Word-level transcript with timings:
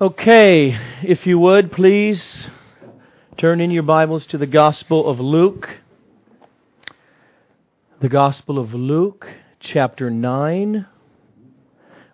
Okay, 0.00 0.76
if 1.04 1.24
you 1.24 1.38
would, 1.38 1.70
please 1.70 2.48
turn 3.36 3.60
in 3.60 3.70
your 3.70 3.84
Bibles 3.84 4.26
to 4.26 4.36
the 4.36 4.44
Gospel 4.44 5.08
of 5.08 5.20
Luke. 5.20 5.68
The 8.00 8.08
Gospel 8.08 8.58
of 8.58 8.74
Luke, 8.74 9.28
chapter 9.60 10.10
9. 10.10 10.86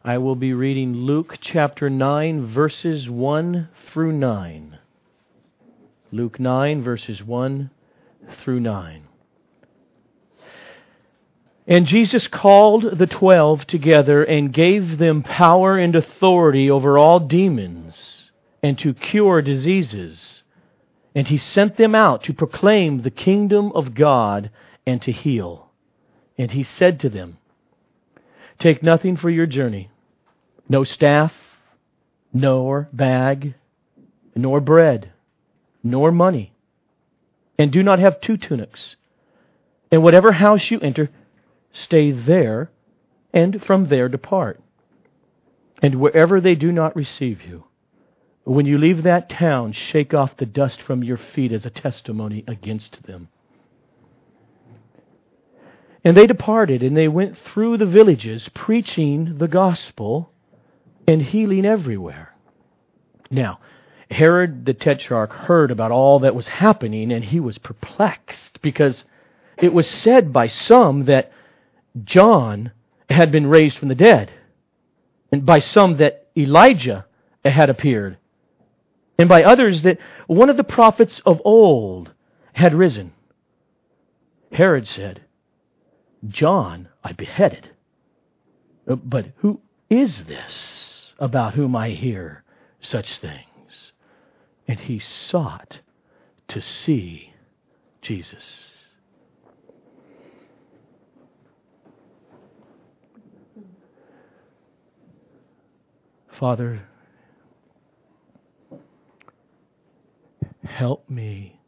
I 0.04 0.18
will 0.18 0.34
be 0.34 0.52
reading 0.52 0.92
Luke 0.92 1.38
chapter 1.40 1.88
9, 1.88 2.48
verses 2.48 3.08
1 3.08 3.70
through 3.90 4.12
9. 4.12 4.78
Luke 6.12 6.38
9, 6.38 6.82
verses 6.82 7.24
1 7.24 7.70
through 8.42 8.60
9. 8.60 9.04
And 11.70 11.86
Jesus 11.86 12.26
called 12.26 12.98
the 12.98 13.06
twelve 13.06 13.64
together 13.64 14.24
and 14.24 14.52
gave 14.52 14.98
them 14.98 15.22
power 15.22 15.78
and 15.78 15.94
authority 15.94 16.68
over 16.68 16.98
all 16.98 17.20
demons 17.20 18.32
and 18.60 18.76
to 18.80 18.92
cure 18.92 19.40
diseases. 19.40 20.42
And 21.14 21.28
he 21.28 21.38
sent 21.38 21.76
them 21.76 21.94
out 21.94 22.24
to 22.24 22.34
proclaim 22.34 23.02
the 23.02 23.10
kingdom 23.10 23.70
of 23.72 23.94
God 23.94 24.50
and 24.84 25.00
to 25.02 25.12
heal. 25.12 25.70
And 26.36 26.50
he 26.50 26.64
said 26.64 26.98
to 27.00 27.08
them, 27.08 27.38
Take 28.58 28.82
nothing 28.82 29.16
for 29.16 29.30
your 29.30 29.46
journey 29.46 29.90
no 30.68 30.84
staff, 30.84 31.32
nor 32.32 32.88
bag, 32.92 33.54
nor 34.34 34.60
bread, 34.60 35.12
nor 35.82 36.12
money. 36.12 36.52
And 37.58 37.72
do 37.72 37.82
not 37.82 37.98
have 37.98 38.20
two 38.20 38.36
tunics. 38.36 38.96
And 39.90 40.02
whatever 40.04 40.30
house 40.30 40.70
you 40.70 40.78
enter, 40.78 41.10
stay 41.72 42.10
there, 42.10 42.70
and 43.32 43.62
from 43.62 43.86
there 43.86 44.08
depart. 44.08 44.60
And 45.82 45.96
wherever 45.96 46.40
they 46.40 46.54
do 46.54 46.72
not 46.72 46.96
receive 46.96 47.42
you, 47.42 47.64
when 48.44 48.66
you 48.66 48.78
leave 48.78 49.02
that 49.02 49.28
town, 49.28 49.72
shake 49.72 50.12
off 50.12 50.36
the 50.36 50.46
dust 50.46 50.82
from 50.82 51.04
your 51.04 51.16
feet 51.16 51.52
as 51.52 51.64
a 51.64 51.70
testimony 51.70 52.44
against 52.48 53.02
them. 53.04 53.28
And 56.02 56.16
they 56.16 56.26
departed, 56.26 56.82
and 56.82 56.96
they 56.96 57.08
went 57.08 57.36
through 57.36 57.76
the 57.76 57.86
villages, 57.86 58.48
preaching 58.54 59.38
the 59.38 59.48
gospel 59.48 60.32
and 61.06 61.22
healing 61.22 61.66
everywhere. 61.66 62.34
Now, 63.30 63.60
Herod 64.10 64.64
the 64.64 64.74
Tetrarch 64.74 65.32
heard 65.32 65.70
about 65.70 65.92
all 65.92 66.20
that 66.20 66.34
was 66.34 66.48
happening, 66.48 67.12
and 67.12 67.24
he 67.24 67.38
was 67.38 67.58
perplexed, 67.58 68.60
because 68.62 69.04
it 69.58 69.72
was 69.72 69.86
said 69.86 70.32
by 70.32 70.48
some 70.48 71.04
that 71.04 71.30
John 72.04 72.72
had 73.08 73.32
been 73.32 73.46
raised 73.46 73.78
from 73.78 73.88
the 73.88 73.94
dead, 73.94 74.32
and 75.32 75.44
by 75.44 75.58
some 75.58 75.96
that 75.96 76.28
Elijah 76.36 77.06
had 77.44 77.70
appeared, 77.70 78.18
and 79.18 79.28
by 79.28 79.42
others 79.42 79.82
that 79.82 79.98
one 80.26 80.48
of 80.50 80.56
the 80.56 80.64
prophets 80.64 81.20
of 81.26 81.40
old 81.44 82.12
had 82.52 82.74
risen. 82.74 83.12
Herod 84.52 84.86
said, 84.86 85.22
John 86.28 86.88
I 87.02 87.12
beheaded. 87.12 87.70
But 88.86 89.26
who 89.36 89.60
is 89.88 90.24
this 90.24 91.12
about 91.18 91.54
whom 91.54 91.76
I 91.76 91.90
hear 91.90 92.44
such 92.80 93.18
things? 93.18 93.92
And 94.66 94.78
he 94.80 94.98
sought 94.98 95.80
to 96.48 96.60
see 96.60 97.32
Jesus. 98.02 98.79
Father, 106.40 106.80
help 110.64 111.10
me 111.10 111.60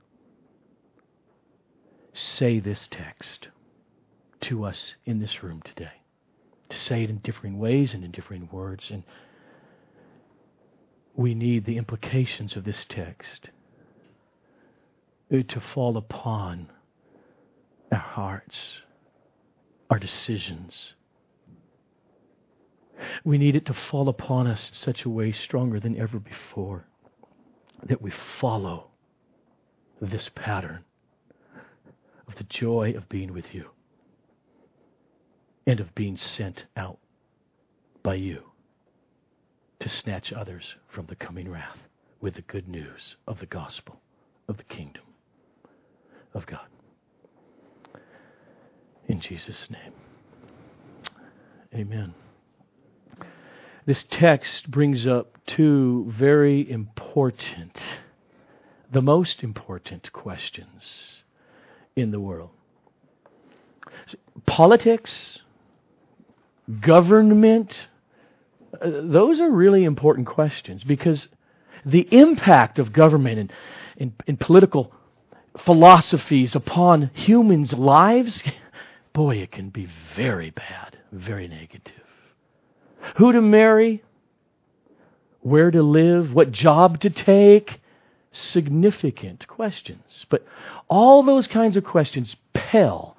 say 2.15 2.59
this 2.59 2.89
text 2.91 3.49
to 4.41 4.65
us 4.65 4.95
in 5.05 5.21
this 5.21 5.43
room 5.43 5.61
today. 5.63 5.93
To 6.71 6.79
say 6.79 7.03
it 7.03 7.11
in 7.11 7.19
differing 7.19 7.59
ways 7.59 7.93
and 7.93 8.03
in 8.03 8.13
differing 8.13 8.49
words. 8.51 8.91
And 8.91 9.03
we 11.15 11.35
need 11.35 11.67
the 11.67 11.77
implications 11.77 12.57
of 12.57 12.65
this 12.65 12.87
text 12.89 13.51
uh, 15.31 15.43
to 15.49 15.61
fall 15.61 15.99
upon 15.99 16.71
our 17.93 17.99
hearts, 17.99 18.79
our 19.91 19.99
decisions, 19.99 20.95
we 23.25 23.39
need 23.39 23.57
it 23.57 23.67
to 23.67 23.75
fall 23.75 24.09
upon 24.09 24.47
us 24.47 24.69
in 24.69 24.75
such 24.75 25.05
a 25.05 25.11
way 25.11 25.33
stronger 25.33 25.81
than 25.81 25.99
ever 25.99 26.19
before 26.19 26.85
that 27.85 28.03
we 28.03 28.13
follow 28.41 28.91
this 30.01 30.31
pattern 30.35 30.85
of 32.29 32.35
the 32.37 32.45
joy 32.45 32.93
of 32.97 33.09
being 33.09 33.33
with 33.33 33.55
you 33.55 33.67
and 35.67 35.81
of 35.81 35.95
being 35.95 36.17
sent 36.17 36.65
out 36.77 36.99
by 38.03 38.15
you 38.15 38.43
to 39.81 39.89
snatch 39.89 40.33
others 40.33 40.75
from 40.89 41.07
the 41.07 41.17
coming 41.17 41.51
wrath 41.51 41.79
with 42.21 42.35
the 42.35 42.43
good 42.43 42.69
news 42.69 43.17
of 43.27 43.39
the 43.41 43.47
gospel 43.47 44.01
of 44.49 44.57
the 44.57 44.65
kingdom 44.65 45.03
of 46.35 46.47
God. 46.47 46.67
In 49.09 49.21
Jesus' 49.21 49.69
name. 49.71 49.93
Amen. 51.75 52.15
This 53.85 54.05
text 54.11 54.71
brings 54.71 55.09
up 55.09 55.39
two 55.45 56.07
very 56.09 56.71
important, 56.71 57.83
the 58.93 59.03
most 59.03 59.43
important 59.43 60.13
questions 60.13 61.25
in 61.97 62.13
the 62.13 62.21
world. 62.21 62.51
Politics, 64.47 65.41
government, 66.81 67.89
uh, 68.81 68.89
those 69.03 69.41
are 69.41 69.51
really 69.51 69.83
important 69.83 70.29
questions 70.29 70.85
because 70.85 71.27
the 71.85 72.07
impact 72.13 72.79
of 72.79 72.93
government 72.93 73.39
and, 73.41 73.53
and, 73.97 74.13
and, 74.29 74.39
political 74.39 74.93
philosophies 75.65 76.55
upon 76.55 77.11
humans' 77.15 77.73
lives, 77.73 78.43
boy, 79.13 79.39
it 79.39 79.51
can 79.51 79.71
be 79.71 79.89
very 80.15 80.51
bad, 80.51 80.97
very 81.11 81.49
negative 81.49 82.03
who 83.17 83.33
to 83.33 83.41
marry, 83.41 84.03
where 85.41 85.71
to 85.71 85.83
live, 85.83 86.33
what 86.33 86.53
job 86.53 87.01
to 87.01 87.11
take. 87.11 87.81
Significant 88.35 89.47
questions. 89.47 90.25
But 90.31 90.47
all 90.89 91.23
those 91.23 91.47
kinds 91.47 91.77
of 91.77 91.85
questions 91.85 92.35
pale 92.55 93.17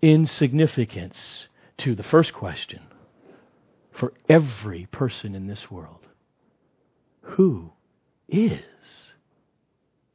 in 0.00 0.24
significance 0.24 1.48
to 1.78 1.94
the 1.94 2.02
first 2.02 2.32
question 2.32 2.80
for 3.92 4.12
every 4.28 4.86
person 4.90 5.34
in 5.34 5.46
this 5.46 5.70
world 5.70 6.06
Who 7.22 7.72
is 8.28 9.12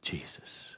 Jesus? 0.02 0.76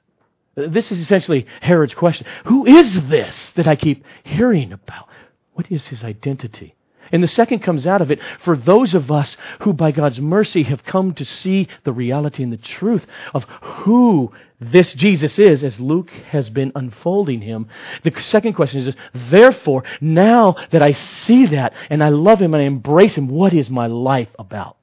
This 0.57 0.93
is 0.93 1.01
essentially 1.01 1.47
Herod's 1.61 1.95
question. 1.95 2.27
Who 2.47 2.67
is 2.67 3.09
this 3.09 3.51
that 3.53 3.67
I 3.67 3.77
keep 3.77 4.05
hearing 4.23 4.73
about? 4.73 5.09
What 5.55 5.71
is 5.71 5.87
his 5.87 6.05
identity? 6.05 6.75
And 7.13 7.23
the 7.23 7.29
second 7.29 7.61
comes 7.61 7.87
out 7.87 8.03
of 8.03 8.11
it 8.11 8.21
for 8.45 8.57
those 8.57 8.95
of 8.95 9.11
us 9.11 9.37
who, 9.61 9.73
by 9.73 9.93
God's 9.93 10.21
mercy, 10.21 10.65
have 10.65 10.85
come 10.85 11.15
to 11.15 11.25
see 11.25 11.69
the 11.85 11.93
reality 11.93 12.43
and 12.43 12.53
the 12.53 12.57
truth 12.57 13.07
of 13.33 13.45
who 13.63 14.33
this 14.61 14.95
Jesus 14.95 15.39
is, 15.39 15.63
as 15.63 15.79
Luke 15.79 16.11
has 16.29 16.49
been 16.49 16.73
unfolding 16.75 17.41
him. 17.41 17.69
The 18.03 18.13
second 18.21 18.55
question 18.55 18.81
is, 18.81 18.95
therefore, 19.31 19.85
now 20.01 20.57
that 20.71 20.83
I 20.83 20.93
see 20.93 21.47
that 21.47 21.75
and 21.91 22.03
I 22.03 22.09
love 22.09 22.41
him 22.41 22.55
and 22.55 22.63
I 22.63 22.67
embrace 22.67 23.15
him, 23.15 23.29
what 23.29 23.53
is 23.53 23.69
my 23.69 23.87
life 23.87 24.31
about? 24.39 24.77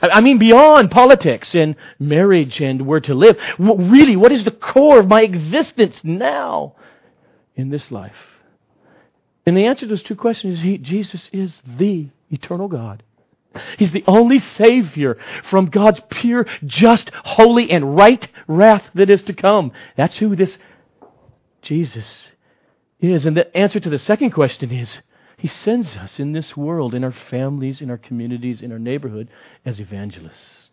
I 0.00 0.20
mean, 0.20 0.38
beyond 0.38 0.92
politics 0.92 1.54
and 1.56 1.74
marriage 1.98 2.60
and 2.60 2.86
where 2.86 3.00
to 3.00 3.14
live. 3.14 3.36
Really, 3.58 4.14
what 4.14 4.30
is 4.30 4.44
the 4.44 4.52
core 4.52 5.00
of 5.00 5.08
my 5.08 5.22
existence 5.22 6.02
now 6.04 6.76
in 7.56 7.70
this 7.70 7.90
life? 7.90 8.14
And 9.48 9.56
the 9.56 9.64
answer 9.64 9.86
to 9.86 9.88
those 9.88 10.02
two 10.02 10.14
questions 10.14 10.58
is 10.58 10.60
he, 10.60 10.76
Jesus 10.76 11.30
is 11.32 11.62
the 11.78 12.10
eternal 12.30 12.68
God. 12.68 13.02
He's 13.78 13.92
the 13.92 14.04
only 14.06 14.40
Savior 14.40 15.16
from 15.44 15.66
God's 15.66 16.02
pure, 16.10 16.46
just, 16.66 17.10
holy, 17.24 17.70
and 17.70 17.96
right 17.96 18.28
wrath 18.46 18.84
that 18.94 19.08
is 19.08 19.22
to 19.22 19.32
come. 19.32 19.72
That's 19.96 20.18
who 20.18 20.36
this 20.36 20.58
Jesus 21.62 22.28
is. 23.00 23.24
And 23.24 23.34
the 23.34 23.56
answer 23.56 23.80
to 23.80 23.88
the 23.88 23.98
second 23.98 24.32
question 24.32 24.70
is 24.70 25.00
He 25.38 25.48
sends 25.48 25.96
us 25.96 26.20
in 26.20 26.32
this 26.32 26.54
world, 26.54 26.94
in 26.94 27.02
our 27.02 27.10
families, 27.30 27.80
in 27.80 27.88
our 27.90 27.96
communities, 27.96 28.60
in 28.60 28.70
our 28.70 28.78
neighborhood, 28.78 29.30
as 29.64 29.80
evangelists 29.80 30.68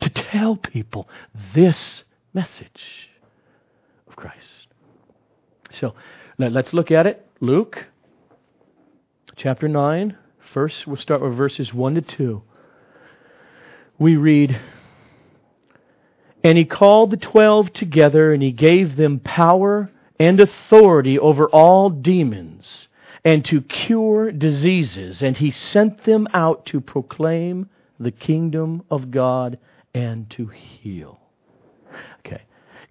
to 0.00 0.08
tell 0.08 0.56
people 0.56 1.06
this 1.54 2.04
message 2.32 3.10
of 4.06 4.16
Christ. 4.16 4.68
So, 5.70 5.94
let's 6.38 6.72
look 6.72 6.90
at 6.90 7.06
it. 7.06 7.26
Luke 7.40 7.86
chapter 9.36 9.68
9. 9.68 10.16
First, 10.52 10.86
we'll 10.86 10.96
start 10.96 11.20
with 11.20 11.36
verses 11.36 11.74
1 11.74 11.96
to 11.96 12.00
2. 12.00 12.42
we 13.98 14.16
read, 14.16 14.58
And 16.42 16.56
he 16.56 16.64
called 16.64 17.10
the 17.10 17.16
twelve 17.16 17.72
together, 17.72 18.32
and 18.32 18.42
he 18.42 18.52
gave 18.52 18.96
them 18.96 19.18
power 19.20 19.90
and 20.18 20.40
authority 20.40 21.18
over 21.18 21.48
all 21.48 21.90
demons, 21.90 22.88
and 23.24 23.44
to 23.44 23.60
cure 23.60 24.32
diseases, 24.32 25.22
and 25.22 25.36
he 25.36 25.50
sent 25.50 26.04
them 26.04 26.28
out 26.32 26.66
to 26.66 26.80
proclaim 26.80 27.68
the 27.98 28.12
kingdom 28.12 28.84
of 28.90 29.10
God 29.10 29.58
and 29.92 30.30
to 30.30 30.46
heal. 30.46 31.20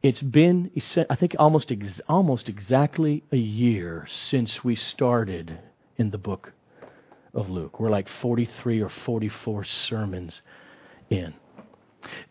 It's 0.04 0.22
been, 0.22 0.72
I 1.10 1.16
think, 1.16 1.36
almost, 1.40 1.72
ex- 1.72 2.02
almost 2.08 2.50
exactly 2.50 3.24
a 3.32 3.38
year 3.38 4.06
since 4.10 4.64
we 4.64 4.76
started 4.76 5.58
in 5.98 6.12
the 6.12 6.18
book 6.18 6.54
of 7.34 7.50
Luke. 7.50 7.80
We're 7.80 7.90
like 7.90 8.08
43 8.08 8.82
or 8.82 8.90
44 8.90 9.64
sermons 9.64 10.42
in. 11.10 11.34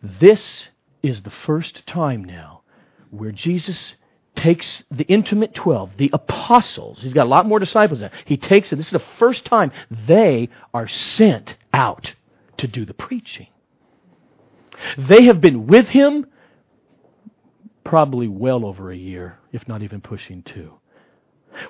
This 0.01 0.67
is 1.03 1.21
the 1.21 1.29
first 1.29 1.85
time 1.85 2.23
now 2.23 2.61
where 3.09 3.31
Jesus 3.31 3.95
takes 4.35 4.83
the 4.91 5.03
intimate 5.05 5.53
12, 5.53 5.91
the 5.97 6.09
apostles, 6.13 6.99
he's 7.01 7.13
got 7.13 7.25
a 7.25 7.29
lot 7.29 7.45
more 7.45 7.59
disciples 7.59 8.01
now. 8.01 8.11
He 8.25 8.37
takes 8.37 8.69
them. 8.69 8.77
this 8.77 8.87
is 8.87 8.91
the 8.91 8.99
first 9.17 9.45
time 9.45 9.71
they 9.89 10.49
are 10.73 10.87
sent 10.87 11.57
out 11.73 12.13
to 12.57 12.67
do 12.67 12.85
the 12.85 12.93
preaching. 12.93 13.47
They 14.97 15.23
have 15.23 15.41
been 15.41 15.67
with 15.67 15.87
him 15.87 16.27
probably 17.87 18.27
well 18.27 18.65
over 18.65 18.91
a 18.91 18.97
year, 18.97 19.39
if 19.53 19.65
not 19.67 19.81
even 19.81 20.01
pushing 20.01 20.43
two. 20.43 20.73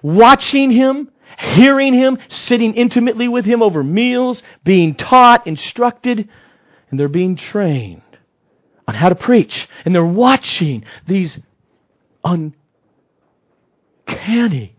Watching 0.02 0.72
him, 0.72 1.12
hearing 1.38 1.94
him, 1.94 2.18
sitting 2.30 2.74
intimately 2.74 3.28
with 3.28 3.46
him 3.46 3.62
over 3.62 3.84
meals, 3.84 4.42
being 4.64 4.96
taught, 4.96 5.46
instructed, 5.46 6.28
and 6.90 7.00
they're 7.00 7.08
being 7.08 7.36
trained 7.36 8.02
on 8.88 8.96
how 8.96 9.10
to 9.10 9.16
preach. 9.16 9.70
And 9.86 9.94
they're 9.94 10.04
watching 10.04 10.86
these 11.08 11.38
uncanny, 14.08 14.76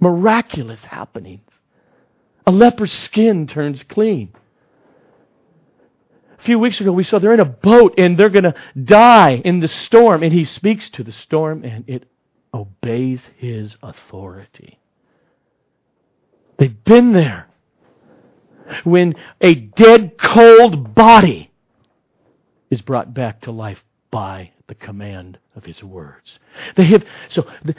miraculous 0.00 0.84
happenings. 0.84 1.50
A 2.46 2.52
leper's 2.52 2.92
skin 2.92 3.46
turns 3.46 3.82
clean. 3.82 4.34
Few 6.44 6.58
weeks 6.58 6.80
ago, 6.80 6.92
we 6.92 7.04
saw 7.04 7.18
they're 7.18 7.32
in 7.32 7.40
a 7.40 7.46
boat 7.46 7.94
and 7.96 8.18
they're 8.18 8.28
going 8.28 8.44
to 8.44 8.54
die 8.82 9.40
in 9.44 9.60
the 9.60 9.68
storm. 9.68 10.22
And 10.22 10.32
he 10.32 10.44
speaks 10.44 10.90
to 10.90 11.02
the 11.02 11.12
storm 11.12 11.64
and 11.64 11.84
it 11.88 12.06
obeys 12.52 13.22
his 13.38 13.76
authority. 13.82 14.78
They've 16.58 16.84
been 16.84 17.12
there. 17.12 17.48
When 18.84 19.14
a 19.40 19.54
dead, 19.54 20.18
cold 20.18 20.94
body 20.94 21.50
is 22.70 22.82
brought 22.82 23.14
back 23.14 23.42
to 23.42 23.50
life 23.50 23.82
by 24.10 24.52
the 24.66 24.74
command 24.74 25.38
of 25.56 25.64
his 25.64 25.82
words. 25.82 26.38
They 26.76 26.84
have, 26.84 27.04
so, 27.28 27.46
the, 27.64 27.74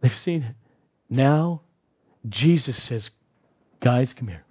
they've 0.00 0.16
seen 0.16 0.42
it. 0.42 0.54
Now, 1.08 1.62
Jesus 2.28 2.80
says, 2.82 3.10
guys, 3.80 4.12
come 4.12 4.28
here. 4.28 4.44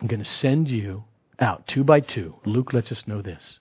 I'm 0.00 0.06
going 0.06 0.22
to 0.22 0.30
send 0.30 0.68
you 0.68 1.04
out 1.38 1.66
two 1.66 1.84
by 1.84 2.00
two. 2.00 2.36
Luke 2.44 2.72
lets 2.72 2.92
us 2.92 3.06
know 3.06 3.22
this. 3.22 3.58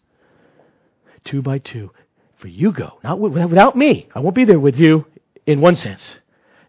Two 1.24 1.42
by 1.42 1.58
two. 1.58 1.92
For 2.38 2.48
you 2.48 2.72
go, 2.72 3.00
not 3.04 3.20
without 3.20 3.78
me. 3.78 4.10
I 4.14 4.20
won't 4.20 4.36
be 4.36 4.46
there 4.46 4.60
with 4.60 4.78
you 4.78 5.06
in 5.46 5.62
one 5.62 5.76
sense. 5.76 6.16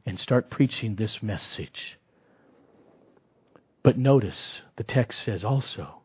And 0.04 0.20
start 0.20 0.50
preaching 0.50 0.94
this 0.94 1.22
message. 1.22 1.98
But 3.82 3.98
notice 3.98 4.62
the 4.76 4.84
text 4.84 5.22
says 5.24 5.42
also, 5.42 6.00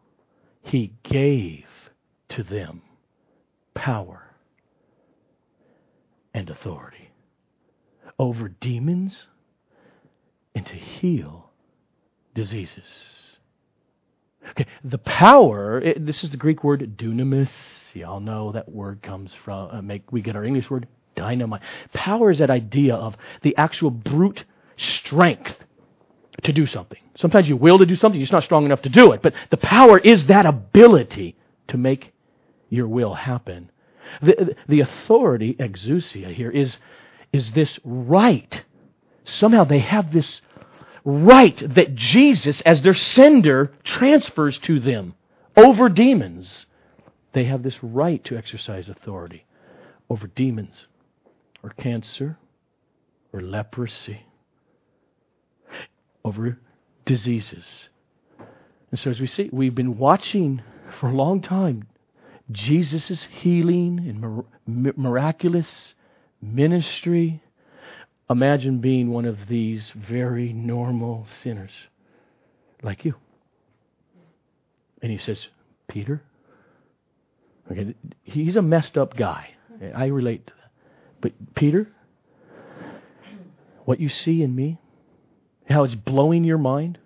He 0.64 0.94
gave 1.04 1.66
to 2.30 2.44
them 2.44 2.82
power 3.74 4.36
and 6.34 6.50
authority 6.50 7.12
over 8.18 8.50
demons 8.50 9.28
and 10.54 10.66
to 10.66 10.76
heal 10.76 11.50
diseases. 12.34 13.31
Okay, 14.52 14.68
the 14.84 14.98
power, 14.98 15.80
it, 15.80 16.06
this 16.06 16.24
is 16.24 16.30
the 16.30 16.38
Greek 16.38 16.64
word 16.64 16.98
dunamis. 16.98 17.50
Y'all 17.94 18.20
know 18.20 18.52
that 18.52 18.70
word 18.70 19.02
comes 19.02 19.34
from, 19.44 19.70
uh, 19.72 19.82
make, 19.82 20.12
we 20.12 20.22
get 20.22 20.36
our 20.36 20.44
English 20.44 20.70
word 20.70 20.88
dynamite. 21.16 21.62
Power 21.94 22.32
is 22.32 22.40
that 22.40 22.50
idea 22.50 22.96
of 22.96 23.16
the 23.42 23.56
actual 23.58 23.92
brute 23.92 24.46
strength 24.78 25.56
to 26.44 26.54
do 26.54 26.66
something. 26.66 27.00
Sometimes 27.16 27.48
you 27.48 27.58
will 27.58 27.78
to 27.78 27.86
do 27.86 27.96
something, 27.96 28.20
you're 28.20 28.26
just 28.26 28.34
not 28.34 28.44
strong 28.44 28.66
enough 28.66 28.82
to 28.84 28.90
do 28.90 29.12
it. 29.12 29.22
But 29.22 29.34
the 29.50 29.58
power 29.58 30.00
is 30.00 30.26
that 30.28 30.46
ability 30.46 31.36
to 31.68 31.78
make 31.78 32.14
your 32.70 32.88
will 32.88 33.14
happen. 33.14 33.70
The, 34.22 34.56
the 34.68 34.82
authority, 34.82 35.54
exousia, 35.54 36.34
here 36.34 36.50
is, 36.50 36.78
is 37.32 37.52
this 37.52 37.80
right. 37.84 38.64
Somehow 39.26 39.64
they 39.64 39.80
have 39.80 40.12
this 40.12 40.42
right 41.04 41.58
that 41.76 41.96
Jesus, 41.96 42.62
as 42.62 42.82
their 42.82 42.94
sender, 42.94 43.72
transfers 43.84 44.58
to 44.60 44.80
them 44.80 45.16
over 45.56 45.90
demons. 45.90 46.66
They 47.34 47.46
have 47.46 47.64
this 47.64 47.82
right 47.84 48.24
to 48.26 48.38
exercise 48.38 48.90
authority 48.90 49.46
over 50.10 50.28
demons 50.28 50.88
or 51.64 51.70
cancer 51.70 52.38
or 53.32 53.42
leprosy, 53.42 54.26
over 56.26 56.58
diseases. 57.06 57.90
And 58.90 59.00
so, 59.00 59.10
as 59.10 59.22
we 59.22 59.28
see, 59.28 59.50
we've 59.54 59.74
been 59.74 59.98
watching 59.98 60.62
for 61.00 61.10
a 61.10 61.16
long 61.16 61.42
time 61.42 61.88
Jesus' 62.52 63.28
healing 63.40 64.00
and 64.66 64.98
miraculous 64.98 65.94
ministry 66.42 67.42
Imagine 68.32 68.80
being 68.80 69.12
one 69.12 69.26
of 69.26 69.50
these 69.50 69.92
very 69.94 70.54
normal 70.54 71.28
sinners 71.42 71.72
like 72.82 73.04
you. 73.04 73.16
And 75.02 75.12
he 75.12 75.18
says, 75.18 75.50
Peter, 75.90 76.24
okay, 77.70 77.94
he's 78.24 78.56
a 78.56 78.62
messed 78.62 78.98
up 78.98 79.18
guy. 79.18 79.50
I 79.94 80.06
relate 80.06 80.48
to 80.48 80.54
that. 80.54 80.72
But 81.20 81.56
Peter, 81.56 81.90
what 83.84 84.00
you 84.00 84.08
see 84.08 84.42
in 84.42 84.56
me, 84.56 84.78
how 85.70 85.84
it's 85.84 85.96
blowing 85.96 86.46
your 86.46 86.58
mind, 86.58 87.00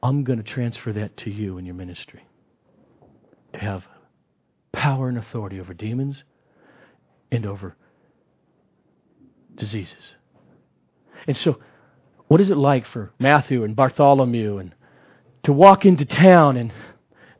I'm 0.00 0.22
going 0.22 0.38
to 0.38 0.48
transfer 0.48 0.92
that 0.92 1.16
to 1.18 1.30
you 1.30 1.58
in 1.58 1.66
your 1.66 1.74
ministry. 1.74 2.24
To 3.54 3.58
have 3.58 3.84
power 4.70 5.08
and 5.08 5.18
authority 5.18 5.58
over 5.58 5.74
demons 5.74 6.22
and 7.32 7.44
over 7.46 7.74
diseases. 9.56 10.14
And 11.26 11.36
so, 11.36 11.58
what 12.28 12.40
is 12.40 12.50
it 12.50 12.56
like 12.56 12.86
for 12.86 13.12
Matthew 13.18 13.64
and 13.64 13.74
Bartholomew 13.74 14.58
and 14.58 14.74
to 15.44 15.52
walk 15.52 15.84
into 15.84 16.04
town 16.04 16.56
and 16.56 16.72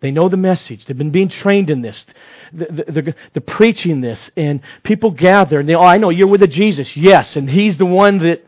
they 0.01 0.11
know 0.11 0.29
the 0.29 0.37
message. 0.37 0.85
They've 0.85 0.97
been 0.97 1.11
being 1.11 1.29
trained 1.29 1.71
in 1.71 1.83
this. 1.83 2.05
They're, 2.53 3.15
preaching 3.47 4.01
this, 4.01 4.31
and 4.37 4.61
people 4.83 5.11
gather, 5.11 5.59
and 5.59 5.69
they, 5.69 5.75
oh, 5.75 5.83
I 5.83 5.97
know 5.97 6.11
you're 6.11 6.27
with 6.27 6.43
a 6.43 6.47
Jesus. 6.47 6.97
Yes, 6.97 7.37
and 7.37 7.49
he's 7.49 7.79
the 7.79 7.87
one 7.87 8.19
that 8.19 8.47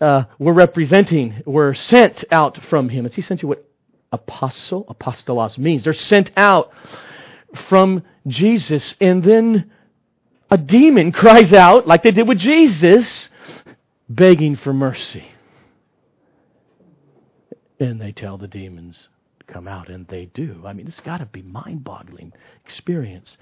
uh, 0.00 0.24
we're 0.38 0.54
representing. 0.54 1.42
We're 1.46 1.74
sent 1.74 2.24
out 2.30 2.62
from 2.64 2.88
him. 2.88 3.08
Sent 3.08 3.42
you 3.42 3.48
what 3.48 3.68
apostle, 4.10 4.84
apostolos 4.86 5.58
means? 5.58 5.84
They're 5.84 5.92
sent 5.92 6.32
out 6.36 6.72
from 7.68 8.02
Jesus, 8.26 8.94
and 9.00 9.22
then 9.22 9.70
a 10.52 10.58
demon 10.58 11.12
cries 11.12 11.54
out, 11.54 11.86
like 11.86 12.02
they 12.02 12.10
did 12.10 12.28
with 12.28 12.36
Jesus, 12.36 13.30
begging 14.06 14.54
for 14.54 14.74
mercy. 14.74 15.24
And 17.80 17.98
they 17.98 18.12
tell 18.12 18.36
the 18.36 18.46
demons 18.46 19.08
come 19.46 19.66
out, 19.66 19.88
and 19.88 20.06
they 20.08 20.26
do. 20.26 20.62
I 20.66 20.74
mean, 20.74 20.86
it's 20.86 21.00
got 21.00 21.18
to 21.18 21.26
be 21.26 21.40
mind 21.40 21.84
boggling 21.84 22.34
experience 22.66 23.38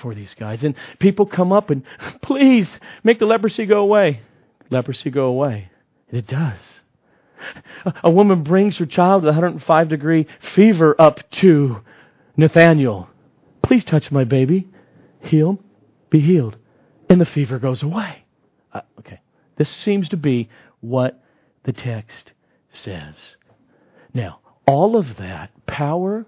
for 0.00 0.14
these 0.14 0.34
guys. 0.34 0.62
And 0.62 0.76
people 1.00 1.26
come 1.26 1.52
up 1.52 1.70
and, 1.70 1.82
please, 2.22 2.78
make 3.02 3.18
the 3.18 3.26
leprosy 3.26 3.66
go 3.66 3.80
away. 3.80 4.20
Leprosy 4.70 5.10
go 5.10 5.24
away. 5.24 5.68
And 6.10 6.18
it 6.18 6.28
does. 6.28 6.60
A 8.04 8.10
woman 8.10 8.44
brings 8.44 8.76
her 8.76 8.86
child 8.86 9.24
with 9.24 9.34
105 9.34 9.88
degree 9.88 10.28
fever 10.54 10.94
up 10.96 11.28
to 11.32 11.80
Nathaniel. 12.36 13.08
Please 13.64 13.82
touch 13.82 14.12
my 14.12 14.22
baby. 14.22 14.68
Heal 15.20 15.58
be 16.14 16.20
healed. 16.20 16.56
And 17.10 17.20
the 17.20 17.26
fever 17.26 17.58
goes 17.58 17.82
away. 17.82 18.24
Uh, 18.72 18.82
okay. 19.00 19.20
This 19.56 19.68
seems 19.68 20.08
to 20.10 20.16
be 20.16 20.48
what 20.80 21.20
the 21.64 21.72
text 21.72 22.32
says. 22.72 23.16
Now, 24.14 24.38
all 24.64 24.94
of 24.96 25.16
that 25.16 25.50
power 25.66 26.24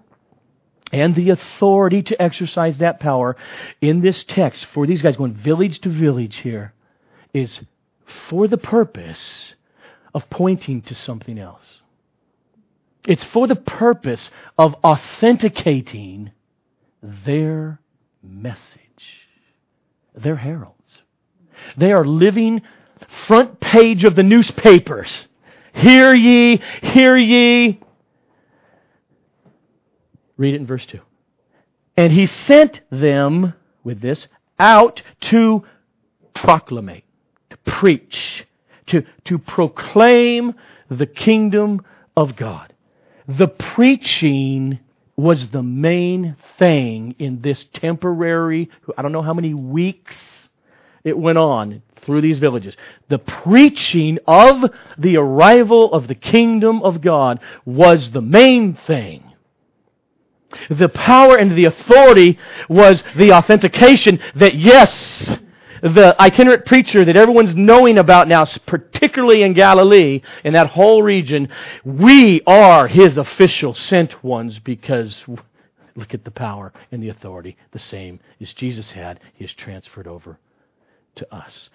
and 0.91 1.15
the 1.15 1.29
authority 1.29 2.01
to 2.03 2.21
exercise 2.21 2.79
that 2.79 2.99
power 2.99 3.37
in 3.79 4.01
this 4.01 4.25
text 4.25 4.65
for 4.65 4.85
these 4.85 5.01
guys 5.01 5.15
going 5.15 5.33
village 5.35 5.79
to 5.81 5.89
village 5.89 6.37
here 6.37 6.73
is 7.33 7.61
for 8.29 8.47
the 8.47 8.57
purpose 8.57 9.53
of 10.13 10.29
pointing 10.29 10.81
to 10.81 10.95
something 10.95 11.39
else. 11.39 11.81
It's 13.05 13.23
for 13.23 13.47
the 13.47 13.55
purpose 13.55 14.29
of 14.57 14.75
authenticating 14.83 16.31
their 17.01 17.79
message. 18.21 18.86
They're 20.17 20.35
heralds. 20.35 20.99
They 21.77 21.91
are 21.91 22.05
living 22.05 22.61
front 23.27 23.59
page 23.59 24.03
of 24.03 24.15
the 24.15 24.23
newspapers. 24.23 25.27
Hear 25.73 26.13
ye, 26.13 26.61
hear 26.81 27.17
ye. 27.17 27.79
Read 30.37 30.53
it 30.53 30.61
in 30.61 30.67
verse 30.67 30.85
2. 30.85 30.99
And 31.95 32.11
he 32.13 32.25
sent 32.25 32.81
them, 32.91 33.53
with 33.83 34.01
this, 34.01 34.27
out 34.59 35.01
to 35.21 35.63
proclamate, 36.35 37.03
to 37.49 37.57
preach, 37.65 38.45
to, 38.87 39.03
to 39.25 39.37
proclaim 39.39 40.53
the 40.89 41.05
kingdom 41.05 41.83
of 42.15 42.35
God. 42.35 42.73
The 43.27 43.47
preaching 43.47 44.79
was 45.17 45.47
the 45.49 45.63
main 45.63 46.35
thing 46.59 47.15
in 47.17 47.41
this 47.41 47.65
temporary, 47.73 48.69
I 48.95 49.01
don't 49.01 49.11
know 49.11 49.23
how 49.23 49.33
many 49.33 49.55
weeks 49.55 50.15
it 51.03 51.17
went 51.17 51.39
on 51.39 51.81
through 52.03 52.21
these 52.21 52.37
villages. 52.37 52.77
The 53.09 53.17
preaching 53.17 54.19
of 54.27 54.71
the 54.97 55.17
arrival 55.17 55.91
of 55.91 56.07
the 56.07 56.15
kingdom 56.15 56.83
of 56.83 57.01
God 57.01 57.39
was 57.65 58.11
the 58.11 58.21
main 58.21 58.75
thing. 58.85 59.23
The 60.69 60.89
power 60.89 61.35
and 61.35 61.57
the 61.57 61.65
authority 61.65 62.37
was 62.69 63.03
the 63.17 63.33
authentication 63.33 64.19
that 64.35 64.55
yes, 64.55 65.37
the 65.81 66.15
itinerant 66.19 66.65
preacher 66.65 67.05
that 67.05 67.15
everyone's 67.15 67.55
knowing 67.55 67.97
about 67.97 68.27
now, 68.27 68.45
particularly 68.65 69.43
in 69.43 69.53
Galilee, 69.53 70.21
in 70.43 70.53
that 70.53 70.67
whole 70.67 71.03
region, 71.03 71.49
we 71.83 72.41
are 72.47 72.87
his 72.87 73.17
official 73.17 73.73
sent 73.73 74.23
ones 74.23 74.59
because 74.59 75.23
look 75.95 76.13
at 76.13 76.23
the 76.23 76.31
power 76.31 76.71
and 76.91 77.01
the 77.01 77.09
authority. 77.09 77.57
The 77.71 77.79
same 77.79 78.19
as 78.39 78.53
Jesus 78.53 78.91
had, 78.91 79.19
he 79.33 79.45
is 79.45 79.53
transferred 79.53 80.07
over 80.07 80.39
to 81.15 81.35
us. 81.35 81.69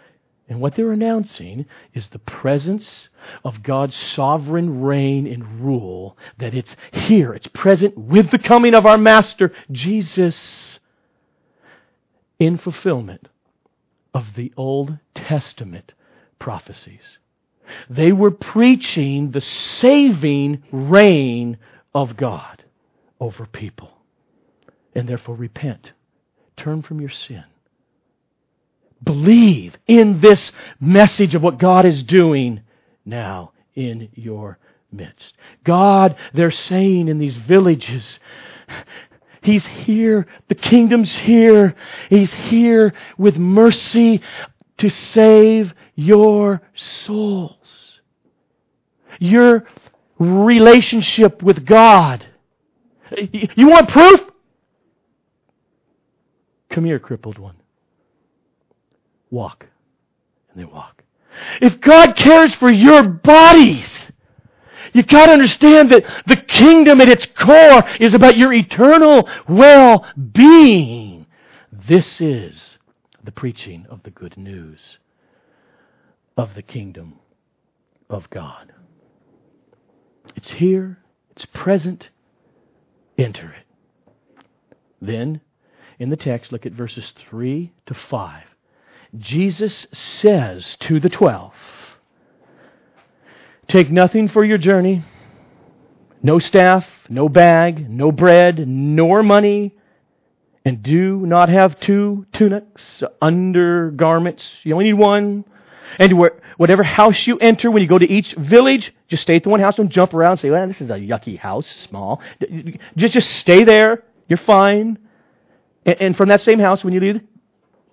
And 0.49 0.61
what 0.61 0.75
they're 0.75 0.93
announcing 0.93 1.67
is 1.95 2.09
the 2.09 2.19
presence 2.19 3.09
of 3.45 3.63
God's 3.63 3.97
sovereign 3.97 4.83
reign 4.83 5.27
and 5.27 5.61
rule, 5.65 6.17
that 6.39 6.55
it's 6.55 6.77
here, 6.93 7.33
it's 7.33 7.47
present 7.49 7.97
with 7.97 8.31
the 8.31 8.39
coming 8.39 8.75
of 8.75 8.85
our 8.85 8.99
Master, 8.99 9.53
Jesus, 9.71 10.79
in 12.39 12.59
fulfillment 12.59 13.29
of 14.15 14.35
the 14.37 14.53
Old 14.57 14.99
Testament 15.15 15.93
prophecies. 16.39 17.19
They 17.89 18.13
were 18.13 18.31
preaching 18.31 19.31
the 19.31 19.41
saving 19.41 20.63
reign 20.71 21.59
of 21.95 22.17
God 22.17 22.65
over 23.21 23.47
people. 23.47 23.93
And 24.95 25.09
therefore, 25.09 25.37
repent. 25.37 25.93
Turn 26.57 26.83
from 26.83 27.01
your 27.01 27.11
sin. 27.11 27.45
Believe 29.03 29.77
in 29.87 30.21
this 30.21 30.53
message 30.81 31.35
of 31.35 31.43
what 31.43 31.59
God 31.59 31.87
is 31.87 32.03
doing 32.03 32.61
now 33.05 33.53
in 33.75 34.09
your 34.15 34.59
midst. 34.93 35.35
God, 35.65 36.17
they're 36.35 36.51
saying 36.51 37.09
in 37.09 37.19
these 37.19 37.37
villages, 37.37 38.19
He's 39.43 39.67
here. 39.67 40.27
The 40.49 40.55
kingdom's 40.55 41.15
here. 41.15 41.75
He's 42.09 42.33
here 42.33 42.95
with 43.19 43.37
mercy 43.37 44.23
to 44.79 44.89
save 44.89 45.75
your 45.95 46.63
souls. 46.75 48.01
Your 49.19 49.67
relationship 50.19 51.43
with 51.43 51.67
God. 51.67 52.25
You 53.31 53.69
want 53.69 53.89
proof? 53.89 54.21
Come 56.71 56.85
here, 56.85 56.99
crippled 56.99 57.39
one. 57.39 57.57
Walk. 59.31 59.67
And 60.51 60.61
they 60.61 60.65
walk. 60.65 61.03
If 61.61 61.81
God 61.81 62.17
cares 62.17 62.55
for 62.55 62.71
your 62.71 63.03
bodies, 63.03 63.89
you 64.93 65.03
got 65.03 65.27
to 65.27 65.33
understand 65.33 65.91
that 65.91 66.05
the 66.27 66.37
kingdom 66.37 67.01
at 67.01 67.09
its 67.09 67.27
core 67.27 67.85
is 68.01 68.15
about 68.15 68.37
your 68.37 68.53
eternal 68.53 69.29
well 69.49 70.07
being. 70.33 71.27
This 71.73 72.21
is 72.21 72.79
the 73.25 73.33
preaching 73.33 73.87
of 73.89 74.03
the 74.03 74.11
good 74.11 74.37
news 74.37 74.99
of 76.37 76.55
the 76.55 76.63
kingdom 76.63 77.15
of 78.09 78.29
God. 78.31 78.73
It's 80.37 80.51
here, 80.51 80.99
it's 81.31 81.47
present. 81.47 82.11
Enter 83.19 83.53
it. 83.53 84.45
Then, 85.01 85.41
in 85.99 86.11
the 86.11 86.17
text, 86.17 86.53
look 86.53 86.65
at 86.65 86.73
verses 86.73 87.13
3 87.29 87.73
to 87.87 87.95
5. 87.95 88.45
Jesus 89.19 89.87
says 89.93 90.77
to 90.81 90.99
the 90.99 91.11
twelve, 91.11 91.53
Take 93.69 93.91
nothing 93.91 94.29
for 94.29 94.45
your 94.45 94.59
journey 94.59 95.05
no 96.23 96.39
staff, 96.39 96.87
no 97.09 97.29
bag, 97.29 97.91
no 97.91 98.13
bread, 98.13 98.67
nor 98.69 99.23
money, 99.23 99.75
and 100.65 100.83
do 100.83 101.17
not 101.27 101.49
have 101.49 101.81
two 101.81 102.27
tunics, 102.33 103.03
undergarments. 103.21 104.49
You 104.63 104.75
only 104.75 104.87
need 104.87 104.93
one. 104.95 105.45
And 105.99 106.19
whatever 106.57 106.85
house 106.85 107.27
you 107.27 107.39
enter, 107.39 107.71
when 107.71 107.83
you 107.83 107.89
go 107.89 107.99
to 107.99 108.09
each 108.09 108.35
village, 108.35 108.95
just 109.09 109.23
stay 109.23 109.37
at 109.37 109.43
the 109.43 109.51
one 109.51 109.61
house. 109.61 109.75
Don't 109.75 109.91
jump 109.91 110.15
around 110.15 110.33
and 110.33 110.41
say, 110.41 110.51
well, 110.51 110.67
this 110.67 110.81
is 110.81 110.91
a 110.91 110.95
yucky 110.95 111.37
house, 111.37 111.67
small. 111.67 112.23
Just, 112.97 113.13
just 113.13 113.31
stay 113.31 113.65
there. 113.65 114.05
You're 114.29 114.39
fine. 114.39 114.99
And, 115.85 116.01
and 116.01 116.17
from 116.17 116.29
that 116.29 116.41
same 116.41 116.61
house, 116.61 116.85
when 116.85 116.95
you 116.95 117.01
leave, 117.01 117.21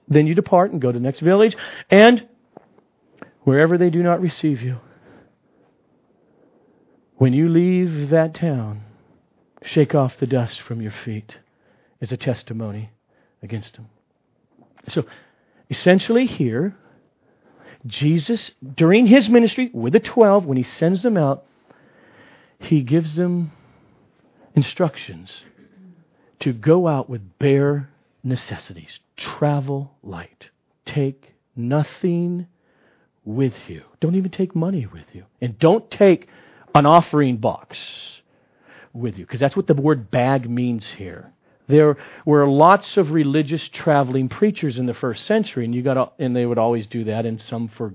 then 0.07 0.27
you 0.27 0.35
depart 0.35 0.71
and 0.71 0.79
go 0.79 0.91
to 0.91 0.97
the 0.97 1.03
next 1.03 1.19
village. 1.19 1.57
And 1.89 2.25
wherever 3.41 3.77
they 3.77 3.89
do 3.89 4.03
not 4.03 4.21
receive 4.21 4.61
you, 4.61 4.79
when 7.19 7.33
you 7.33 7.49
leave 7.49 8.09
that 8.09 8.33
town, 8.33 8.81
shake 9.61 9.93
off 9.93 10.17
the 10.19 10.25
dust 10.25 10.61
from 10.61 10.81
your 10.81 10.93
feet 11.03 11.37
as 12.01 12.13
a 12.13 12.17
testimony 12.17 12.91
against 13.43 13.75
them. 13.75 13.89
So, 14.87 15.03
essentially, 15.69 16.25
here, 16.25 16.77
Jesus, 17.85 18.51
during 18.75 19.05
his 19.05 19.27
ministry 19.27 19.69
with 19.73 19.91
the 19.93 19.99
12, 19.99 20.45
when 20.45 20.55
he 20.55 20.63
sends 20.63 21.03
them 21.03 21.17
out, 21.17 21.43
he 22.57 22.81
gives 22.81 23.15
them 23.15 23.51
instructions 24.55 25.43
to 26.39 26.53
go 26.53 26.87
out 26.87 27.09
with 27.09 27.37
bare 27.37 27.89
necessities. 28.23 28.99
Travel 29.17 29.91
light. 30.01 30.49
Take 30.85 31.35
nothing 31.53 32.47
with 33.25 33.55
you. 33.67 33.83
Don't 33.99 34.15
even 34.15 34.31
take 34.31 34.55
money 34.55 34.85
with 34.85 35.05
you. 35.11 35.25
And 35.41 35.59
don't 35.59 35.91
take 35.91 36.29
an 36.75 36.85
offering 36.85 37.37
box 37.37 38.21
with 38.93 39.17
you, 39.17 39.25
because 39.25 39.39
that's 39.39 39.55
what 39.55 39.67
the 39.67 39.73
word 39.73 40.11
bag 40.11 40.49
means 40.49 40.85
here. 40.91 41.31
There 41.67 41.97
were 42.25 42.47
lots 42.47 42.97
of 42.97 43.11
religious 43.11 43.69
traveling 43.69 44.29
preachers 44.29 44.79
in 44.79 44.87
the 44.87 44.93
first 44.93 45.25
century, 45.25 45.65
and 45.65 45.73
you 45.73 45.83
got 45.83 46.13
and 46.19 46.35
they 46.35 46.45
would 46.45 46.57
always 46.57 46.87
do 46.87 47.03
that, 47.05 47.25
and 47.25 47.39
some 47.39 47.67
for 47.67 47.93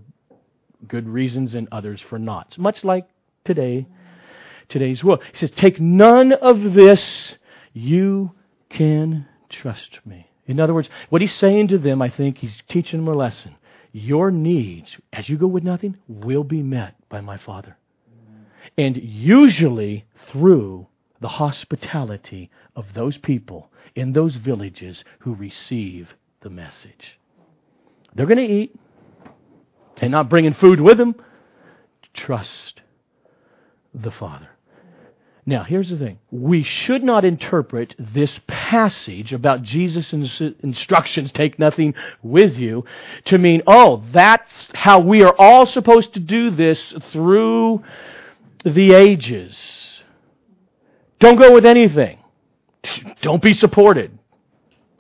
good 0.87 1.09
reasons 1.09 1.55
and 1.55 1.69
others 1.73 2.01
for 2.01 2.19
not. 2.19 2.57
Much 2.57 2.85
like 2.85 3.09
today, 3.45 3.87
today's 4.69 5.03
world. 5.03 5.23
He 5.33 5.39
says, 5.39 5.51
"Take 5.51 5.81
none 5.81 6.33
of 6.33 6.75
this. 6.75 7.37
You 7.73 8.33
can 8.71 9.27
trust 9.49 9.99
me." 10.07 10.29
In 10.47 10.61
other 10.61 10.75
words, 10.75 10.91
what 11.09 11.23
he's 11.23 11.35
saying 11.35 11.69
to 11.69 11.79
them, 11.79 12.01
I 12.01 12.11
think 12.11 12.39
he's 12.39 12.63
teaching 12.69 13.05
them 13.05 13.13
a 13.13 13.17
lesson. 13.17 13.57
Your 13.93 14.31
needs, 14.31 14.97
as 15.13 15.29
you 15.29 15.37
go 15.37 15.47
with 15.47 15.65
nothing, 15.65 15.97
will 16.07 16.45
be 16.45 16.63
met 16.63 16.95
by 17.09 17.21
my 17.21 17.39
Father 17.39 17.77
and 18.77 18.97
usually 18.97 20.05
through 20.29 20.87
the 21.21 21.29
hospitality 21.29 22.51
of 22.77 22.95
those 22.95 23.17
people 23.19 23.71
in 23.95 24.13
those 24.13 24.37
villages 24.37 25.05
who 25.21 25.35
receive 25.35 26.15
the 26.41 26.51
message. 26.51 27.19
They're 28.15 28.27
going 28.27 28.47
to 28.47 28.55
eat 28.55 28.75
and 29.99 30.11
not 30.11 30.29
bringing 30.29 30.55
food 30.55 30.81
with 30.81 30.99
them. 30.99 31.15
Trust 32.13 32.81
the 33.95 34.11
Father. 34.11 34.49
Now, 35.47 35.63
here's 35.63 35.91
the 35.91 35.99
thing. 35.99 36.19
We 36.31 36.63
should 36.63 37.05
not 37.05 37.25
interpret 37.25 37.95
this 37.99 38.41
passage 38.47 39.35
about 39.35 39.63
Jesus' 39.63 40.41
instructions, 40.63 41.33
take 41.33 41.59
nothing 41.59 41.95
with 42.23 42.57
you, 42.57 42.87
to 43.27 43.37
mean, 43.37 43.63
oh, 43.67 44.03
that's 44.11 44.69
how 44.75 45.01
we 45.01 45.23
are 45.23 45.35
all 45.39 45.67
supposed 45.67 46.15
to 46.15 46.21
do 46.21 46.51
this 46.51 46.95
through 47.11 47.83
the 48.65 48.95
ages. 48.95 50.03
Don't 51.19 51.37
go 51.37 51.53
with 51.53 51.65
anything. 51.65 52.19
Don't 53.23 53.43
be 53.43 53.53
supported. 53.53 54.19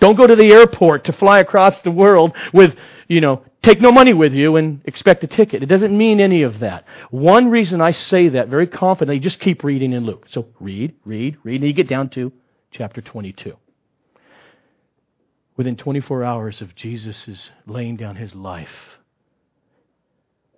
Don't 0.00 0.16
go 0.16 0.26
to 0.26 0.36
the 0.36 0.52
airport 0.52 1.04
to 1.04 1.12
fly 1.12 1.40
across 1.40 1.80
the 1.80 1.90
world 1.90 2.36
with, 2.52 2.74
you 3.08 3.20
know, 3.20 3.44
take 3.62 3.80
no 3.80 3.90
money 3.92 4.12
with 4.12 4.32
you 4.32 4.56
and 4.56 4.82
expect 4.84 5.24
a 5.24 5.26
ticket. 5.26 5.62
It 5.62 5.66
doesn't 5.66 5.96
mean 5.96 6.20
any 6.20 6.42
of 6.42 6.60
that. 6.60 6.84
One 7.10 7.48
reason 7.48 7.80
I 7.80 7.92
say 7.92 8.28
that 8.30 8.48
very 8.48 8.66
confidently, 8.66 9.20
just 9.20 9.40
keep 9.40 9.64
reading 9.64 9.92
in 9.92 10.04
Luke. 10.04 10.26
So 10.28 10.48
read, 10.60 10.94
read, 11.04 11.38
read, 11.42 11.60
and 11.60 11.68
you 11.68 11.72
get 11.72 11.88
down 11.88 12.10
to 12.10 12.32
chapter 12.70 13.00
22. 13.00 13.56
Within 15.56 15.76
24 15.76 16.24
hours 16.24 16.60
of 16.60 16.74
Jesus' 16.74 17.50
laying 17.66 17.96
down 17.96 18.16
his 18.16 18.34
life, 18.34 18.98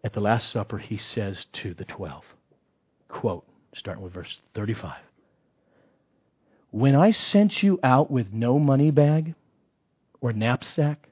at 0.07 0.13
the 0.13 0.21
Last 0.21 0.51
Supper, 0.51 0.79
he 0.79 0.97
says 0.97 1.47
to 1.53 1.75
the 1.75 1.85
twelve, 1.85 2.25
quote, 3.17 3.47
starting 3.75 4.05
with 4.05 4.13
verse 4.13 4.39
35 4.55 4.95
When 6.71 6.95
I 6.95 7.13
sent 7.13 7.63
you 7.63 7.81
out 7.83 8.11
with 8.11 8.33
no 8.33 8.59
money 8.59 8.91
bag 8.91 9.35
or 10.21 10.35
knapsack 10.35 11.09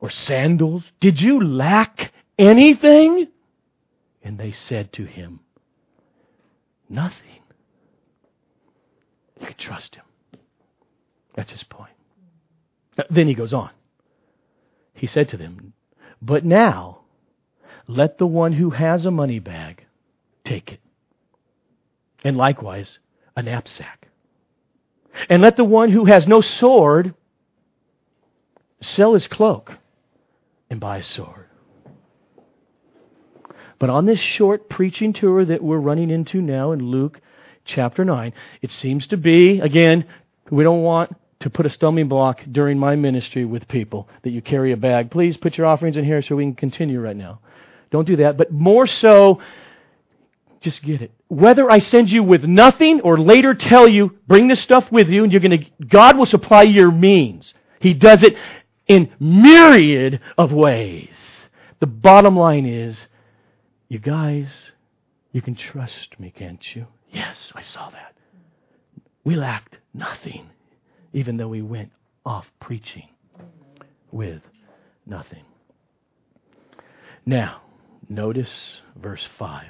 or 0.00 0.10
sandals, 0.10 0.82
did 1.00 1.20
you 1.20 1.42
lack 1.42 2.12
anything? 2.38 3.28
And 4.22 4.36
they 4.38 4.52
said 4.52 4.92
to 4.94 5.04
him, 5.04 5.40
Nothing. 6.90 7.42
You 9.40 9.46
can 9.46 9.56
trust 9.56 9.94
him. 9.94 10.04
That's 11.34 11.52
his 11.52 11.62
point. 11.62 11.92
Then 13.08 13.28
he 13.28 13.34
goes 13.34 13.54
on. 13.54 13.70
He 14.92 15.06
said 15.06 15.30
to 15.30 15.38
them, 15.38 15.72
But 16.20 16.44
now, 16.44 17.00
let 17.86 18.18
the 18.18 18.26
one 18.26 18.52
who 18.52 18.70
has 18.70 19.06
a 19.06 19.10
money 19.10 19.38
bag 19.38 19.86
take 20.44 20.72
it. 20.72 20.80
And 22.24 22.36
likewise, 22.36 22.98
a 23.36 23.42
knapsack. 23.42 24.08
And 25.28 25.42
let 25.42 25.56
the 25.56 25.64
one 25.64 25.90
who 25.90 26.04
has 26.04 26.26
no 26.26 26.40
sword 26.40 27.14
sell 28.80 29.14
his 29.14 29.26
cloak 29.26 29.78
and 30.70 30.80
buy 30.80 30.98
a 30.98 31.04
sword. 31.04 31.46
But 33.78 33.90
on 33.90 34.06
this 34.06 34.20
short 34.20 34.68
preaching 34.68 35.12
tour 35.12 35.44
that 35.44 35.62
we're 35.62 35.78
running 35.78 36.10
into 36.10 36.40
now 36.40 36.72
in 36.72 36.80
Luke 36.80 37.20
chapter 37.64 38.04
9, 38.04 38.32
it 38.60 38.70
seems 38.70 39.06
to 39.08 39.16
be, 39.16 39.60
again, 39.60 40.04
we 40.50 40.64
don't 40.64 40.82
want 40.82 41.14
to 41.40 41.50
put 41.50 41.66
a 41.66 41.70
stumbling 41.70 42.08
block 42.08 42.42
during 42.50 42.78
my 42.78 42.96
ministry 42.96 43.44
with 43.44 43.68
people 43.68 44.08
that 44.22 44.30
you 44.30 44.42
carry 44.42 44.72
a 44.72 44.76
bag. 44.76 45.10
Please 45.10 45.36
put 45.36 45.56
your 45.56 45.66
offerings 45.66 45.96
in 45.96 46.04
here 46.04 46.20
so 46.22 46.34
we 46.34 46.44
can 46.44 46.54
continue 46.54 47.00
right 47.00 47.16
now. 47.16 47.40
Don't 47.90 48.06
do 48.06 48.16
that. 48.16 48.36
But 48.36 48.50
more 48.50 48.86
so, 48.86 49.40
just 50.60 50.82
get 50.82 51.02
it. 51.02 51.12
Whether 51.28 51.70
I 51.70 51.78
send 51.78 52.10
you 52.10 52.22
with 52.22 52.44
nothing 52.44 53.00
or 53.02 53.18
later 53.18 53.54
tell 53.54 53.88
you, 53.88 54.16
bring 54.26 54.48
this 54.48 54.60
stuff 54.60 54.90
with 54.90 55.08
you 55.08 55.24
and 55.24 55.32
you're 55.32 55.40
going 55.40 55.62
to, 55.62 55.86
God 55.86 56.16
will 56.16 56.26
supply 56.26 56.62
your 56.62 56.90
means. 56.90 57.54
He 57.80 57.94
does 57.94 58.22
it 58.22 58.36
in 58.86 59.12
myriad 59.20 60.20
of 60.36 60.52
ways. 60.52 61.14
The 61.80 61.86
bottom 61.86 62.36
line 62.36 62.66
is, 62.66 63.06
you 63.88 63.98
guys, 63.98 64.72
you 65.32 65.42
can 65.42 65.54
trust 65.54 66.18
me, 66.18 66.30
can't 66.30 66.74
you? 66.74 66.86
Yes, 67.10 67.52
I 67.54 67.62
saw 67.62 67.90
that. 67.90 68.14
We 69.24 69.36
lacked 69.36 69.78
nothing, 69.94 70.50
even 71.12 71.36
though 71.36 71.48
we 71.48 71.62
went 71.62 71.92
off 72.24 72.46
preaching 72.60 73.08
with 74.10 74.42
nothing. 75.06 75.44
Now, 77.24 77.62
Notice 78.08 78.80
verse 78.96 79.28
5. 79.38 79.66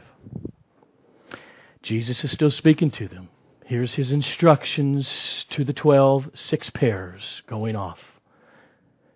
Jesus 1.89 2.23
is 2.23 2.31
still 2.31 2.51
speaking 2.51 2.91
to 2.91 3.09
them. 3.09 3.31
Here's 3.65 3.95
his 3.95 4.13
instructions 4.13 5.47
to 5.49 5.65
the 5.65 5.73
twelve, 5.73 6.29
six 6.35 6.69
pairs 6.69 7.43
going 7.47 7.77
off. 7.77 7.99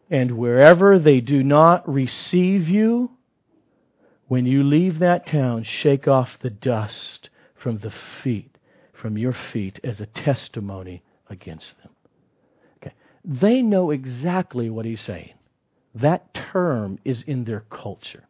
And 0.08 0.38
wherever 0.38 0.98
they 0.98 1.20
do 1.20 1.42
not 1.42 1.86
receive 1.86 2.70
you, 2.70 3.10
when 4.26 4.46
you 4.46 4.62
leave 4.62 5.00
that 5.00 5.26
town, 5.26 5.64
shake 5.64 6.08
off 6.08 6.38
the 6.40 6.48
dust 6.48 7.28
from 7.54 7.80
the 7.80 7.92
feet, 8.22 8.56
from 8.94 9.18
your 9.18 9.34
feet, 9.34 9.78
as 9.84 10.00
a 10.00 10.06
testimony 10.06 11.02
against 11.28 11.76
them. 11.82 11.90
Okay. 12.78 12.94
They 13.22 13.60
know 13.60 13.90
exactly 13.90 14.70
what 14.70 14.86
he's 14.86 15.02
saying. 15.02 15.34
That 15.94 16.32
term 16.32 16.98
is 17.04 17.20
in 17.26 17.44
their 17.44 17.64
culture 17.68 18.24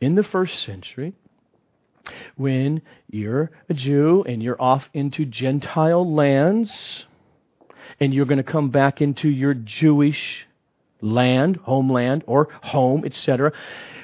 in 0.00 0.16
the 0.16 0.24
first 0.24 0.60
century, 0.64 1.14
when 2.36 2.82
you're 3.08 3.50
a 3.68 3.74
Jew 3.74 4.24
and 4.26 4.42
you're 4.42 4.60
off 4.60 4.88
into 4.94 5.24
Gentile 5.24 6.10
lands, 6.14 7.06
and 7.98 8.14
you're 8.14 8.26
going 8.26 8.38
to 8.38 8.44
come 8.44 8.70
back 8.70 9.00
into 9.00 9.28
your 9.28 9.54
Jewish 9.54 10.46
land, 11.00 11.56
homeland, 11.56 12.24
or 12.26 12.48
home, 12.62 13.04
etc., 13.04 13.52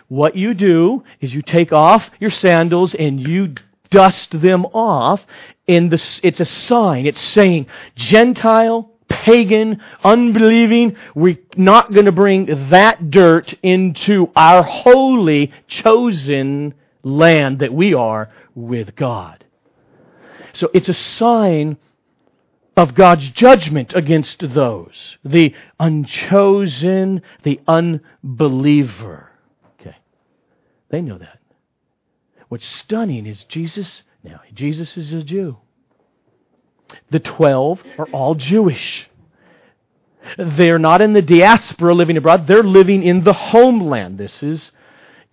what 0.08 0.36
you 0.36 0.54
do 0.54 1.02
is 1.20 1.34
you 1.34 1.42
take 1.42 1.72
off 1.72 2.08
your 2.20 2.30
sandals 2.30 2.94
and 2.94 3.20
you 3.20 3.54
dust 3.90 4.40
them 4.40 4.64
off. 4.66 5.20
In 5.66 5.88
the, 5.88 6.20
it's 6.22 6.38
a 6.38 6.44
sign. 6.44 7.06
It's 7.06 7.20
saying 7.20 7.66
Gentile 7.96 8.92
pagan, 9.08 9.80
unbelieving, 10.04 10.96
we're 11.14 11.38
not 11.56 11.92
going 11.92 12.06
to 12.06 12.12
bring 12.12 12.70
that 12.70 13.10
dirt 13.10 13.54
into 13.62 14.30
our 14.36 14.62
holy, 14.62 15.52
chosen 15.66 16.74
land 17.06 17.60
that 17.60 17.72
we 17.72 17.94
are 17.94 18.30
with 18.54 18.96
God. 18.96 19.44
So 20.52 20.70
it's 20.74 20.88
a 20.88 20.94
sign 20.94 21.76
of 22.76 22.94
God's 22.94 23.30
judgment 23.30 23.94
against 23.94 24.40
those, 24.52 25.16
the 25.24 25.54
unchosen, 25.78 27.22
the 27.42 27.60
unbeliever. 27.66 29.30
Okay. 29.80 29.96
They 30.90 31.00
know 31.00 31.16
that. 31.18 31.38
What's 32.48 32.66
stunning 32.66 33.26
is 33.26 33.44
Jesus, 33.44 34.02
now, 34.22 34.40
Jesus 34.52 34.96
is 34.96 35.12
a 35.12 35.22
Jew. 35.22 35.58
The 37.10 37.20
twelve 37.20 37.82
are 37.98 38.06
all 38.12 38.34
Jewish. 38.34 39.08
They're 40.36 40.78
not 40.78 41.00
in 41.00 41.12
the 41.12 41.22
diaspora 41.22 41.94
living 41.94 42.16
abroad, 42.16 42.46
they're 42.46 42.62
living 42.62 43.02
in 43.02 43.22
the 43.22 43.32
homeland. 43.32 44.18
This 44.18 44.42
is 44.42 44.70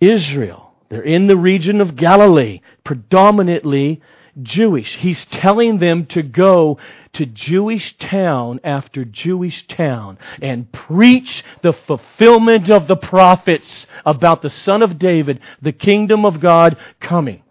Israel. 0.00 0.63
They're 0.88 1.02
in 1.02 1.26
the 1.26 1.36
region 1.36 1.80
of 1.80 1.96
Galilee, 1.96 2.60
predominantly 2.84 4.00
Jewish. 4.42 4.96
He's 4.96 5.24
telling 5.26 5.78
them 5.78 6.06
to 6.06 6.22
go 6.22 6.78
to 7.14 7.26
Jewish 7.26 7.96
town 7.98 8.60
after 8.64 9.04
Jewish 9.04 9.66
town 9.66 10.18
and 10.42 10.70
preach 10.72 11.44
the 11.62 11.72
fulfillment 11.72 12.68
of 12.68 12.86
the 12.88 12.96
prophets 12.96 13.86
about 14.04 14.42
the 14.42 14.50
Son 14.50 14.82
of 14.82 14.98
David, 14.98 15.40
the 15.62 15.72
kingdom 15.72 16.24
of 16.24 16.40
God 16.40 16.76
coming. 17.00 17.42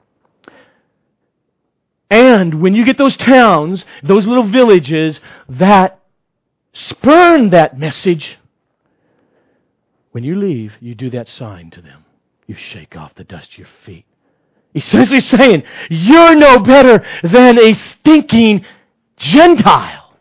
And 2.10 2.62
when 2.62 2.76
you 2.76 2.86
get 2.86 2.98
those 2.98 3.18
towns, 3.18 3.86
those 4.04 4.28
little 4.28 4.48
villages 4.48 5.20
that 5.50 6.00
spurn 6.74 7.50
that 7.52 7.80
message, 7.80 8.38
when 10.12 10.24
you 10.24 10.36
leave, 10.36 10.74
you 10.80 10.94
do 10.94 11.10
that 11.12 11.28
sign 11.28 11.72
to 11.72 11.82
them. 11.82 12.03
You 12.48 12.56
shake 12.56 12.96
off 12.96 13.16
the 13.16 13.24
dust 13.24 13.54
of 13.54 13.58
your 13.60 13.68
feet. 13.86 14.06
Essentially 14.76 15.20
saying, 15.20 15.64
you're 15.90 16.36
no 16.36 16.60
better 16.60 17.06
than 17.24 17.60
a 17.60 17.74
stinking 17.74 18.66
Gentile. 19.18 20.16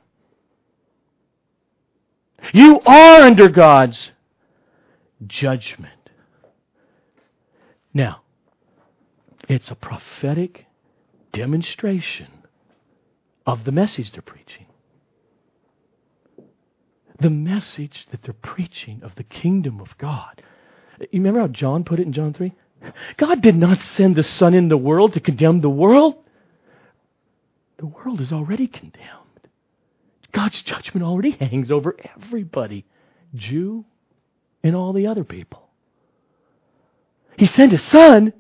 You 2.53 2.81
are 2.81 3.23
under 3.23 3.49
God's 3.49 4.11
judgment. 5.27 6.11
Now, 7.95 8.23
it's 9.49 9.71
a 9.71 9.75
prophetic 9.75 10.67
demonstration 11.33 12.29
of 13.47 13.65
the 13.65 13.73
message 13.73 14.13
they're 14.13 14.23
preaching. 14.23 14.67
The 17.21 17.31
message 17.31 18.07
that 18.11 18.23
they're 18.23 18.35
preaching 18.35 19.01
of 19.03 19.15
the 19.17 19.25
kingdom 19.25 19.81
of 19.81 19.97
God. 19.99 20.43
You 21.11 21.21
remember 21.21 21.41
how 21.41 21.49
John 21.49 21.85
put 21.85 22.01
it 22.01 22.07
in 22.07 22.13
John 22.13 22.33
3? 22.33 22.53
God 23.17 23.43
did 23.43 23.57
not 23.57 23.81
send 23.81 24.17
the 24.17 24.23
Son 24.23 24.55
in 24.55 24.69
the 24.69 24.77
world 24.77 25.13
to 25.15 25.21
condemn 25.21 25.61
the 25.61 25.71
world. 25.71 26.17
The 27.79 27.87
world 27.87 28.21
is 28.21 28.33
already 28.33 28.67
condemned. 28.67 29.09
God's 30.33 30.63
judgment 30.63 31.05
already 31.05 31.33
hangs 31.33 31.71
over 31.71 31.97
everybody, 32.17 32.85
Jew 33.35 33.85
and 34.63 34.75
all 34.75 34.93
the 34.93 35.07
other 35.07 35.25
people. 35.25 35.69
He 37.37 37.47
sent 37.47 37.73
his 37.73 37.83
Son 37.83 38.33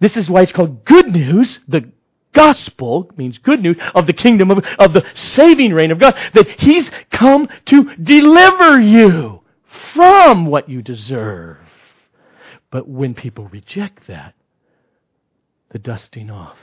this 0.00 0.16
is 0.16 0.30
why 0.30 0.42
it's 0.42 0.52
called 0.52 0.84
good 0.84 1.10
news. 1.10 1.58
The 1.68 1.90
gospel 2.32 3.10
means 3.16 3.38
good 3.38 3.60
news 3.60 3.76
of 3.94 4.06
the 4.06 4.12
kingdom 4.12 4.50
of, 4.50 4.64
of 4.78 4.92
the 4.92 5.04
saving 5.14 5.72
reign 5.72 5.90
of 5.90 5.98
God. 5.98 6.16
That 6.34 6.48
He's 6.60 6.88
come 7.10 7.48
to 7.66 7.96
deliver 7.96 8.80
you 8.80 9.37
from 9.98 10.46
what 10.46 10.68
you 10.68 10.80
deserve. 10.80 11.58
But 12.70 12.88
when 12.88 13.14
people 13.14 13.48
reject 13.48 14.06
that, 14.06 14.34
the 15.70 15.80
dusting 15.80 16.30
off, 16.30 16.56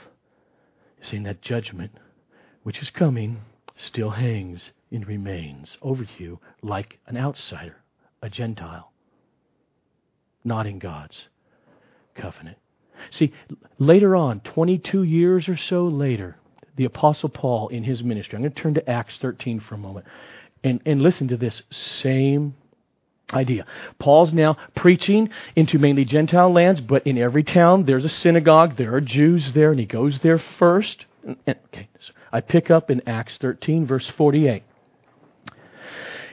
seeing 1.02 1.24
that 1.24 1.42
judgment 1.42 1.92
which 2.62 2.80
is 2.80 2.88
coming 2.88 3.42
still 3.76 4.08
hangs 4.08 4.70
and 4.90 5.06
remains 5.06 5.76
over 5.82 6.06
you 6.16 6.40
like 6.62 6.98
an 7.06 7.18
outsider, 7.18 7.76
a 8.22 8.30
Gentile. 8.30 8.90
not 10.42 10.66
in 10.66 10.78
God's 10.78 11.28
covenant. 12.14 12.56
See, 13.10 13.34
later 13.78 14.16
on, 14.16 14.40
22 14.40 15.02
years 15.02 15.46
or 15.46 15.58
so 15.58 15.86
later, 15.86 16.38
the 16.76 16.86
Apostle 16.86 17.28
Paul 17.28 17.68
in 17.68 17.84
his 17.84 18.02
ministry, 18.02 18.36
I'm 18.36 18.42
going 18.42 18.52
to 18.54 18.62
turn 18.62 18.74
to 18.74 18.90
Acts 18.90 19.18
13 19.18 19.60
for 19.60 19.74
a 19.74 19.78
moment 19.78 20.06
and, 20.64 20.80
and 20.86 21.02
listen 21.02 21.28
to 21.28 21.36
this 21.36 21.62
same 21.70 22.54
idea. 23.32 23.66
Paul's 23.98 24.32
now 24.32 24.56
preaching 24.74 25.30
into 25.54 25.78
mainly 25.78 26.04
Gentile 26.04 26.52
lands, 26.52 26.80
but 26.80 27.06
in 27.06 27.18
every 27.18 27.42
town 27.42 27.84
there's 27.84 28.04
a 28.04 28.10
synagogue. 28.10 28.76
There 28.76 28.94
are 28.94 29.00
Jews 29.00 29.52
there, 29.52 29.70
and 29.70 29.80
he 29.80 29.86
goes 29.86 30.20
there 30.20 30.38
first. 30.38 31.06
Okay, 31.48 31.88
so 31.98 32.12
I 32.32 32.40
pick 32.40 32.70
up 32.70 32.90
in 32.90 33.02
Acts 33.08 33.36
13, 33.38 33.86
verse 33.86 34.08
48. 34.08 34.62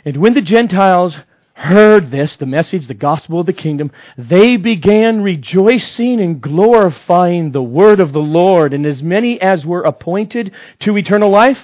And 0.05 0.17
when 0.17 0.33
the 0.33 0.41
Gentiles 0.41 1.17
heard 1.53 2.11
this, 2.11 2.35
the 2.35 2.45
message, 2.45 2.87
the 2.87 2.93
gospel 2.93 3.39
of 3.39 3.45
the 3.45 3.53
kingdom, 3.53 3.91
they 4.17 4.57
began 4.57 5.21
rejoicing 5.21 6.19
and 6.19 6.41
glorifying 6.41 7.51
the 7.51 7.63
word 7.63 7.99
of 7.99 8.11
the 8.11 8.19
Lord. 8.19 8.73
And 8.73 8.85
as 8.85 9.01
many 9.01 9.39
as 9.41 9.65
were 9.65 9.83
appointed 9.83 10.51
to 10.79 10.97
eternal 10.97 11.29
life, 11.29 11.59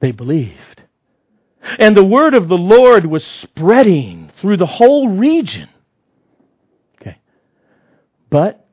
they 0.00 0.12
believed. 0.12 0.79
And 1.62 1.96
the 1.96 2.04
word 2.04 2.34
of 2.34 2.48
the 2.48 2.58
Lord 2.58 3.06
was 3.06 3.24
spreading 3.24 4.30
through 4.36 4.56
the 4.56 4.66
whole 4.66 5.08
region. 5.08 5.68
Okay. 7.00 7.18
But 8.30 8.66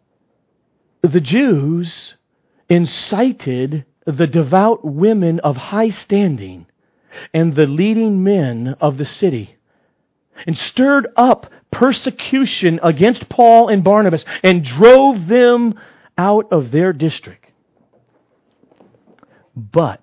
the 1.01 1.21
Jews 1.21 2.15
incited 2.69 3.85
the 4.05 4.27
devout 4.27 4.85
women 4.85 5.39
of 5.41 5.57
high 5.57 5.89
standing 5.89 6.65
and 7.33 7.55
the 7.55 7.67
leading 7.67 8.23
men 8.23 8.75
of 8.79 8.97
the 8.97 9.05
city 9.05 9.57
and 10.45 10.57
stirred 10.57 11.07
up 11.15 11.51
persecution 11.71 12.79
against 12.83 13.27
Paul 13.27 13.69
and 13.69 13.83
Barnabas 13.83 14.23
and 14.43 14.63
drove 14.63 15.27
them 15.27 15.75
out 16.17 16.51
of 16.51 16.71
their 16.71 16.93
district. 16.93 17.51
But, 19.55 20.01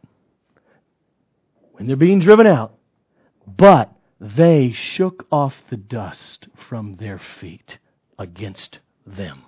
when 1.72 1.86
they're 1.86 1.96
being 1.96 2.20
driven 2.20 2.46
out, 2.46 2.73
but 3.46 3.92
they 4.20 4.72
shook 4.72 5.26
off 5.30 5.54
the 5.70 5.76
dust 5.76 6.48
from 6.68 6.94
their 6.94 7.18
feet 7.18 7.78
against 8.18 8.78
them. 9.06 9.44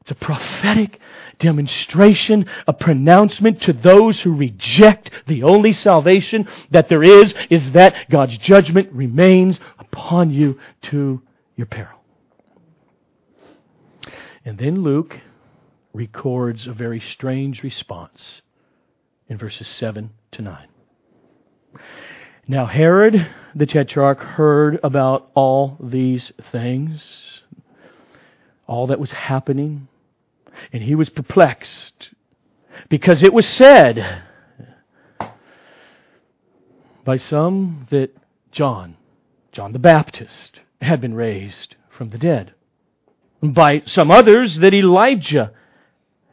It's 0.00 0.10
a 0.10 0.16
prophetic 0.16 0.98
demonstration, 1.38 2.46
a 2.66 2.72
pronouncement 2.72 3.62
to 3.62 3.72
those 3.72 4.20
who 4.20 4.34
reject 4.34 5.10
the 5.28 5.44
only 5.44 5.72
salvation 5.72 6.48
that 6.70 6.88
there 6.88 7.04
is, 7.04 7.32
is 7.50 7.70
that 7.72 8.10
God's 8.10 8.36
judgment 8.36 8.90
remains 8.92 9.60
upon 9.78 10.30
you 10.30 10.58
to 10.82 11.22
your 11.54 11.66
peril. 11.66 12.00
And 14.44 14.58
then 14.58 14.82
Luke 14.82 15.20
records 15.92 16.66
a 16.66 16.72
very 16.72 16.98
strange 16.98 17.62
response 17.62 18.42
in 19.28 19.38
verses 19.38 19.68
7 19.68 20.10
to 20.32 20.42
9. 20.42 20.68
Now, 22.48 22.66
Herod 22.66 23.28
the 23.54 23.66
Tetrarch 23.66 24.20
heard 24.20 24.80
about 24.82 25.30
all 25.34 25.76
these 25.80 26.32
things, 26.50 27.42
all 28.66 28.88
that 28.88 28.98
was 28.98 29.12
happening 29.12 29.88
and 30.72 30.82
he 30.82 30.94
was 30.94 31.08
perplexed 31.08 32.10
because 32.88 33.22
it 33.22 33.32
was 33.32 33.46
said 33.46 34.22
by 37.04 37.16
some 37.16 37.86
that 37.90 38.10
John, 38.50 38.96
John 39.52 39.72
the 39.72 39.78
Baptist, 39.78 40.60
had 40.80 41.00
been 41.00 41.14
raised 41.14 41.76
from 41.90 42.10
the 42.10 42.18
dead. 42.18 42.54
And 43.40 43.54
by 43.54 43.82
some 43.86 44.10
others 44.10 44.56
that 44.56 44.74
Elijah 44.74 45.52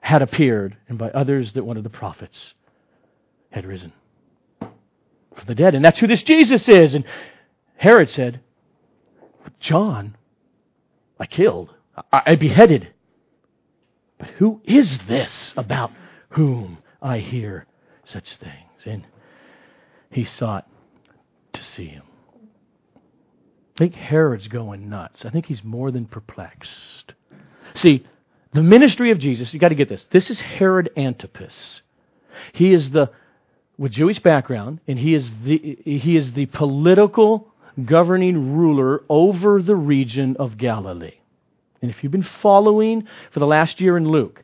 had 0.02 0.22
appeared, 0.22 0.78
and 0.88 0.98
by 0.98 1.10
others 1.12 1.54
that 1.54 1.66
one 1.66 1.78
of 1.78 1.84
the 1.84 1.90
prophets 1.90 2.54
had 3.52 3.66
risen 3.66 3.94
from 5.40 5.48
the 5.48 5.56
dead. 5.56 5.76
And 5.76 5.84
that's 5.84 6.00
who 6.00 6.08
this 6.08 6.24
Jesus 6.24 6.68
is. 6.70 6.94
And 6.94 7.04
Herod 7.78 8.10
said, 8.10 8.42
John, 9.60 10.16
I 11.20 11.26
killed, 11.26 11.74
I 12.12 12.36
beheaded. 12.36 12.90
But 14.18 14.30
who 14.32 14.62
is 14.66 15.00
this 15.08 15.54
about 15.58 15.92
whom 16.30 16.80
I 17.02 17.20
hear 17.20 17.66
such 18.06 18.36
things? 18.36 18.86
And 18.86 19.06
he 20.12 20.26
sought 20.26 20.68
to 21.54 21.64
see 21.64 21.88
him. 21.88 22.04
I 22.96 23.78
think 23.78 23.96
Herod's 23.96 24.48
going 24.48 24.90
nuts. 24.90 25.24
I 25.24 25.30
think 25.30 25.46
he's 25.46 25.64
more 25.64 25.90
than 25.90 26.06
perplexed. 26.06 27.14
See, 27.76 28.06
the 28.54 28.64
ministry 28.64 29.12
of 29.12 29.20
Jesus, 29.20 29.54
you 29.54 29.60
got 29.60 29.70
to 29.70 29.76
get 29.76 29.88
this. 29.88 30.06
This 30.12 30.30
is 30.30 30.42
Herod 30.42 30.90
Antipas. 30.98 31.82
He 32.54 32.74
is 32.74 32.90
the 32.90 33.12
with 33.80 33.94
Jewish 33.94 34.20
background, 34.20 34.82
and 34.88 35.00
he 35.00 35.16
is 35.16 35.32
the 35.44 35.80
he 35.86 36.18
is 36.18 36.34
the 36.34 36.46
political 36.48 37.48
governing 37.86 38.58
ruler 38.58 39.04
over 39.10 39.62
the 39.62 39.76
region 39.76 40.36
of 40.38 40.58
Galilee. 40.58 41.16
And 41.82 41.90
if 41.90 42.04
you've 42.04 42.12
been 42.12 42.28
following 42.42 43.08
for 43.32 43.40
the 43.40 43.48
last 43.48 43.80
year 43.80 43.96
in 43.96 44.10
Luke, 44.10 44.44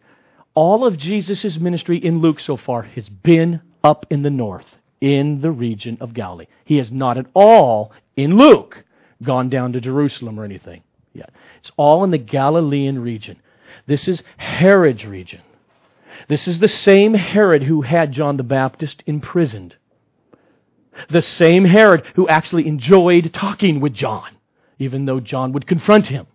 all 0.53 0.85
of 0.85 0.97
Jesus' 0.97 1.59
ministry 1.59 1.97
in 1.97 2.19
Luke 2.19 2.39
so 2.39 2.55
far 2.55 2.83
has 2.83 3.09
been 3.09 3.61
up 3.83 4.05
in 4.09 4.21
the 4.23 4.29
north, 4.29 4.77
in 5.01 5.41
the 5.41 5.51
region 5.51 5.97
of 5.99 6.13
Galilee. 6.13 6.47
He 6.63 6.77
has 6.77 6.91
not 6.91 7.17
at 7.17 7.25
all, 7.33 7.91
in 8.15 8.37
Luke, 8.37 8.85
gone 9.21 9.49
down 9.49 9.73
to 9.73 9.81
Jerusalem 9.81 10.39
or 10.39 10.45
anything 10.45 10.81
yet. 11.13 11.31
It's 11.59 11.71
all 11.75 12.05
in 12.05 12.11
the 12.11 12.17
Galilean 12.17 12.99
region. 12.99 13.41
This 13.85 14.07
is 14.07 14.23
Herod's 14.37 15.05
region. 15.05 15.41
This 16.27 16.47
is 16.47 16.59
the 16.59 16.67
same 16.67 17.13
Herod 17.13 17.63
who 17.63 17.81
had 17.81 18.11
John 18.11 18.37
the 18.37 18.43
Baptist 18.43 19.03
imprisoned. 19.05 19.75
The 21.09 21.21
same 21.21 21.65
Herod 21.65 22.03
who 22.15 22.27
actually 22.27 22.67
enjoyed 22.67 23.33
talking 23.33 23.81
with 23.81 23.93
John, 23.93 24.37
even 24.79 25.05
though 25.05 25.19
John 25.19 25.51
would 25.51 25.67
confront 25.67 26.07
him 26.07 26.27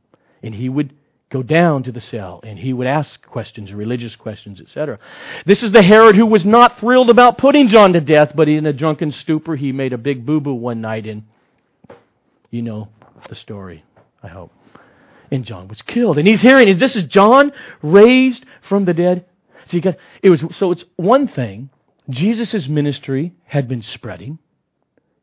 and 0.43 0.55
he 0.55 0.69
would 0.69 0.95
go 1.31 1.43
down 1.43 1.85
to 1.85 1.93
the 1.93 2.01
cell 2.01 2.41
and 2.43 2.59
he 2.59 2.73
would 2.73 2.87
ask 2.87 3.25
questions, 3.27 3.73
religious 3.73 4.17
questions, 4.17 4.61
etc. 4.61 4.99
This 5.47 5.63
is 5.63 5.73
the 5.73 5.83
Herod 5.83 6.17
who 6.17 6.27
was 6.27 6.45
not 6.45 6.79
thrilled 6.79 7.09
about 7.09 7.39
putting 7.39 7.69
John 7.69 7.93
to 7.93 8.01
death, 8.01 8.33
but 8.35 8.49
in 8.49 8.67
a 8.67 8.73
drunken 8.73 9.13
stupor 9.13 9.57
he 9.57 9.73
made 9.73 9.93
a 9.93 9.99
big 9.99 10.27
boo 10.27 10.41
boo 10.41 10.55
one 10.55 10.81
night 10.81 11.07
and 11.07 11.23
you 12.51 12.63
know 12.63 12.89
the 13.29 13.35
story, 13.35 13.85
I 14.23 14.29
hope. 14.29 14.53
And 15.31 15.45
John 15.45 15.69
was 15.69 15.81
killed. 15.83 16.19
And 16.19 16.27
he's 16.27 16.43
hearing, 16.43 16.69
is 16.69 16.81
this 16.81 16.97
is 16.97 17.05
John 17.05 17.53
raised 17.83 18.45
from 18.63 18.85
the 18.85 18.95
dead? 18.95 19.25
So 19.71 19.77
you 19.77 19.81
got 19.81 19.97
it 20.23 20.31
was 20.31 20.45
so 20.57 20.73
it's 20.73 20.85
one 20.97 21.29
thing. 21.29 21.71
Jesus' 22.09 22.69
ministry 22.69 23.35
had 23.45 23.69
been 23.69 23.83
spreading, 23.83 24.39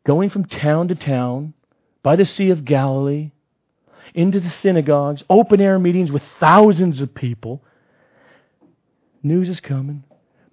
going 0.05 0.29
from 0.29 0.45
town 0.45 0.87
to 0.87 0.95
town 0.95 1.53
by 2.01 2.15
the 2.15 2.25
Sea 2.25 2.49
of 2.49 2.63
Galilee, 2.63 3.31
into 4.13 4.39
the 4.39 4.49
synagogues, 4.49 5.23
open 5.29 5.59
air 5.59 5.77
meetings 5.77 6.11
with 6.11 6.23
thousands 6.39 7.01
of 7.01 7.13
people. 7.13 7.61
News 9.21 9.49
is 9.49 9.59
coming. 9.59 10.03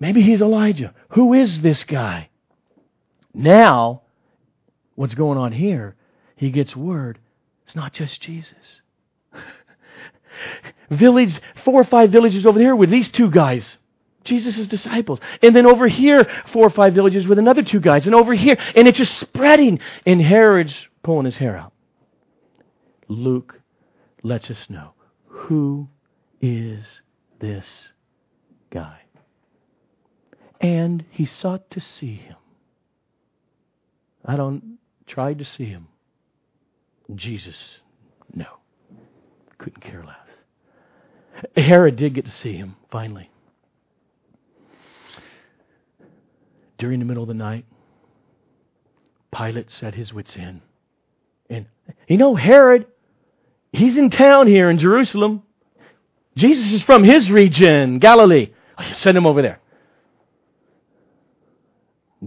Maybe 0.01 0.23
he's 0.23 0.41
Elijah. 0.41 0.93
Who 1.11 1.35
is 1.35 1.61
this 1.61 1.85
guy? 1.85 2.31
Now, 3.33 4.03
what's 4.97 5.15
going 5.15 5.39
on 5.39 5.53
here? 5.53 5.95
He 6.35 6.51
gets 6.51 6.75
word 6.75 7.21
it's 7.65 7.77
not 7.77 7.93
just 7.93 8.21
Jesus. 8.21 8.81
Village, 10.91 11.41
four 11.65 11.81
or 11.81 11.85
five 11.85 12.11
villages 12.11 12.45
over 12.47 12.61
here 12.61 12.77
with 12.77 12.91
these 12.91 13.09
two 13.09 13.31
guys. 13.31 13.77
Jesus' 14.25 14.67
disciples. 14.67 15.21
And 15.43 15.55
then 15.55 15.67
over 15.67 15.87
here, 15.87 16.27
four 16.53 16.67
or 16.67 16.71
five 16.71 16.95
villages 16.95 17.27
with 17.27 17.39
another 17.39 17.63
two 17.63 17.81
guys. 17.81 18.07
And 18.07 18.15
over 18.15 18.35
here. 18.35 18.57
And 18.75 18.89
it's 18.89 18.99
just 18.99 19.19
spreading. 19.19 19.81
And 20.07 20.21
Herod's 20.21 20.77
pulling 21.03 21.27
his 21.27 21.37
hair 21.37 21.57
out. 21.57 21.73
Luke 23.09 23.61
lets 24.23 24.51
us 24.51 24.69
know 24.71 24.93
who 25.27 25.89
is 26.41 27.01
this 27.41 27.89
guy. 28.71 29.01
And 30.61 31.05
he 31.11 31.27
sought 31.27 31.71
to 31.71 31.81
see 31.81 32.15
him. 32.15 32.37
I 34.25 34.37
don't 34.37 34.79
tried 35.07 35.39
to 35.39 35.45
see 35.45 35.67
him. 35.67 35.89
Jesus, 37.15 37.81
no. 38.35 38.47
Couldn't 39.59 39.83
care 39.83 40.03
less. 40.05 40.17
Herod 41.57 41.97
did 41.97 42.15
get 42.15 42.25
to 42.25 42.31
see 42.31 42.55
him 42.55 42.77
finally. 42.91 43.31
During 46.79 46.99
the 46.99 47.05
middle 47.05 47.23
of 47.23 47.29
the 47.29 47.35
night, 47.35 47.65
Pilate 49.35 49.71
set 49.71 49.95
his 49.95 50.13
wits 50.13 50.37
in. 50.37 50.63
And 51.51 51.67
you 52.09 52.17
know, 52.17 52.35
Herod, 52.35 52.87
He's 53.75 53.97
in 53.97 54.11
town 54.11 54.47
here 54.47 54.71
in 54.71 54.79
Jerusalem. 54.79 55.43
Jesus 56.37 56.73
is 56.73 56.83
from 56.83 57.03
his 57.03 57.29
region, 57.29 57.99
Galilee. 57.99 58.53
Oh, 58.79 58.93
send 58.93 59.17
him 59.17 59.27
over 59.27 59.43
there. 59.43 59.59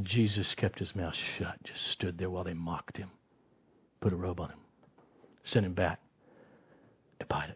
Jesus 0.03 0.53
kept 0.55 0.79
his 0.79 0.93
mouth 0.93 1.15
shut, 1.15 1.55
just 1.63 1.87
stood 1.87 2.17
there 2.17 2.29
while 2.29 2.43
they 2.43 2.53
mocked 2.53 2.97
him, 2.97 3.11
put 4.01 4.11
a 4.11 4.15
robe 4.17 4.41
on 4.41 4.49
him, 4.49 4.59
sent 5.45 5.65
him 5.65 5.73
back. 5.73 6.01
to 7.21 7.25
Pilate. 7.25 7.55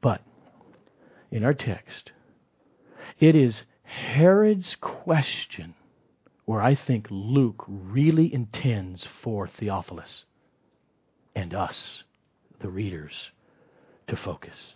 But 0.00 0.22
in 1.32 1.42
our 1.44 1.52
text, 1.52 2.12
it 3.18 3.34
is 3.34 3.62
Herod's 3.94 4.74
question 4.80 5.74
where 6.46 6.60
I 6.60 6.74
think 6.74 7.06
Luke 7.10 7.64
really 7.68 8.32
intends 8.32 9.06
for 9.22 9.46
Theophilus 9.46 10.24
and 11.36 11.54
us, 11.54 12.02
the 12.60 12.68
readers, 12.68 13.30
to 14.08 14.16
focus. 14.16 14.74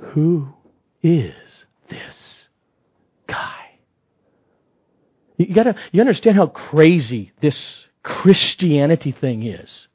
Who 0.00 0.48
is 1.00 1.64
this 1.88 2.48
guy? 3.28 3.78
You 5.36 5.54
gotta 5.54 5.76
you 5.92 6.00
understand 6.00 6.36
how 6.36 6.48
crazy 6.48 7.32
this 7.40 7.86
Christianity 8.02 9.12
thing 9.12 9.44
is. 9.46 9.86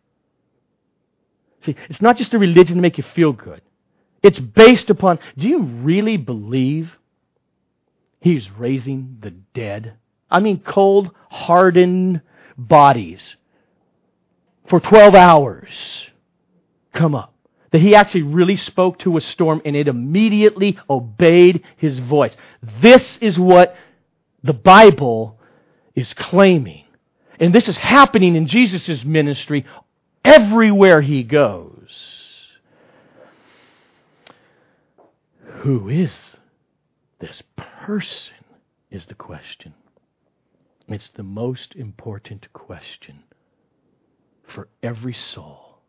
See, 1.63 1.75
it's 1.89 2.01
not 2.01 2.17
just 2.17 2.33
a 2.33 2.39
religion 2.39 2.77
to 2.77 2.81
make 2.81 2.97
you 2.97 3.03
feel 3.03 3.33
good. 3.33 3.61
It's 4.23 4.39
based 4.39 4.89
upon 4.89 5.19
do 5.37 5.47
you 5.47 5.61
really 5.61 6.15
believe 6.15 6.95
he's 8.25 8.49
raising 8.49 9.17
the 9.21 9.29
dead? 9.29 9.93
I 10.29 10.39
mean 10.39 10.59
cold, 10.59 11.11
hardened 11.29 12.21
bodies 12.57 13.35
for 14.67 14.79
12 14.79 15.13
hours 15.13 16.07
come 16.91 17.13
up 17.13 17.33
that 17.71 17.81
he 17.81 17.93
actually 17.93 18.23
really 18.23 18.55
spoke 18.55 18.97
to 18.99 19.17
a 19.17 19.21
storm 19.21 19.61
and 19.63 19.75
it 19.75 19.87
immediately 19.87 20.79
obeyed 20.89 21.63
his 21.77 21.99
voice. 21.99 22.35
This 22.81 23.17
is 23.19 23.37
what 23.37 23.75
the 24.43 24.53
Bible 24.53 25.37
is 25.93 26.13
claiming. 26.13 26.85
And 27.39 27.53
this 27.53 27.67
is 27.67 27.77
happening 27.77 28.35
in 28.35 28.47
Jesus' 28.47 29.03
ministry 29.03 29.65
everywhere 30.23 31.01
he 31.01 31.23
goes. 31.23 31.89
Who 35.57 35.89
is 35.89 36.34
this 37.25 37.41
person? 37.55 38.33
Is 38.91 39.05
the 39.07 39.15
question. 39.15 39.73
It's 40.87 41.09
the 41.09 41.23
most 41.23 41.75
important 41.75 42.53
question 42.53 43.23
for 44.47 44.69
every 44.83 45.13
soul 45.13 45.79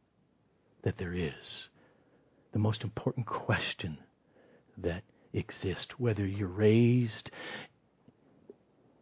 that 0.82 0.96
there 0.98 1.12
is 1.12 1.68
the 2.52 2.58
most 2.58 2.82
important 2.82 3.26
question 3.26 3.98
that 4.78 5.02
exists, 5.34 5.98
whether 5.98 6.26
you're 6.26 6.48
raised 6.48 7.30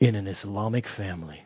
in 0.00 0.16
an 0.16 0.26
Islamic 0.26 0.88
family, 0.88 1.44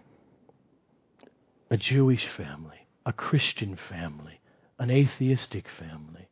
a 1.70 1.76
Jewish 1.76 2.26
family, 2.26 2.86
a 3.04 3.12
Christian 3.12 3.76
family, 3.76 4.40
an 4.78 4.90
atheistic 4.90 5.66
family. 5.78 6.28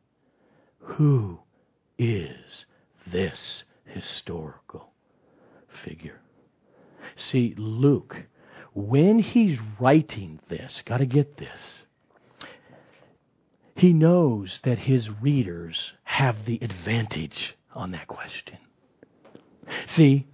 Who 0.79 1.39
is 1.99 2.65
this 3.05 3.63
historical 3.87 4.91
figure? 5.83 6.19
See, 7.15 7.53
Luke, 7.57 8.15
when 8.73 9.19
he's 9.19 9.57
writing 9.79 10.39
this, 10.49 10.81
got 10.85 10.97
to 10.97 11.05
get 11.05 11.37
this, 11.37 11.83
he 13.75 13.93
knows 13.93 14.59
that 14.63 14.79
his 14.79 15.09
readers 15.21 15.93
have 16.03 16.45
the 16.45 16.59
advantage 16.61 17.55
on 17.73 17.91
that 17.91 18.07
question. 18.07 18.57
See, 19.87 20.25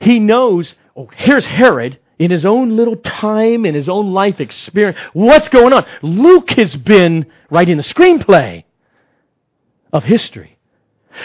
he 0.00 0.18
knows, 0.18 0.74
oh, 0.96 1.08
here's 1.14 1.46
Herod 1.46 1.98
in 2.18 2.30
his 2.30 2.44
own 2.44 2.76
little 2.76 2.96
time, 2.96 3.66
in 3.66 3.74
his 3.74 3.88
own 3.88 4.12
life 4.12 4.40
experience. 4.40 4.98
What's 5.12 5.48
going 5.48 5.72
on? 5.72 5.86
Luke 6.02 6.50
has 6.52 6.74
been 6.74 7.26
writing 7.50 7.76
the 7.76 7.82
screenplay 7.82 8.64
of 9.92 10.04
history. 10.04 10.55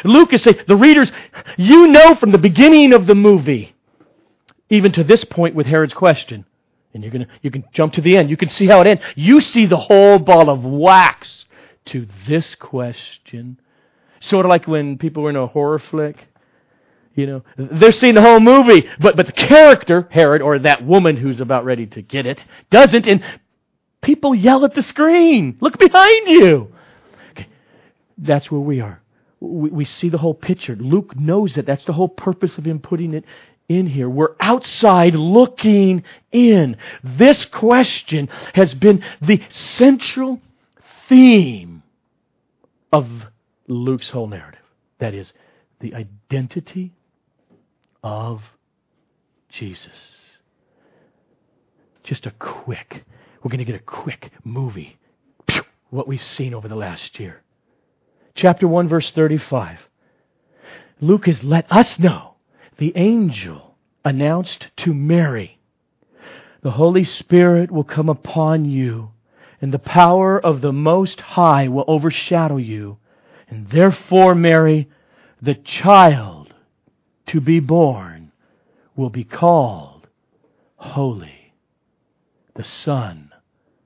Luke 0.04 0.34
is 0.34 0.44
saying, 0.44 0.60
the 0.68 0.76
readers, 0.76 1.12
you 1.58 1.88
know 1.88 2.16
from 2.16 2.32
the 2.32 2.38
beginning 2.38 2.94
of 2.94 3.08
the 3.08 3.16
movie, 3.16 3.76
even 4.70 4.92
to 4.94 5.04
this 5.04 5.24
point 5.24 5.56
with 5.56 5.68
Herod's 5.68 5.94
question, 5.94 6.46
and 6.94 7.04
you're 7.04 7.12
gonna, 7.12 7.28
you 7.42 7.52
can 7.52 7.64
jump 7.74 7.94
to 7.94 8.02
the 8.02 8.18
end. 8.18 8.30
You 8.30 8.38
can 8.38 8.50
see 8.50 8.68
how 8.68 8.82
it 8.82 8.88
ends. 8.88 9.04
You 9.16 9.42
see 9.42 9.66
the 9.66 9.78
whole 9.78 10.20
ball 10.20 10.50
of 10.50 10.64
wax 10.64 11.46
to 11.86 12.08
this 12.28 12.56
question. 12.56 13.60
Sort 14.20 14.46
of 14.46 14.50
like 14.50 14.68
when 14.68 14.98
people 14.98 15.24
were 15.24 15.30
in 15.30 15.36
a 15.36 15.48
horror 15.48 15.80
flick. 15.80 16.28
You 17.16 17.28
know, 17.28 17.44
they're 17.58 17.92
seeing 17.92 18.16
the 18.16 18.22
whole 18.22 18.40
movie, 18.40 18.88
but, 19.00 19.18
but 19.18 19.26
the 19.26 19.34
character, 19.34 20.08
Herod, 20.12 20.42
or 20.42 20.60
that 20.60 20.86
woman 20.86 21.18
who's 21.18 21.42
about 21.42 21.66
ready 21.66 21.86
to 21.88 22.02
get 22.02 22.26
it, 22.26 22.44
doesn't, 22.70 23.06
and 23.06 23.22
people 24.02 24.34
yell 24.34 24.64
at 24.64 24.76
the 24.76 24.82
screen. 24.82 25.58
Look 25.60 25.78
behind 25.78 26.28
you. 26.28 26.74
Okay. 27.32 27.48
That's 28.18 28.50
where 28.50 28.62
we 28.62 28.80
are. 28.80 29.02
We, 29.42 29.70
we 29.70 29.86
see 29.86 30.08
the 30.10 30.18
whole 30.18 30.34
picture. 30.34 30.76
Luke 30.76 31.20
knows 31.20 31.58
it. 31.58 31.66
That's 31.66 31.84
the 31.84 31.94
whole 31.94 32.08
purpose 32.08 32.58
of 32.58 32.66
him 32.66 32.80
putting 32.80 33.14
it 33.14 33.26
in 33.68 33.88
here. 33.88 34.10
We're 34.10 34.36
outside 34.40 35.16
looking 35.16 36.04
in. 36.32 36.78
This 37.04 37.46
question 37.46 38.30
has 38.54 38.74
been 38.74 39.04
the 39.22 39.42
central 39.50 40.40
theme 41.10 41.84
of 42.94 43.08
Luke's 43.68 44.10
whole 44.10 44.28
narrative. 44.28 44.62
That 45.00 45.14
is, 45.14 45.34
the 45.80 45.96
identity 45.96 46.94
of 48.04 48.42
Jesus. 49.50 49.92
Just 52.04 52.26
a 52.26 52.32
quick, 52.32 53.04
we're 53.42 53.50
going 53.50 53.60
to 53.60 53.66
get 53.66 53.76
a 53.76 53.80
quick 53.80 54.32
movie. 54.44 54.98
What 55.90 56.08
we've 56.08 56.24
seen 56.24 56.54
over 56.54 56.68
the 56.68 56.76
last 56.76 57.20
year. 57.20 57.42
Chapter 58.36 58.68
1, 58.68 58.88
verse 58.88 59.12
35. 59.12 59.80
Luke 61.00 61.26
has 61.26 61.44
let 61.44 61.70
us 61.72 62.00
know 62.00 62.36
the 62.78 62.94
angel 62.96 63.76
announced 64.04 64.72
to 64.78 64.94
Mary, 64.94 65.60
The 66.62 66.72
Holy 66.72 67.04
Spirit 67.04 67.72
will 67.72 67.84
come 67.84 68.10
upon 68.10 68.66
you, 68.66 69.12
and 69.62 69.72
the 69.72 69.80
power 69.80 70.40
of 70.40 70.62
the 70.62 70.74
Most 70.74 71.22
High 71.22 71.68
will 71.68 71.86
overshadow 71.88 72.58
you. 72.58 72.98
And 73.48 73.70
therefore, 73.70 74.34
Mary, 74.34 74.90
the 75.42 75.56
child 75.56 76.54
to 77.28 77.42
be 77.42 77.60
born 77.60 78.32
will 78.96 79.10
be 79.10 79.24
called 79.24 80.08
Holy, 80.78 81.54
the 82.56 82.64
Son 82.64 83.32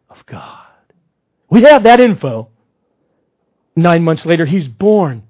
of 0.09 0.25
God. 0.25 0.67
We 1.49 1.63
have 1.63 1.83
that 1.83 1.99
info. 1.99 2.49
Nine 3.75 4.03
months 4.03 4.25
later, 4.25 4.45
he's 4.45 4.67
born. 4.67 5.23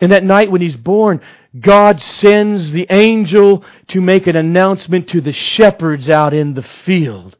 And 0.00 0.12
that 0.12 0.24
night 0.24 0.50
when 0.50 0.60
he's 0.60 0.76
born, 0.76 1.20
God 1.58 2.00
sends 2.00 2.70
the 2.70 2.86
angel 2.90 3.64
to 3.88 4.00
make 4.00 4.26
an 4.26 4.36
announcement 4.36 5.08
to 5.08 5.20
the 5.20 5.32
shepherds 5.32 6.08
out 6.08 6.34
in 6.34 6.54
the 6.54 6.62
field. 6.62 7.36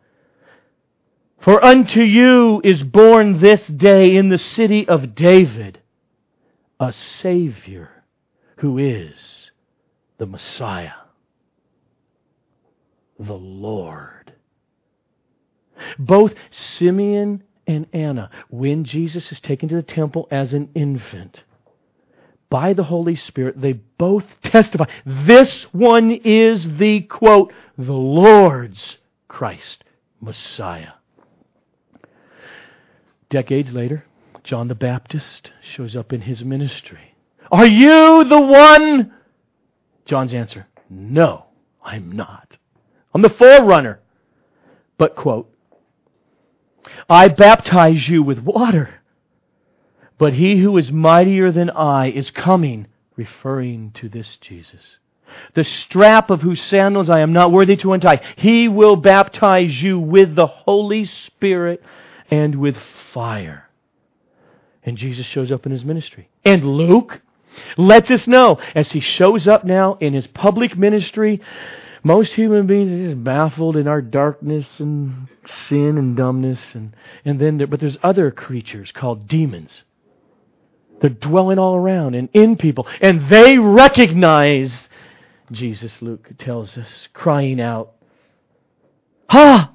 For 1.41 1.63
unto 1.65 2.01
you 2.01 2.61
is 2.65 2.83
born 2.83 3.41
this 3.41 3.67
day 3.67 4.17
in 4.17 4.31
the 4.31 4.39
city 4.39 4.89
of 4.89 5.15
David 5.15 5.81
a 6.81 6.93
Savior 6.93 7.91
who 8.57 8.79
is 8.79 9.51
the 10.19 10.27
Messiah, 10.27 10.93
the 13.19 13.35
Lord. 13.35 14.33
Both 15.99 16.35
Simeon 16.51 17.43
and 17.67 17.87
Anna, 17.93 18.31
when 18.49 18.85
Jesus 18.85 19.33
is 19.33 19.41
taken 19.41 19.69
to 19.69 19.77
the 19.77 19.83
temple 19.83 20.29
as 20.31 20.53
an 20.53 20.71
infant, 20.75 21.45
by 22.51 22.73
the 22.73 22.85
Holy 22.85 23.17
Spirit, 23.17 23.61
they 23.61 23.73
both 23.73 24.25
testify. 24.43 24.85
This 25.05 25.65
one 25.73 26.13
is 26.13 26.79
the, 26.79 27.01
quote, 27.01 27.53
the 27.77 27.93
Lord's 27.93 28.99
Christ, 29.29 29.83
Messiah. 30.21 30.93
Decades 33.31 33.73
later, 33.73 34.05
John 34.45 34.69
the 34.69 34.75
Baptist 34.75 35.51
shows 35.63 35.97
up 35.97 36.13
in 36.13 36.21
his 36.21 36.45
ministry. 36.45 37.17
Are 37.51 37.67
you 37.67 38.25
the 38.25 38.41
one? 38.41 39.13
John's 40.05 40.35
answer, 40.35 40.67
no, 40.91 41.47
I'm 41.83 42.13
not. 42.13 42.59
I'm 43.15 43.23
the 43.23 43.31
forerunner. 43.31 44.01
But, 44.97 45.17
quote, 45.17 45.54
I 47.09 47.29
baptize 47.29 48.09
you 48.09 48.23
with 48.23 48.39
water. 48.39 49.01
But 50.19 50.35
he 50.35 50.59
who 50.59 50.77
is 50.79 50.93
mightier 50.93 51.51
than 51.51 51.71
I 51.71 52.11
is 52.11 52.31
coming, 52.31 52.87
referring 53.17 53.93
to 53.97 54.09
this 54.09 54.37
Jesus. 54.37 54.99
The 55.55 55.65
strap 55.65 56.31
of 56.31 56.43
whose 56.43 56.63
sandals 56.63 57.11
I 57.11 57.21
am 57.21 57.33
not 57.33 57.51
worthy 57.51 57.77
to 57.77 57.93
untie. 57.93 58.21
He 58.37 58.69
will 58.69 58.97
baptize 58.97 59.83
you 59.83 59.99
with 59.99 60.35
the 60.35 60.47
Holy 60.47 61.05
Spirit 61.05 61.83
and 62.31 62.57
with 62.57 62.77
fire. 63.13 63.69
And 64.85 64.97
Jesus 64.97 65.27
shows 65.27 65.51
up 65.51 65.67
in 65.67 65.73
his 65.73 65.85
ministry. 65.85 66.29
And 66.45 66.65
Luke 66.65 67.21
lets 67.77 68.11
us 68.11 68.27
know 68.27 68.59
as 68.75 68.93
he 68.93 69.01
shows 69.01 69.49
up 69.49 69.65
now 69.65 69.95
in 70.01 70.13
his 70.13 70.27
public 70.27 70.77
ministry 70.77 71.41
most 72.07 72.35
human 72.35 72.67
beings 72.67 72.91
are 72.93 73.09
just 73.09 73.25
baffled 73.25 73.79
in 73.79 73.89
our 73.89 74.03
darkness 74.03 74.79
and 74.79 75.27
sin 75.69 75.97
and 75.97 76.15
dumbness, 76.15 76.75
and 76.75 76.95
and 77.25 77.41
then 77.41 77.57
there, 77.57 77.67
but 77.67 77.81
there's 77.81 77.97
other 78.03 78.31
creatures 78.31 78.93
called 78.93 79.27
demons. 79.27 79.83
They're 81.01 81.11
dwelling 81.11 81.59
all 81.59 81.75
around 81.75 82.15
and 82.15 82.29
in 82.35 82.57
people, 82.57 82.87
and 83.01 83.29
they 83.31 83.57
recognize 83.57 84.89
Jesus. 85.51 86.03
Luke 86.03 86.31
tells 86.39 86.77
us, 86.77 87.09
crying 87.15 87.59
out, 87.59 87.95
"Ha! 89.31 89.73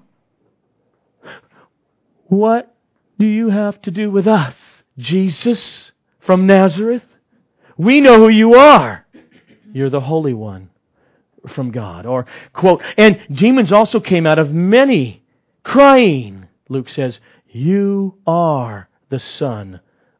What 2.27 2.75
do 3.17 3.25
you 3.25 3.49
have 3.49 3.81
to 3.81 3.91
do 3.91 4.11
with 4.11 4.27
us, 4.27 4.55
Jesus 4.99 5.91
from 6.19 6.45
Nazareth? 6.45 7.05
We 7.75 8.01
know 8.01 8.19
who 8.19 8.29
you 8.29 8.53
are. 8.53 9.07
You're 9.73 9.89
the 9.89 10.01
Holy 10.01 10.33
One 10.33 10.69
from 11.47 11.71
God. 11.71 12.05
Or, 12.05 12.25
quote, 12.53 12.81
and 12.97 13.19
demons 13.31 13.71
also 13.71 13.99
came 13.99 14.25
out 14.25 14.39
of 14.39 14.51
many, 14.51 15.23
crying, 15.63 16.47
Luke 16.69 16.89
says, 16.89 17.19
You 17.47 18.17
are 18.27 18.89
the 19.09 19.19
Son 19.19 19.79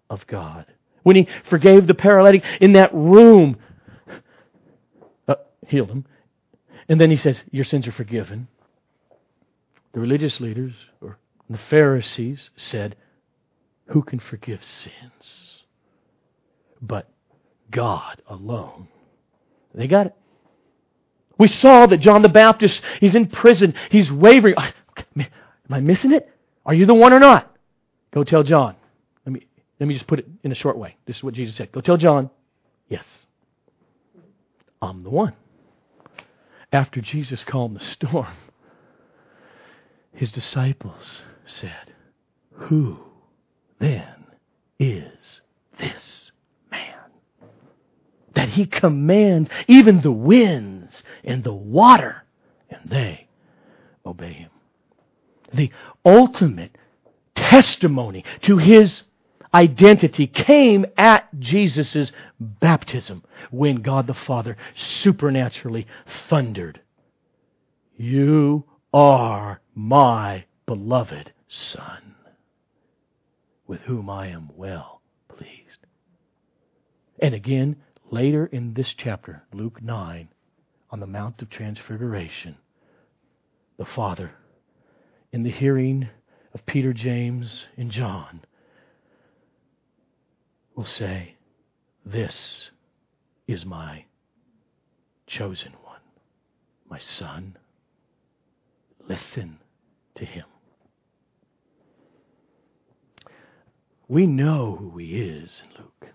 of 0.10 0.26
God. 0.28 0.66
When 1.04 1.16
he 1.16 1.28
forgave 1.50 1.88
the 1.88 1.94
paralytic 1.94 2.44
in 2.60 2.74
that 2.74 2.94
room, 2.94 3.58
uh, 5.28 5.36
healed 5.68 5.90
him, 5.90 6.06
and 6.88 7.00
then 7.00 7.12
he 7.12 7.18
says, 7.18 7.42
Your 7.52 7.66
sins 7.66 7.88
are 7.88 7.92
forgiven. 7.92 8.48
The 9.94 10.00
religious 10.00 10.40
leaders 10.40 10.74
or 11.02 11.18
the 11.50 11.58
Pharisees 11.58 12.52
said, 12.56 12.96
Who 13.88 14.02
can 14.02 14.20
forgive 14.20 14.64
sins? 14.64 15.64
But 16.82 17.10
God 17.72 18.22
alone. 18.28 18.88
They 19.74 19.88
got 19.88 20.08
it. 20.08 20.16
We 21.40 21.48
saw 21.48 21.88
that 21.88 21.98
John 21.98 22.22
the 22.22 22.30
Baptist, 22.30 22.82
he's 23.00 23.16
in 23.16 23.28
prison. 23.28 23.74
He's 23.90 24.12
wavering. 24.12 24.56
Am 24.58 25.26
I 25.70 25.80
missing 25.80 26.12
it? 26.12 26.30
Are 26.66 26.74
you 26.74 26.86
the 26.86 26.94
one 26.94 27.14
or 27.14 27.20
not? 27.20 27.56
Go 28.12 28.24
tell 28.24 28.44
John. 28.44 28.76
Let 29.26 29.34
me, 29.34 29.48
let 29.80 29.88
me 29.88 29.94
just 29.94 30.06
put 30.06 30.20
it 30.20 30.28
in 30.44 30.52
a 30.52 30.56
short 30.56 30.78
way. 30.78 30.98
This 31.06 31.18
is 31.18 31.24
what 31.24 31.34
Jesus 31.34 31.56
said. 31.56 31.72
Go 31.72 31.80
tell 31.80 31.96
John, 31.96 32.30
yes, 32.90 33.06
I'm 34.82 35.04
the 35.04 35.10
one. 35.10 35.34
After 36.74 37.00
Jesus 37.02 37.44
calmed 37.44 37.78
the 37.78 37.84
storm, 37.84 38.28
his 40.14 40.32
disciples 40.32 41.22
said, 41.46 41.94
Who 42.52 43.00
then 43.80 44.26
is 44.78 45.42
this 45.80 46.32
man? 46.70 46.96
That 48.36 48.50
he 48.50 48.66
commands 48.66 49.50
even 49.68 50.02
the 50.02 50.12
winds 50.12 50.79
and 51.24 51.44
the 51.44 51.54
water, 51.54 52.24
and 52.70 52.90
they 52.90 53.28
obey 54.06 54.34
him. 54.34 54.50
The 55.54 55.72
ultimate 56.06 56.78
testimony 57.36 58.24
to 58.42 58.58
his 58.58 59.02
identity 59.54 60.28
came 60.28 60.86
at 60.98 61.28
Jesus' 61.40 62.12
baptism 62.40 63.24
when 63.52 63.82
God 63.82 64.08
the 64.08 64.14
Father 64.14 64.58
supernaturally 64.76 65.88
thundered, 66.30 66.82
You 67.98 68.66
are 68.94 69.62
my 69.74 70.46
beloved 70.66 71.34
Son, 71.48 72.16
with 73.66 73.82
whom 73.82 74.10
I 74.10 74.28
am 74.28 74.50
well 74.56 75.02
pleased. 75.28 75.86
And 77.20 77.34
again, 77.34 77.78
later 78.12 78.46
in 78.46 78.74
this 78.74 78.94
chapter, 78.94 79.44
Luke 79.52 79.82
9, 79.82 80.30
on 80.92 81.00
the 81.00 81.08
Mount 81.08 81.42
of 81.42 81.50
Transfiguration, 81.50 82.58
the 83.78 83.86
Father, 83.86 84.32
in 85.32 85.44
the 85.44 85.52
hearing 85.52 86.10
of 86.54 86.66
Peter, 86.66 86.94
James, 86.94 87.66
and 87.78 87.92
John, 87.92 88.42
will 90.76 90.86
say, 90.86 91.36
This 92.06 92.72
is 93.48 93.66
my 93.66 94.06
chosen 95.28 95.74
one, 95.84 96.02
my 96.90 97.00
Son. 97.00 97.58
Listen 99.08 99.60
to 100.16 100.26
him. 100.26 100.46
We 104.08 104.26
know 104.26 104.76
who 104.80 104.98
he 104.98 105.22
is 105.22 105.62
in 105.64 105.84
Luke. 105.84 106.08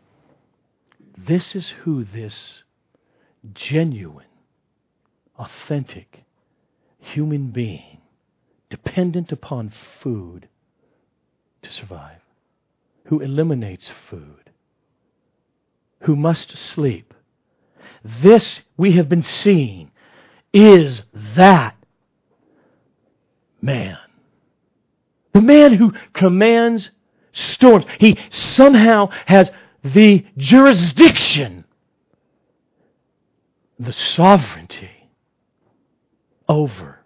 This 1.16 1.54
is 1.54 1.68
who 1.68 2.04
this 2.04 2.64
genuine, 3.52 4.26
authentic 5.38 6.24
human 6.98 7.48
being, 7.48 7.98
dependent 8.70 9.32
upon 9.32 9.72
food 10.00 10.48
to 11.62 11.70
survive, 11.70 12.20
who 13.06 13.20
eliminates 13.20 13.92
food, 14.08 14.50
who 16.00 16.16
must 16.16 16.56
sleep. 16.56 17.14
This 18.22 18.60
we 18.76 18.92
have 18.92 19.08
been 19.08 19.22
seeing 19.22 19.90
is 20.52 21.02
that 21.36 21.76
man. 23.60 23.98
The 25.32 25.40
man 25.40 25.74
who 25.74 25.92
commands 26.12 26.90
storms. 27.32 27.86
He 27.98 28.18
somehow 28.30 29.10
has 29.26 29.50
the 29.82 30.24
jurisdiction, 30.36 31.64
the 33.78 33.92
sovereignty 33.92 34.93
over 36.48 36.98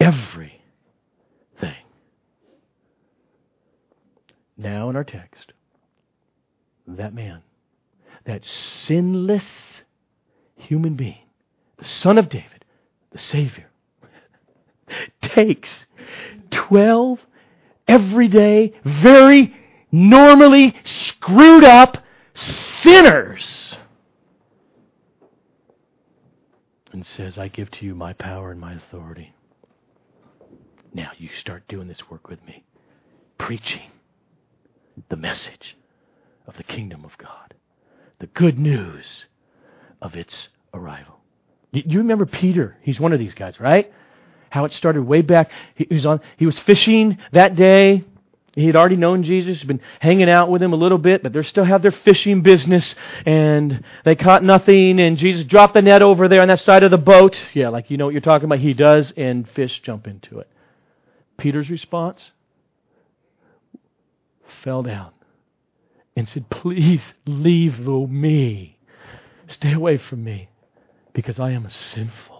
everything. 0.00 0.52
Now, 4.56 4.90
in 4.90 4.96
our 4.96 5.04
text, 5.04 5.52
that 6.86 7.14
man, 7.14 7.42
that 8.24 8.44
sinless 8.44 9.44
human 10.56 10.94
being, 10.94 11.26
the 11.78 11.84
Son 11.84 12.18
of 12.18 12.28
David, 12.28 12.64
the 13.12 13.18
Savior, 13.18 13.70
takes 15.22 15.86
12 16.50 17.20
everyday, 17.86 18.74
very 18.84 19.54
normally 19.92 20.74
screwed 20.84 21.64
up 21.64 21.98
sinners 22.34 23.76
and 26.98 27.06
says, 27.06 27.38
I 27.38 27.48
give 27.48 27.70
to 27.72 27.86
you 27.86 27.94
my 27.94 28.12
power 28.12 28.50
and 28.50 28.60
my 28.60 28.74
authority. 28.74 29.32
Now 30.92 31.12
you 31.16 31.28
start 31.38 31.68
doing 31.68 31.86
this 31.86 32.10
work 32.10 32.28
with 32.28 32.44
me, 32.44 32.64
preaching 33.38 33.90
the 35.08 35.16
message 35.16 35.76
of 36.46 36.56
the 36.56 36.64
kingdom 36.64 37.04
of 37.04 37.16
God, 37.16 37.54
the 38.18 38.26
good 38.26 38.58
news 38.58 39.26
of 40.02 40.16
its 40.16 40.48
arrival. 40.74 41.20
You 41.70 41.98
remember 41.98 42.26
Peter? 42.26 42.76
He's 42.82 42.98
one 42.98 43.12
of 43.12 43.20
these 43.20 43.34
guys, 43.34 43.60
right? 43.60 43.92
how 44.50 44.64
it 44.64 44.72
started 44.72 45.02
way 45.02 45.22
back. 45.22 45.50
He 45.74 45.86
was 45.90 46.06
on. 46.06 46.20
He 46.36 46.46
was 46.46 46.58
fishing 46.58 47.18
that 47.32 47.54
day. 47.54 48.04
He 48.58 48.66
had 48.66 48.76
already 48.76 48.96
known 48.96 49.22
Jesus, 49.22 49.62
been 49.62 49.80
hanging 50.00 50.28
out 50.28 50.50
with 50.50 50.62
him 50.62 50.72
a 50.72 50.76
little 50.76 50.98
bit, 50.98 51.22
but 51.22 51.32
they 51.32 51.42
still 51.42 51.64
have 51.64 51.82
their 51.82 51.92
fishing 51.92 52.42
business, 52.42 52.94
and 53.24 53.84
they 54.04 54.16
caught 54.16 54.42
nothing. 54.42 55.00
And 55.00 55.16
Jesus 55.16 55.44
dropped 55.44 55.74
the 55.74 55.82
net 55.82 56.02
over 56.02 56.28
there 56.28 56.42
on 56.42 56.48
that 56.48 56.60
side 56.60 56.82
of 56.82 56.90
the 56.90 56.98
boat. 56.98 57.40
Yeah, 57.54 57.68
like 57.68 57.90
you 57.90 57.96
know 57.96 58.06
what 58.06 58.14
you're 58.14 58.20
talking 58.20 58.46
about. 58.46 58.58
He 58.58 58.74
does, 58.74 59.12
and 59.16 59.48
fish 59.48 59.80
jump 59.80 60.06
into 60.06 60.38
it. 60.38 60.48
Peter's 61.36 61.70
response 61.70 62.32
fell 64.64 64.82
down 64.82 65.10
and 66.16 66.28
said, 66.28 66.50
Please 66.50 67.02
leave 67.26 67.78
me. 67.78 68.78
Stay 69.46 69.72
away 69.72 69.98
from 69.98 70.24
me 70.24 70.50
because 71.12 71.38
I 71.38 71.52
am 71.52 71.64
a 71.64 71.70
sinful 71.70 72.38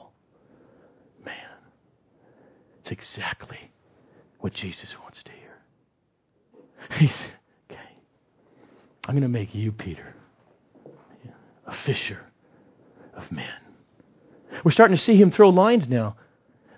that's 2.89 3.01
exactly 3.01 3.71
what 4.41 4.55
Jesus 4.55 4.95
wants 5.03 5.23
to 5.25 5.31
hear. 5.31 5.38
He 6.93 7.09
said, 7.09 7.33
Okay, 7.71 7.81
I'm 9.05 9.15
going 9.15 9.23
to 9.23 9.29
make 9.29 9.55
you, 9.55 9.73
Peter, 9.73 10.15
a 11.67 11.75
fisher 11.85 12.21
of 13.15 13.31
men. 13.31 13.49
We're 14.65 14.73
starting 14.73 14.97
to 14.97 15.03
see 15.03 15.17
him 15.17 15.31
throw 15.31 15.51
lines 15.51 15.89
now. 15.89 16.17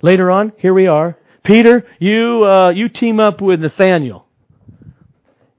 Later 0.03 0.31
on, 0.31 0.53
here 0.59 0.75
we 0.75 0.87
are. 0.87 1.17
Peter, 1.43 1.87
you, 1.99 2.45
uh, 2.45 2.71
you 2.71 2.89
team 2.89 3.21
up 3.21 3.41
with 3.41 3.61
Nathaniel 3.61 4.27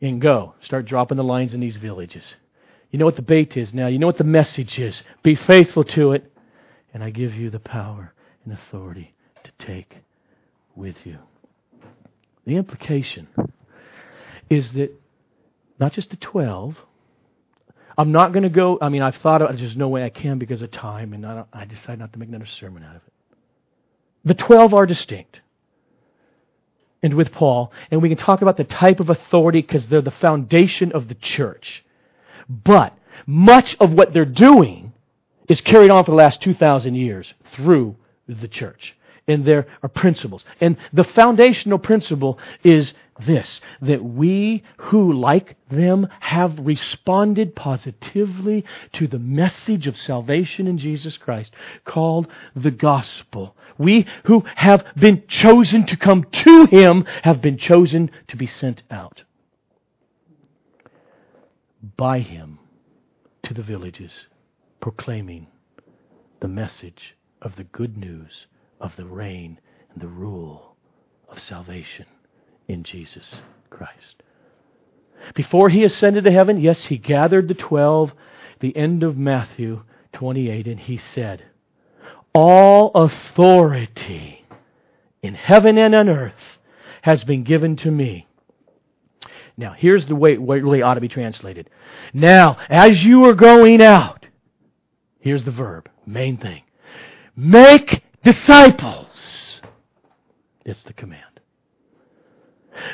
and 0.01 0.21
go. 0.21 0.55
Start 0.61 0.85
dropping 0.85 1.17
the 1.17 1.23
lines 1.23 1.53
in 1.53 1.59
these 1.59 1.77
villages. 1.77 2.33
You 2.91 2.99
know 2.99 3.05
what 3.05 3.15
the 3.15 3.21
bait 3.21 3.55
is 3.55 3.73
now. 3.73 3.87
You 3.87 3.99
know 3.99 4.07
what 4.07 4.17
the 4.17 4.23
message 4.23 4.77
is. 4.77 5.01
Be 5.23 5.35
faithful 5.35 5.83
to 5.85 6.11
it, 6.11 6.31
and 6.93 7.03
I 7.03 7.09
give 7.09 7.33
you 7.33 7.49
the 7.49 7.59
power 7.59 8.13
and 8.43 8.53
authority 8.53 9.13
to 9.43 9.65
take 9.65 9.97
with 10.75 10.97
you. 11.05 11.17
The 12.45 12.57
implication 12.57 13.27
is 14.51 14.73
that 14.73 14.91
not 15.79 15.93
just 15.93 16.09
the 16.09 16.17
12, 16.17 16.75
I'm 17.97 18.11
not 18.11 18.33
going 18.33 18.43
to 18.43 18.49
go. 18.49 18.77
I 18.81 18.89
mean, 18.89 19.01
I've 19.01 19.15
thought 19.15 19.41
of 19.41 19.57
There's 19.57 19.77
no 19.77 19.87
way 19.87 20.03
I 20.03 20.09
can 20.09 20.37
because 20.39 20.61
of 20.61 20.71
time, 20.71 21.13
and 21.13 21.25
I, 21.25 21.45
I 21.53 21.65
decide 21.65 21.99
not 21.99 22.11
to 22.13 22.19
make 22.19 22.27
another 22.27 22.45
sermon 22.45 22.83
out 22.83 22.97
of 22.97 23.01
it. 23.07 23.13
The 24.25 24.33
12 24.33 24.73
are 24.73 24.85
distinct. 24.85 25.39
And 27.01 27.15
with 27.15 27.31
Paul, 27.31 27.71
and 27.89 28.01
we 28.01 28.09
can 28.09 28.17
talk 28.17 28.41
about 28.41 28.57
the 28.57 28.65
type 28.65 28.99
of 28.99 29.09
authority 29.09 29.61
because 29.61 29.87
they're 29.87 30.01
the 30.01 30.11
foundation 30.11 30.91
of 30.91 31.07
the 31.07 31.15
church. 31.15 31.83
But 32.47 32.95
much 33.25 33.77
of 33.79 33.93
what 33.93 34.13
they're 34.13 34.25
doing 34.25 34.91
is 35.47 35.61
carried 35.61 35.89
on 35.89 36.03
for 36.03 36.11
the 36.11 36.17
last 36.17 36.41
2,000 36.41 36.93
years 36.93 37.33
through 37.55 37.95
the 38.27 38.47
church. 38.47 38.95
And 39.27 39.45
there 39.45 39.59
are 39.59 39.67
uh, 39.83 39.87
principles. 39.87 40.43
And 40.59 40.77
the 40.91 41.03
foundational 41.03 41.79
principle 41.79 42.39
is 42.63 42.93
this 43.25 43.61
that 43.81 44.03
we 44.03 44.63
who, 44.77 45.13
like 45.13 45.55
them, 45.69 46.07
have 46.19 46.57
responded 46.59 47.55
positively 47.55 48.65
to 48.93 49.07
the 49.07 49.19
message 49.19 49.87
of 49.87 49.97
salvation 49.97 50.67
in 50.67 50.77
Jesus 50.77 51.17
Christ 51.17 51.53
called 51.85 52.27
the 52.55 52.71
gospel. 52.71 53.55
We 53.77 54.07
who 54.25 54.43
have 54.55 54.85
been 54.95 55.23
chosen 55.27 55.85
to 55.87 55.97
come 55.97 56.23
to 56.23 56.65
Him 56.65 57.05
have 57.23 57.41
been 57.41 57.57
chosen 57.57 58.11
to 58.27 58.35
be 58.35 58.47
sent 58.47 58.83
out 58.89 59.23
by 61.95 62.19
Him 62.19 62.59
to 63.43 63.53
the 63.53 63.63
villages, 63.63 64.27
proclaiming 64.79 65.47
the 66.39 66.47
message 66.47 67.15
of 67.41 67.55
the 67.55 67.63
good 67.63 67.97
news 67.97 68.47
of 68.81 68.95
the 68.97 69.05
reign 69.05 69.59
and 69.93 70.01
the 70.01 70.07
rule 70.07 70.75
of 71.29 71.39
salvation 71.39 72.05
in 72.67 72.83
Jesus 72.83 73.39
Christ. 73.69 74.23
Before 75.35 75.69
he 75.69 75.83
ascended 75.83 76.23
to 76.23 76.31
heaven, 76.31 76.59
yes, 76.59 76.85
he 76.85 76.97
gathered 76.97 77.47
the 77.47 77.53
twelve, 77.53 78.13
the 78.59 78.75
end 78.75 79.03
of 79.03 79.17
Matthew 79.17 79.83
28, 80.13 80.67
and 80.67 80.79
he 80.79 80.97
said, 80.97 81.43
All 82.33 82.91
authority 82.95 84.45
in 85.21 85.35
heaven 85.35 85.77
and 85.77 85.93
on 85.93 86.09
earth 86.09 86.33
has 87.03 87.23
been 87.23 87.43
given 87.43 87.75
to 87.77 87.91
me. 87.91 88.27
Now, 89.57 89.73
here's 89.73 90.07
the 90.07 90.15
way 90.15 90.33
it 90.33 90.41
really 90.41 90.81
ought 90.81 90.95
to 90.95 91.01
be 91.01 91.07
translated. 91.07 91.69
Now, 92.13 92.57
as 92.69 93.03
you 93.03 93.25
are 93.25 93.35
going 93.35 93.81
out, 93.81 94.25
here's 95.19 95.43
the 95.43 95.51
verb, 95.51 95.89
main 96.05 96.37
thing. 96.37 96.63
Make 97.35 98.03
disciples. 98.23 99.61
It's 100.65 100.83
the 100.83 100.93
command. 100.93 101.25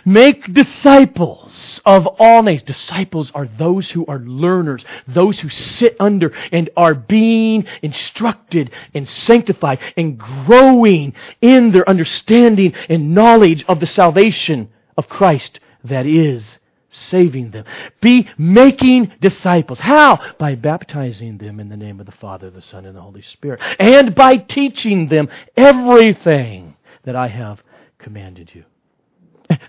Make 0.05 0.53
disciples 0.53 1.80
of 1.86 2.07
all 2.19 2.43
nations. 2.43 2.67
Disciples 2.67 3.32
are 3.34 3.47
those 3.57 3.89
who 3.91 4.05
are 4.07 4.19
learners, 4.19 4.84
those 5.07 5.39
who 5.39 5.49
sit 5.49 5.95
under 5.99 6.34
and 6.51 6.69
are 6.75 6.93
being 6.93 7.65
instructed 7.82 8.71
and 8.93 9.07
sanctified 9.07 9.80
and 9.95 10.17
growing 10.17 11.13
in 11.41 11.71
their 11.71 11.88
understanding 11.88 12.73
and 12.89 13.13
knowledge 13.13 13.63
of 13.67 13.80
the 13.80 13.86
salvation 13.86 14.69
of 14.97 15.07
Christ 15.07 15.59
that 15.84 16.05
is 16.05 16.57
saving 16.89 17.51
them. 17.51 17.65
Be 18.01 18.29
making 18.38 19.13
disciples. 19.19 19.79
How? 19.79 20.19
By 20.38 20.55
baptizing 20.55 21.38
them 21.38 21.59
in 21.59 21.69
the 21.69 21.77
name 21.77 21.99
of 21.99 22.05
the 22.05 22.11
Father, 22.11 22.49
the 22.49 22.61
Son, 22.61 22.85
and 22.85 22.95
the 22.95 23.01
Holy 23.01 23.21
Spirit. 23.21 23.61
And 23.79 24.15
by 24.15 24.38
teaching 24.38 25.09
them 25.09 25.29
everything 25.55 26.75
that 27.03 27.15
I 27.15 27.27
have 27.27 27.61
commanded 27.97 28.51
you. 28.53 28.65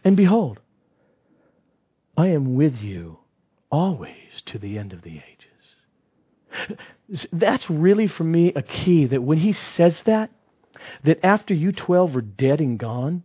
And 0.04 0.16
behold, 0.16 0.60
I 2.16 2.28
am 2.28 2.54
with 2.54 2.76
you 2.76 3.18
always 3.70 4.42
to 4.46 4.58
the 4.58 4.78
end 4.78 4.92
of 4.92 5.02
the 5.02 5.20
ages. 5.20 6.78
That's 7.32 7.70
really 7.70 8.08
for 8.08 8.24
me 8.24 8.52
a 8.54 8.62
key 8.62 9.06
that 9.06 9.22
when 9.22 9.38
he 9.38 9.52
says 9.52 10.02
that, 10.04 10.30
that 11.04 11.24
after 11.24 11.54
you 11.54 11.72
12 11.72 12.16
are 12.16 12.20
dead 12.20 12.60
and 12.60 12.78
gone, 12.78 13.22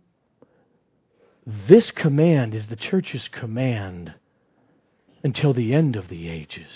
this 1.46 1.90
command 1.90 2.54
is 2.54 2.68
the 2.68 2.76
church's 2.76 3.28
command 3.28 4.14
until 5.22 5.52
the 5.52 5.74
end 5.74 5.96
of 5.96 6.08
the 6.08 6.28
ages. 6.28 6.70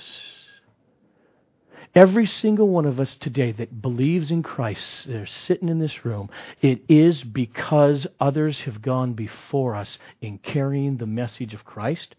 Every 1.95 2.27
single 2.27 2.69
one 2.69 2.85
of 2.85 3.01
us 3.01 3.17
today 3.17 3.51
that 3.53 3.81
believes 3.81 4.31
in 4.31 4.43
Christ, 4.43 5.09
they're 5.09 5.27
sitting 5.27 5.69
in 5.69 5.79
this 5.79 6.05
room, 6.05 6.29
it 6.61 6.83
is 6.89 7.25
because 7.25 8.07
others 8.21 8.61
have 8.61 8.83
gone 8.83 9.15
before 9.15 9.75
us 9.75 9.99
in 10.21 10.39
carrying 10.39 10.97
the 10.97 11.07
message 11.07 11.55
of 11.55 11.65
Christ, 11.65 12.15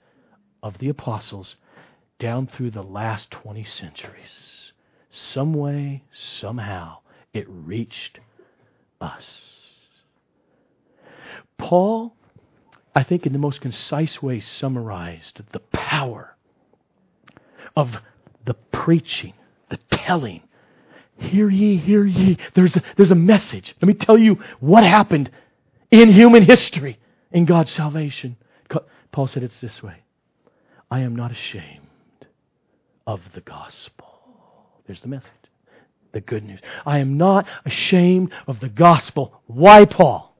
of 0.63 0.79
the 0.79 0.89
apostles, 0.89 1.55
down 2.17 2.47
through 2.47 2.71
the 2.71 2.83
last 2.83 3.29
20 3.31 3.63
centuries. 3.63 4.73
Some 5.11 5.53
way, 5.53 6.03
somehow, 6.11 6.97
it 7.33 7.45
reached 7.47 8.19
us. 8.99 9.39
Paul, 11.57 12.15
I 12.95 13.03
think, 13.03 13.25
in 13.25 13.33
the 13.33 13.39
most 13.39 13.61
concise 13.61 14.21
way, 14.21 14.39
summarized 14.39 15.41
the 15.51 15.59
power 15.59 16.35
of 17.75 17.95
the 18.45 18.55
preaching 18.71 19.33
the 19.69 19.77
telling. 19.91 20.41
Hear 21.17 21.49
ye, 21.49 21.77
hear 21.77 22.05
ye. 22.05 22.37
There's 22.53 22.75
a, 22.75 22.83
there's 22.97 23.11
a 23.11 23.15
message. 23.15 23.75
Let 23.81 23.87
me 23.87 23.93
tell 23.93 24.17
you 24.17 24.39
what 24.59 24.83
happened 24.83 25.31
in 25.91 26.11
human 26.11 26.43
history 26.43 26.99
in 27.31 27.45
God's 27.45 27.71
salvation. 27.71 28.35
Paul 29.11 29.27
said 29.27 29.43
it's 29.43 29.59
this 29.59 29.81
way 29.81 30.03
I 30.91 30.99
am 31.01 31.15
not 31.15 31.31
ashamed 31.31 31.87
of 33.07 33.21
the 33.33 33.41
gospel. 33.41 34.05
There's 34.85 35.01
the 35.01 35.07
message, 35.07 35.31
the 36.11 36.21
good 36.21 36.43
news. 36.43 36.59
I 36.85 36.99
am 36.99 37.17
not 37.17 37.45
ashamed 37.65 38.31
of 38.47 38.59
the 38.59 38.69
gospel. 38.69 39.41
Why, 39.47 39.85
Paul? 39.85 40.35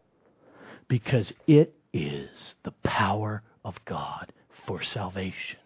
Because 0.88 1.34
it 1.46 1.76
is 1.94 2.56
the 2.64 2.74
power 2.84 3.44
of 3.66 3.84
God 3.86 4.32
for 4.66 4.82
salvation 4.82 5.60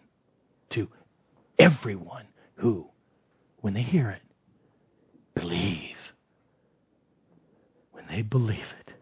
to 0.70 0.88
everyone 1.58 2.26
who 2.56 2.86
when 3.64 3.72
they 3.72 3.82
hear 3.82 4.10
it, 4.10 4.20
believe. 5.34 5.96
When 7.92 8.04
they 8.08 8.20
believe 8.20 8.66
it. 8.86 8.92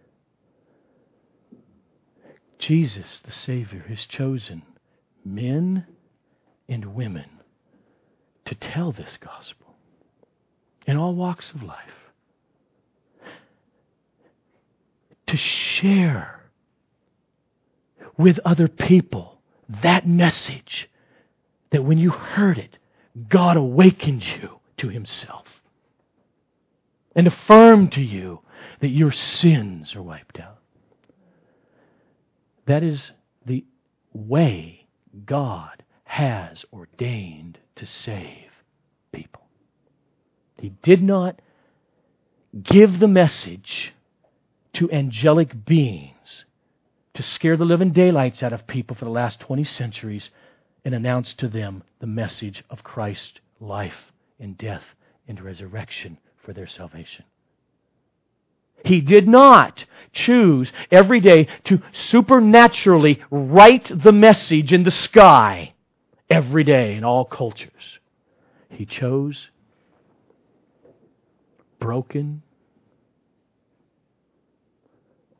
Jesus, 2.61 3.21
the 3.25 3.33
Savior, 3.33 3.85
has 3.89 4.05
chosen 4.05 4.63
men 5.25 5.85
and 6.69 6.95
women 6.95 7.29
to 8.45 8.55
tell 8.55 8.93
this 8.93 9.19
gospel 9.19 9.75
in 10.87 10.97
all 10.97 11.17
walks 11.17 11.51
of 11.51 11.65
life. 11.65 12.13
To 15.27 15.37
share 15.37 16.42
with 18.17 18.39
other 18.45 18.69
people 18.69 19.41
that 19.83 20.07
message 20.07 20.91
that 21.71 21.85
when 21.85 21.99
you 21.99 22.11
heard 22.11 22.59
it, 22.59 22.79
God 23.29 23.57
awakened 23.57 24.25
you 24.25 24.61
to 24.79 24.89
Himself 24.89 25.47
and 27.15 27.27
affirmed 27.27 27.93
to 27.93 28.03
you 28.03 28.41
that 28.81 28.89
your 28.89 29.13
sins 29.13 29.95
are 29.95 30.03
wiped 30.03 30.39
out. 30.39 30.59
That 32.67 32.83
is 32.83 33.13
the 33.45 33.65
way 34.13 34.87
God 35.25 35.83
has 36.05 36.65
ordained 36.73 37.59
to 37.77 37.87
save 37.87 38.51
people. 39.13 39.43
He 40.59 40.71
did 40.83 41.03
not 41.03 41.41
give 42.63 43.01
the 43.01 43.09
message 43.09 43.95
to 44.75 44.91
angelic 44.91 45.65
beings 45.65 46.45
to 47.15 47.23
scare 47.23 47.57
the 47.57 47.65
living 47.65 47.93
daylights 47.93 48.43
out 48.43 48.53
of 48.53 48.67
people 48.67 48.97
for 48.97 49.05
the 49.05 49.11
last 49.11 49.41
20 49.41 49.65
centuries 49.65 50.31
and 50.85 50.95
announce 50.95 51.35
to 51.35 51.49
them 51.49 51.83
the 52.01 52.07
message 52.07 52.65
of 52.71 52.83
Christ's 52.83 53.41
life 53.61 54.13
and 54.41 54.57
death 54.59 54.85
and 55.29 55.41
resurrection 55.41 56.19
for 56.45 56.53
their 56.53 56.67
salvation. 56.67 57.25
He 58.85 59.01
did 59.01 59.29
not 59.29 59.85
choose 60.13 60.73
every 60.91 61.21
day 61.21 61.47
to 61.65 61.81
supernaturally 61.93 63.23
write 63.31 63.91
the 64.03 64.13
message 64.13 64.73
in 64.73 64.83
the 64.83 64.91
sky 64.91 65.75
every 66.29 66.65
day 66.65 66.97
in 66.97 67.05
all 67.05 67.25
cultures. 67.25 68.01
He 68.71 68.87
chose 68.87 69.49
broken, 71.79 72.43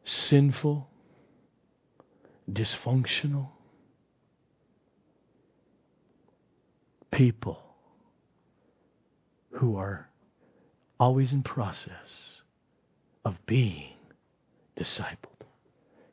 sinful, 0.05 0.89
dysfunctional, 2.51 3.49
people 7.11 7.63
who 9.53 9.77
are 9.77 10.09
always 10.99 11.33
in 11.33 11.43
process 11.43 12.43
of 13.25 13.37
being 13.47 13.93
discipled. 14.79 15.47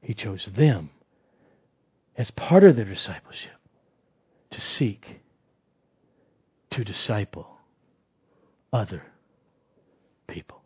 He 0.01 0.13
chose 0.13 0.49
them 0.55 0.89
as 2.17 2.31
part 2.31 2.63
of 2.63 2.75
their 2.75 2.85
discipleship 2.85 3.59
to 4.51 4.61
seek 4.61 5.21
to 6.71 6.83
disciple 6.83 7.57
other 8.71 9.03
people. 10.27 10.61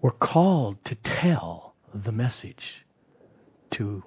We're 0.00 0.10
called 0.10 0.84
to 0.84 0.94
tell 0.94 1.74
the 1.92 2.12
message 2.12 2.85
to 3.72 4.02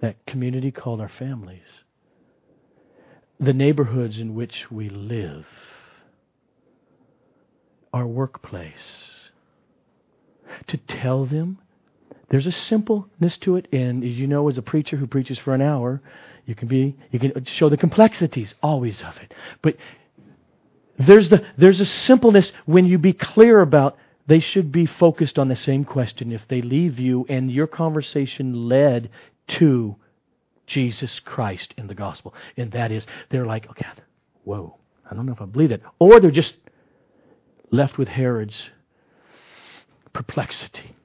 that 0.00 0.24
community 0.26 0.70
called 0.70 1.00
our 1.00 1.08
families, 1.08 1.84
the 3.38 3.52
neighborhoods 3.52 4.18
in 4.18 4.34
which 4.34 4.70
we 4.70 4.88
live, 4.88 5.46
our 7.92 8.06
workplace, 8.06 9.10
to 10.66 10.76
tell 10.76 11.24
them 11.26 11.58
there's 12.32 12.46
a 12.46 12.52
simpleness 12.52 13.36
to 13.38 13.56
it, 13.56 13.68
and 13.72 14.02
as 14.02 14.12
you 14.12 14.26
know, 14.26 14.48
as 14.48 14.56
a 14.56 14.62
preacher 14.62 14.96
who 14.96 15.06
preaches 15.06 15.38
for 15.38 15.54
an 15.54 15.60
hour, 15.60 16.00
you 16.46 16.54
can 16.54 16.66
be 16.66 16.96
you 17.10 17.18
can 17.18 17.44
show 17.44 17.68
the 17.68 17.76
complexities 17.76 18.54
always 18.62 19.02
of 19.02 19.16
it. 19.18 19.34
But 19.60 19.76
there's 20.98 21.28
the 21.28 21.44
there's 21.58 21.80
a 21.80 21.86
simpleness 21.86 22.50
when 22.64 22.86
you 22.86 22.96
be 22.96 23.12
clear 23.12 23.60
about 23.60 23.98
they 24.32 24.40
should 24.40 24.72
be 24.72 24.86
focused 24.86 25.38
on 25.38 25.48
the 25.48 25.54
same 25.54 25.84
question 25.84 26.32
if 26.32 26.48
they 26.48 26.62
leave 26.62 26.98
you 26.98 27.26
and 27.28 27.50
your 27.50 27.66
conversation 27.66 28.66
led 28.66 29.10
to 29.46 29.94
Jesus 30.66 31.20
Christ 31.20 31.74
in 31.76 31.86
the 31.86 31.94
gospel. 31.94 32.32
And 32.56 32.72
that 32.72 32.90
is 32.90 33.06
they're 33.28 33.44
like, 33.44 33.68
okay, 33.68 33.84
whoa, 34.44 34.78
I 35.10 35.14
don't 35.14 35.26
know 35.26 35.32
if 35.32 35.42
I 35.42 35.44
believe 35.44 35.68
that. 35.68 35.82
Or 35.98 36.18
they're 36.18 36.30
just 36.30 36.56
left 37.70 37.98
with 37.98 38.08
Herod's 38.08 38.70
perplexity. 40.14 40.96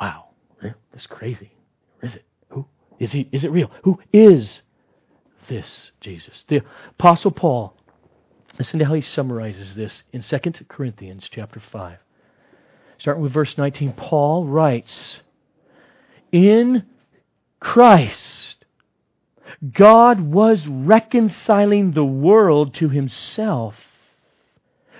Wow, 0.00 0.30
that's 0.90 1.06
crazy. 1.06 1.52
Is 2.02 2.16
it? 2.16 2.24
Who 2.50 2.66
is 2.98 3.12
he? 3.12 3.28
Is 3.30 3.44
it 3.44 3.52
real? 3.52 3.70
Who 3.84 4.00
is 4.12 4.62
this 5.46 5.92
Jesus? 6.00 6.44
The 6.48 6.62
Apostle 6.90 7.30
Paul. 7.30 7.76
Listen 8.58 8.80
to 8.80 8.86
how 8.86 8.94
he 8.94 9.02
summarizes 9.02 9.76
this 9.76 10.02
in 10.12 10.20
2 10.20 10.38
Corinthians 10.66 11.28
chapter 11.30 11.60
5. 11.60 11.98
Starting 12.98 13.22
with 13.22 13.32
verse 13.32 13.56
19, 13.56 13.92
Paul 13.92 14.46
writes, 14.46 15.20
In 16.32 16.84
Christ, 17.60 18.64
God 19.72 20.20
was 20.20 20.66
reconciling 20.66 21.92
the 21.92 22.04
world 22.04 22.74
to 22.74 22.88
himself, 22.88 23.76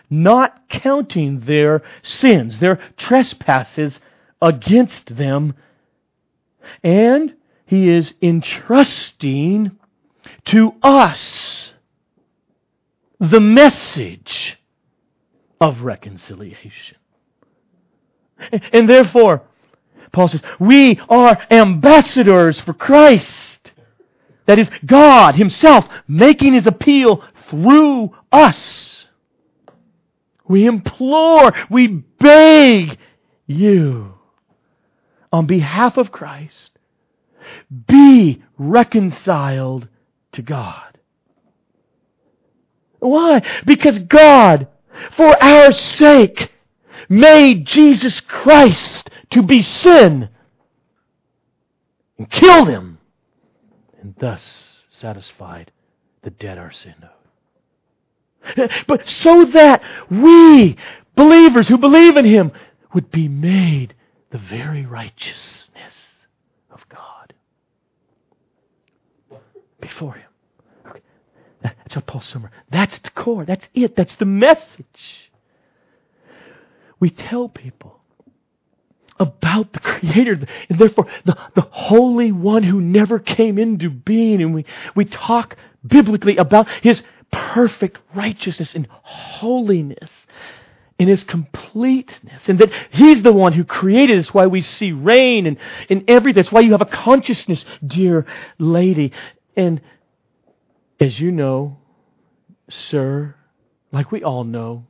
not 0.09 0.69
counting 0.69 1.41
their 1.41 1.83
sins, 2.03 2.61
their 2.61 2.81
trespasses 2.97 3.99
against 4.41 5.17
them. 5.17 5.55
And 6.83 7.35
he 7.67 7.89
is 7.89 8.15
entrusting 8.23 9.73
to 10.47 10.75
us 10.83 11.73
the 13.19 13.41
message 13.41 14.59
of 15.61 15.83
reconciliation. 15.83 16.97
And 18.73 18.89
therefore, 18.89 19.43
Paul 20.13 20.29
says, 20.29 20.41
we 20.59 21.01
are 21.09 21.39
ambassadors 21.51 22.61
for 22.61 22.73
Christ. 22.73 23.73
That 24.47 24.59
is, 24.59 24.71
God 24.87 25.35
Himself 25.35 25.87
making 26.07 26.55
His 26.55 26.67
appeal 26.67 27.23
through 27.51 28.11
us. 28.33 29.07
We 30.47 30.67
implore, 30.67 31.53
we 31.69 31.87
beg 31.87 32.99
you 33.47 34.15
on 35.31 35.47
behalf 35.47 35.99
of 35.99 36.11
Christ, 36.11 36.71
be 37.87 38.43
reconciled 38.57 39.89
to 40.33 40.43
God. 40.43 40.99
Why? 42.99 43.43
Because 43.65 43.99
God, 43.99 44.69
for 45.17 45.43
our 45.43 45.73
sake, 45.73 46.51
made 47.09 47.67
Jesus 47.67 48.21
Christ 48.21 49.11
to 49.31 49.43
be 49.43 49.63
sin 49.63 50.29
and 52.19 52.31
killed 52.31 52.69
him, 52.69 52.99
and 54.01 54.15
thus 54.19 54.81
satisfied 54.91 55.71
the 56.23 56.31
debt 56.31 56.59
our 56.59 56.73
sin 56.73 56.95
owed. 57.03 58.71
But 58.87 59.09
so 59.09 59.45
that 59.45 59.83
we, 60.11 60.77
believers 61.15 61.69
who 61.69 61.79
believe 61.79 62.17
in 62.17 62.25
him, 62.25 62.53
would 62.95 63.11
be 63.11 63.29
made 63.29 63.95
the 64.31 64.39
very 64.39 64.85
righteousness 64.85 65.93
of 66.71 66.89
God 66.89 67.35
before 69.81 70.15
Him. 70.15 70.25
That's 71.63 71.97
what 71.97 72.07
Paul 72.07 72.21
Summer. 72.21 72.51
That's 72.71 72.99
the 72.99 73.11
core. 73.11 73.45
That's 73.45 73.69
it. 73.75 73.97
That's 73.97 74.15
the 74.17 74.25
message. 74.25 75.28
We 77.01 77.11
tell 77.11 77.49
people 77.49 78.01
about 79.19 79.73
the 79.73 79.81
Creator, 79.81 80.47
and 80.69 80.79
therefore 80.79 81.07
the, 81.25 81.37
the 81.55 81.63
Holy 81.63 82.33
One 82.33 82.63
who 82.63 82.81
never 82.81 83.19
came 83.19 83.59
into 83.59 83.91
being, 83.91 84.41
and 84.43 84.55
we, 84.55 84.65
we 84.95 85.05
talk 85.05 85.57
biblically 85.87 86.37
about 86.37 86.69
His 86.83 87.03
perfect 87.31 87.99
righteousness 88.15 88.75
and 88.75 88.87
holiness 88.91 90.11
in 90.99 91.09
his 91.09 91.25
completeness. 91.25 92.49
And 92.49 92.59
that 92.59 92.71
he's 92.91 93.23
the 93.23 93.33
one 93.33 93.53
who 93.53 93.65
created 93.65 94.19
us, 94.19 94.35
why 94.35 94.47
we 94.47 94.63
see 94.63 94.93
rain 94.93 95.47
and, 95.47 95.57
and 95.89 96.05
everything. 96.09 96.43
That's 96.43 96.53
why 96.53 96.61
you 96.61 96.73
have 96.73 96.83
a 96.83 96.87
consciousness, 96.87 97.65
dear 97.87 98.27
lady. 98.59 99.13
And 99.57 99.81
as 100.99 101.21
you 101.21 101.31
know, 101.31 101.79
sir, 102.69 103.37
like 103.93 104.11
we 104.11 104.25
all 104.25 104.45
know, 104.45 104.87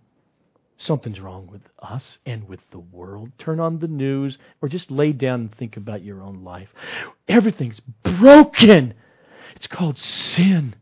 something's 0.78 1.20
wrong 1.20 1.46
with 1.46 1.62
us 1.80 2.18
and 2.24 2.48
with 2.48 2.60
the 2.70 2.78
world. 2.78 3.30
Turn 3.38 3.60
on 3.60 3.78
the 3.78 3.88
news 3.88 4.38
or 4.62 4.68
just 4.68 4.90
lay 4.90 5.12
down 5.12 5.40
and 5.40 5.54
think 5.54 5.76
about 5.76 6.02
your 6.02 6.22
own 6.22 6.42
life. 6.44 6.68
Everything's 7.28 7.80
broken. 8.02 8.94
It's 9.54 9.66
called 9.66 9.98
sin. 9.98 10.74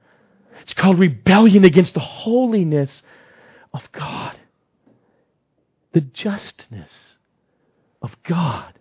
It's 0.62 0.74
called 0.74 0.98
rebellion 0.98 1.64
against 1.64 1.94
the 1.94 2.00
holiness 2.00 3.02
of 3.72 3.90
God 3.92 4.36
the 5.96 6.02
justness 6.02 7.16
of 8.02 8.14
God. 8.22 8.74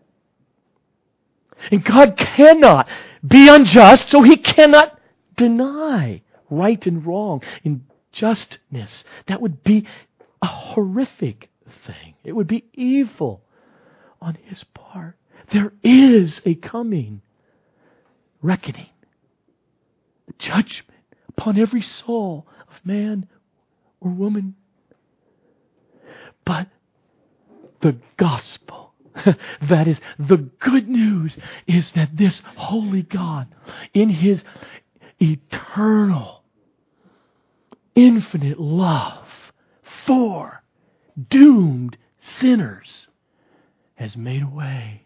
And 1.71 1.81
God 1.81 2.17
cannot 2.17 2.89
be 3.25 3.47
unjust, 3.47 4.09
so 4.09 4.21
he 4.21 4.35
cannot 4.35 4.99
deny 5.37 6.23
right 6.49 6.85
and 6.85 7.05
wrong 7.05 7.41
in 7.63 7.85
justness. 8.11 9.05
That 9.27 9.41
would 9.41 9.63
be 9.63 9.87
a 10.41 10.47
horrific 10.47 11.49
thing. 11.85 12.15
It 12.23 12.33
would 12.33 12.47
be 12.47 12.65
evil 12.73 13.41
on 14.21 14.37
his 14.43 14.63
part. 14.73 15.17
There 15.51 15.73
is 15.83 16.41
a 16.45 16.55
coming 16.55 17.21
reckoning, 18.41 18.89
judgment 20.39 20.99
upon 21.29 21.57
every 21.57 21.81
soul 21.81 22.47
of 22.67 22.73
man 22.83 23.27
or 24.01 24.11
woman. 24.11 24.55
But 26.45 26.67
the 27.81 27.97
gospel. 28.17 28.93
that 29.61 29.87
is, 29.87 30.01
the 30.19 30.37
good 30.37 30.89
news 30.89 31.37
is 31.67 31.91
that 31.91 32.17
this 32.17 32.41
holy 32.55 33.03
God, 33.03 33.47
in 33.93 34.09
his 34.09 34.43
eternal, 35.21 36.43
infinite 37.95 38.59
love 38.59 39.24
for 40.05 40.63
doomed 41.29 41.97
sinners, 42.39 43.07
has 43.95 44.17
made 44.17 44.41
a 44.41 44.47
way 44.47 45.03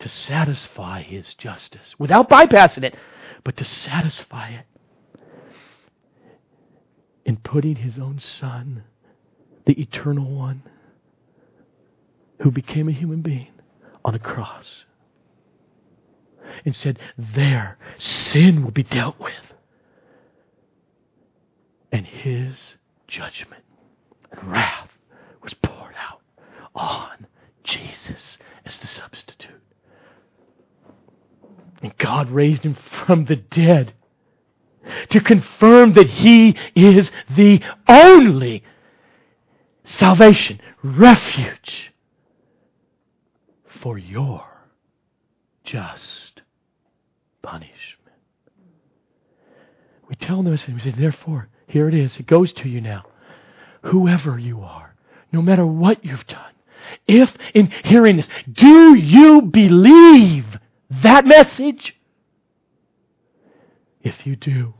to 0.00 0.08
satisfy 0.08 1.02
his 1.02 1.34
justice 1.34 1.94
without 1.98 2.28
bypassing 2.28 2.82
it, 2.82 2.96
but 3.44 3.56
to 3.56 3.64
satisfy 3.64 4.50
it 4.50 4.66
in 7.24 7.36
putting 7.36 7.76
his 7.76 7.98
own 7.98 8.18
Son, 8.18 8.82
the 9.64 9.80
eternal 9.80 10.28
one, 10.28 10.62
who 12.40 12.50
became 12.50 12.88
a 12.88 12.92
human 12.92 13.22
being 13.22 13.52
on 14.04 14.14
a 14.14 14.18
cross 14.18 14.84
and 16.64 16.74
said, 16.74 16.98
There, 17.16 17.78
sin 17.98 18.64
will 18.64 18.72
be 18.72 18.82
dealt 18.82 19.20
with. 19.20 19.32
And 21.92 22.06
his 22.06 22.74
judgment 23.12 23.62
and 24.32 24.50
wrath 24.50 24.88
was 25.42 25.52
poured 25.54 25.94
out 25.96 26.22
on 26.74 27.26
Jesus 27.62 28.38
as 28.64 28.78
the 28.78 28.86
substitute. 28.86 29.62
And 31.82 31.96
God 31.98 32.30
raised 32.30 32.64
him 32.64 32.76
from 33.04 33.26
the 33.26 33.36
dead 33.36 33.92
to 35.10 35.20
confirm 35.20 35.92
that 35.92 36.08
he 36.08 36.56
is 36.74 37.10
the 37.36 37.60
only 37.86 38.64
salvation, 39.84 40.60
refuge 40.82 41.92
for 43.82 43.98
your 43.98 44.44
just 45.64 46.40
punishment. 47.42 48.16
We 50.08 50.14
tell 50.16 50.42
them, 50.42 50.56
he 50.56 50.80
said, 50.80 50.96
therefore, 50.96 51.48
here 51.72 51.88
it 51.88 51.94
is. 51.94 52.18
It 52.18 52.26
goes 52.26 52.52
to 52.52 52.68
you 52.68 52.82
now. 52.82 53.04
Whoever 53.84 54.38
you 54.38 54.60
are, 54.60 54.94
no 55.32 55.40
matter 55.40 55.64
what 55.64 56.04
you've 56.04 56.26
done, 56.26 56.52
if 57.08 57.34
in 57.54 57.68
hearing 57.84 58.16
this, 58.18 58.28
do 58.52 58.94
you 58.94 59.40
believe 59.40 60.44
that 61.02 61.24
message? 61.24 61.96
If 64.02 64.26
you 64.26 64.36
do, 64.36 64.74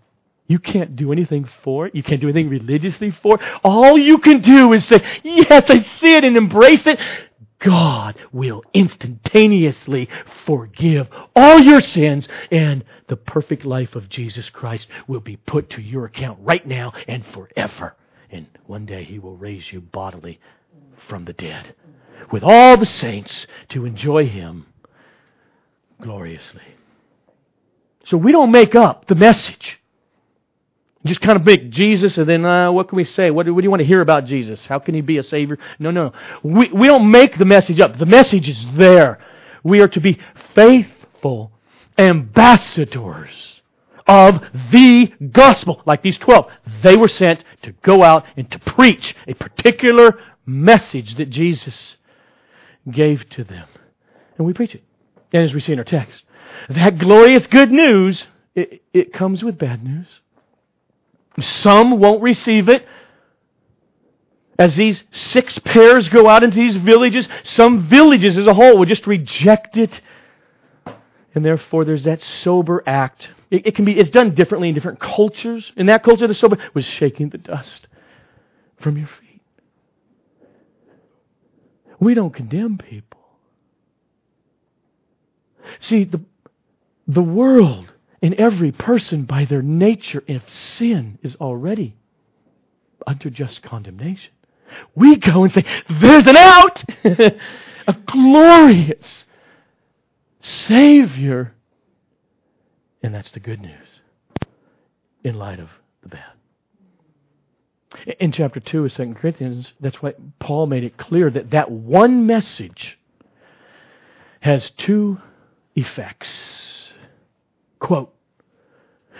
you 0.46 0.58
can't 0.58 0.94
do 0.94 1.12
anything 1.12 1.48
for 1.64 1.86
it. 1.86 1.94
You 1.94 2.02
can't 2.02 2.20
do 2.20 2.28
anything 2.28 2.50
religiously 2.50 3.10
for 3.10 3.36
it. 3.36 3.40
All 3.64 3.96
you 3.96 4.18
can 4.18 4.42
do 4.42 4.74
is 4.74 4.84
say, 4.84 5.02
Yes, 5.24 5.64
I 5.70 5.78
see 5.98 6.14
it 6.14 6.24
and 6.24 6.36
embrace 6.36 6.86
it. 6.86 6.98
God 7.62 8.18
will 8.32 8.62
instantaneously 8.74 10.08
forgive 10.44 11.08
all 11.34 11.60
your 11.60 11.80
sins, 11.80 12.28
and 12.50 12.84
the 13.06 13.16
perfect 13.16 13.64
life 13.64 13.94
of 13.94 14.08
Jesus 14.08 14.50
Christ 14.50 14.88
will 15.06 15.20
be 15.20 15.36
put 15.36 15.70
to 15.70 15.80
your 15.80 16.04
account 16.04 16.38
right 16.42 16.66
now 16.66 16.92
and 17.08 17.24
forever. 17.26 17.94
And 18.30 18.46
one 18.66 18.84
day 18.84 19.04
He 19.04 19.18
will 19.18 19.36
raise 19.36 19.72
you 19.72 19.80
bodily 19.80 20.40
from 21.08 21.24
the 21.24 21.32
dead 21.32 21.74
with 22.30 22.42
all 22.42 22.76
the 22.76 22.86
saints 22.86 23.46
to 23.70 23.84
enjoy 23.84 24.26
Him 24.26 24.66
gloriously. 26.00 26.62
So 28.04 28.16
we 28.16 28.32
don't 28.32 28.50
make 28.50 28.74
up 28.74 29.06
the 29.06 29.14
message. 29.14 29.81
Just 31.04 31.20
kind 31.20 31.36
of 31.36 31.44
make 31.44 31.70
Jesus, 31.70 32.16
and 32.16 32.28
then 32.28 32.44
uh, 32.44 32.70
what 32.70 32.88
can 32.88 32.96
we 32.96 33.04
say? 33.04 33.30
What 33.30 33.46
do, 33.46 33.54
what 33.54 33.62
do, 33.62 33.64
you 33.64 33.70
want 33.70 33.80
to 33.80 33.86
hear 33.86 34.00
about 34.00 34.24
Jesus? 34.24 34.64
How 34.64 34.78
can 34.78 34.94
he 34.94 35.00
be 35.00 35.18
a 35.18 35.22
Savior? 35.22 35.58
No, 35.80 35.90
no. 35.90 36.12
We, 36.44 36.68
we 36.68 36.86
don't 36.86 37.10
make 37.10 37.38
the 37.38 37.44
message 37.44 37.80
up. 37.80 37.98
The 37.98 38.06
message 38.06 38.48
is 38.48 38.64
there. 38.74 39.18
We 39.64 39.80
are 39.80 39.88
to 39.88 40.00
be 40.00 40.20
faithful 40.54 41.50
ambassadors 41.98 43.62
of 44.06 44.42
the 44.70 45.12
gospel. 45.32 45.82
Like 45.86 46.02
these 46.02 46.18
12. 46.18 46.46
They 46.82 46.96
were 46.96 47.08
sent 47.08 47.42
to 47.62 47.72
go 47.82 48.02
out 48.02 48.24
and 48.36 48.50
to 48.50 48.58
preach 48.60 49.14
a 49.26 49.34
particular 49.34 50.18
message 50.46 51.16
that 51.16 51.30
Jesus 51.30 51.96
gave 52.90 53.28
to 53.30 53.44
them. 53.44 53.68
And 54.38 54.46
we 54.46 54.52
preach 54.52 54.74
it. 54.74 54.82
And 55.32 55.44
as 55.44 55.54
we 55.54 55.60
see 55.60 55.72
in 55.72 55.78
our 55.78 55.84
text, 55.84 56.22
that 56.68 56.98
glorious 56.98 57.46
good 57.46 57.70
news, 57.70 58.26
it, 58.54 58.82
it 58.92 59.12
comes 59.12 59.42
with 59.42 59.58
bad 59.58 59.82
news. 59.82 60.06
Some 61.40 61.98
won't 61.98 62.22
receive 62.22 62.68
it. 62.68 62.86
As 64.58 64.76
these 64.76 65.02
six 65.12 65.58
pairs 65.58 66.08
go 66.08 66.28
out 66.28 66.42
into 66.42 66.56
these 66.56 66.76
villages, 66.76 67.26
some 67.42 67.88
villages 67.88 68.36
as 68.36 68.46
a 68.46 68.54
whole 68.54 68.78
will 68.78 68.86
just 68.86 69.06
reject 69.06 69.76
it. 69.76 70.00
And 71.34 71.44
therefore, 71.44 71.84
there's 71.84 72.04
that 72.04 72.20
sober 72.20 72.82
act. 72.86 73.30
It, 73.50 73.66
it, 73.68 73.74
can 73.74 73.84
be, 73.84 73.98
it's 73.98 74.10
done 74.10 74.34
differently 74.34 74.68
in 74.68 74.74
different 74.74 75.00
cultures. 75.00 75.72
In 75.76 75.86
that 75.86 76.04
culture, 76.04 76.26
the 76.26 76.34
sober 76.34 76.58
was 76.74 76.84
shaking 76.84 77.30
the 77.30 77.38
dust 77.38 77.86
from 78.80 78.98
your 78.98 79.06
feet. 79.06 79.40
We 81.98 82.14
don't 82.14 82.34
condemn 82.34 82.78
people. 82.78 83.20
See, 85.80 86.04
the, 86.04 86.20
the 87.06 87.22
world 87.22 87.91
in 88.22 88.38
every 88.40 88.70
person 88.72 89.24
by 89.24 89.44
their 89.44 89.62
nature 89.62 90.22
if 90.28 90.48
sin 90.48 91.18
is 91.22 91.34
already 91.36 91.96
under 93.06 93.28
just 93.28 93.62
condemnation. 93.62 94.32
We 94.94 95.16
go 95.16 95.44
and 95.44 95.52
say, 95.52 95.64
there's 96.00 96.26
an 96.26 96.36
out! 96.36 96.84
a 97.04 97.96
glorious 98.06 99.24
Savior. 100.40 101.52
And 103.02 103.12
that's 103.12 103.32
the 103.32 103.40
good 103.40 103.60
news 103.60 103.88
in 105.24 105.34
light 105.34 105.58
of 105.58 105.68
the 106.02 106.08
bad. 106.08 106.32
In 108.20 108.32
chapter 108.32 108.60
2 108.60 108.84
of 108.86 108.94
2 108.94 109.14
Corinthians, 109.14 109.72
that's 109.80 110.00
why 110.00 110.14
Paul 110.38 110.66
made 110.66 110.84
it 110.84 110.96
clear 110.96 111.28
that 111.28 111.50
that 111.50 111.70
one 111.70 112.26
message 112.26 112.98
has 114.40 114.70
two 114.70 115.18
effects 115.74 116.91
Quote, 117.82 118.14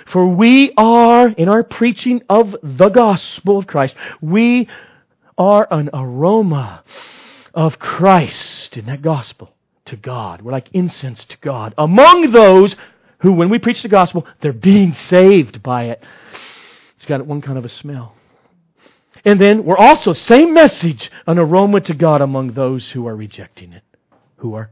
For 0.06 0.24
we 0.28 0.72
are, 0.76 1.28
in 1.28 1.48
our 1.48 1.64
preaching 1.64 2.22
of 2.28 2.54
the 2.62 2.90
gospel 2.90 3.58
of 3.58 3.66
Christ, 3.66 3.96
we 4.20 4.68
are 5.36 5.66
an 5.68 5.90
aroma 5.92 6.84
of 7.52 7.80
Christ 7.80 8.76
in 8.76 8.86
that 8.86 9.02
gospel 9.02 9.50
to 9.86 9.96
God. 9.96 10.42
We're 10.42 10.52
like 10.52 10.68
incense 10.72 11.24
to 11.24 11.36
God 11.38 11.74
among 11.76 12.30
those 12.30 12.76
who, 13.18 13.32
when 13.32 13.50
we 13.50 13.58
preach 13.58 13.82
the 13.82 13.88
gospel, 13.88 14.28
they're 14.40 14.52
being 14.52 14.94
saved 15.08 15.60
by 15.60 15.86
it. 15.86 16.04
It's 16.94 17.04
got 17.04 17.26
one 17.26 17.42
kind 17.42 17.58
of 17.58 17.64
a 17.64 17.68
smell. 17.68 18.14
And 19.24 19.40
then 19.40 19.64
we're 19.64 19.76
also, 19.76 20.12
same 20.12 20.54
message, 20.54 21.10
an 21.26 21.40
aroma 21.40 21.80
to 21.80 21.94
God 21.94 22.20
among 22.20 22.52
those 22.52 22.90
who 22.90 23.08
are 23.08 23.16
rejecting 23.16 23.72
it, 23.72 23.82
who 24.36 24.54
are 24.54 24.70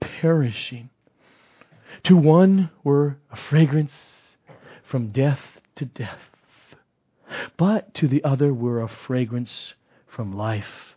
perishing. 0.00 0.90
To 2.04 2.16
one 2.16 2.70
were 2.82 3.18
a 3.30 3.36
fragrance 3.36 3.92
from 4.84 5.08
death 5.12 5.40
to 5.76 5.84
death, 5.84 6.18
but 7.56 7.94
to 7.94 8.08
the 8.08 8.24
other 8.24 8.52
were 8.52 8.82
a 8.82 8.88
fragrance 8.88 9.74
from 10.06 10.36
life 10.36 10.96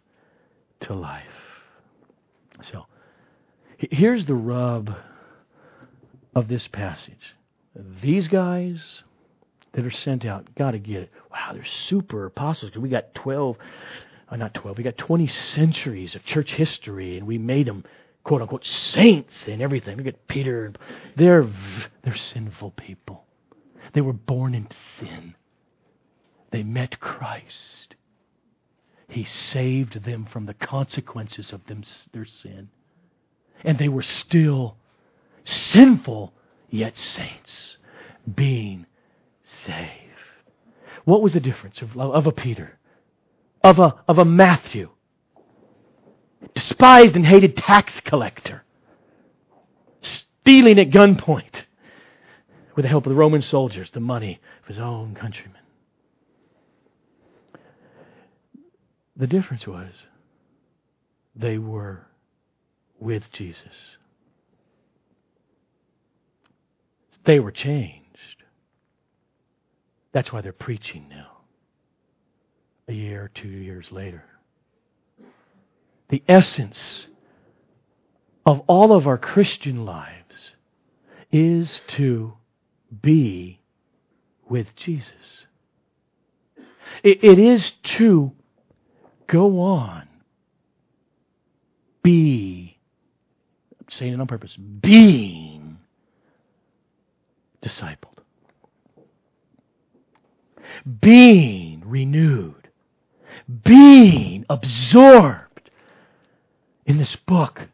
to 0.81 0.93
life. 0.93 1.23
So, 2.63 2.85
here's 3.77 4.25
the 4.25 4.35
rub 4.35 4.95
of 6.35 6.47
this 6.47 6.67
passage. 6.67 7.35
These 8.01 8.27
guys 8.27 9.03
that 9.73 9.85
are 9.85 9.91
sent 9.91 10.25
out, 10.25 10.53
got 10.55 10.71
to 10.71 10.79
get 10.79 11.03
it. 11.03 11.11
Wow, 11.31 11.51
they're 11.53 11.65
super 11.65 12.25
apostles. 12.25 12.75
We 12.75 12.89
got 12.89 13.13
12, 13.15 13.57
uh, 14.29 14.35
not 14.35 14.53
12, 14.53 14.77
we 14.77 14.83
got 14.83 14.97
20 14.97 15.27
centuries 15.27 16.15
of 16.15 16.23
church 16.23 16.53
history, 16.53 17.17
and 17.17 17.27
we 17.27 17.37
made 17.37 17.67
them 17.67 17.83
quote 18.23 18.41
unquote 18.41 18.65
saints 18.65 19.33
and 19.47 19.61
everything. 19.61 19.97
Look 19.97 20.07
at 20.07 20.27
Peter. 20.27 20.73
They're, 21.15 21.47
they're 22.03 22.15
sinful 22.15 22.71
people. 22.71 23.25
They 23.93 24.01
were 24.01 24.13
born 24.13 24.55
in 24.55 24.67
sin. 24.99 25.35
They 26.51 26.63
met 26.63 26.99
Christ. 26.99 27.95
He 29.09 29.25
saved 29.25 30.03
them 30.03 30.25
from 30.25 30.45
the 30.45 30.53
consequences 30.53 31.51
of 31.51 31.65
them, 31.67 31.83
their 32.13 32.25
sin. 32.25 32.69
And 33.63 33.77
they 33.77 33.89
were 33.89 34.01
still 34.01 34.77
sinful, 35.45 36.33
yet 36.69 36.97
saints, 36.97 37.77
being 38.33 38.85
saved. 39.65 39.91
What 41.05 41.21
was 41.21 41.33
the 41.33 41.39
difference 41.39 41.81
of, 41.81 41.97
of 41.97 42.25
a 42.25 42.31
Peter, 42.31 42.79
of 43.63 43.79
a, 43.79 43.95
of 44.07 44.17
a 44.17 44.25
Matthew, 44.25 44.89
despised 46.53 47.15
and 47.15 47.25
hated 47.25 47.57
tax 47.57 47.99
collector, 48.01 48.63
stealing 50.01 50.79
at 50.79 50.89
gunpoint 50.89 51.63
with 52.75 52.83
the 52.83 52.89
help 52.89 53.05
of 53.05 53.11
the 53.11 53.15
Roman 53.15 53.41
soldiers 53.41 53.91
the 53.91 53.99
money 53.99 54.39
of 54.61 54.67
his 54.67 54.79
own 54.79 55.15
countrymen. 55.15 55.61
The 59.15 59.27
difference 59.27 59.67
was 59.67 59.91
they 61.35 61.57
were 61.57 62.07
with 62.99 63.23
Jesus. 63.31 63.97
They 67.25 67.39
were 67.39 67.51
changed. 67.51 68.43
That's 70.11 70.31
why 70.31 70.41
they're 70.41 70.51
preaching 70.51 71.07
now, 71.09 71.37
a 72.87 72.93
year, 72.93 73.31
two 73.33 73.47
years 73.47 73.91
later 73.91 74.25
the 76.13 76.21
essence 76.27 77.07
of 78.45 78.61
all 78.67 78.93
of 78.93 79.07
our 79.07 79.17
Christian 79.17 79.83
lives 79.83 80.51
is 81.31 81.81
to 81.87 82.33
be 83.01 83.59
with 84.47 84.75
Jesus. 84.75 85.47
it, 87.03 87.23
it 87.23 87.39
is 87.39 87.71
to 87.97 88.31
go 89.25 89.59
on, 89.59 90.07
be, 92.03 92.77
I'm 93.79 93.87
saying 93.89 94.13
it 94.13 94.19
on 94.19 94.27
purpose, 94.27 94.55
being 94.55 95.79
discipled, 97.63 98.19
being 101.01 101.81
renewed, 101.83 102.67
being 103.63 104.45
absorbed 104.47 105.52
in 106.85 106.97
this 106.97 107.15
book. 107.15 107.69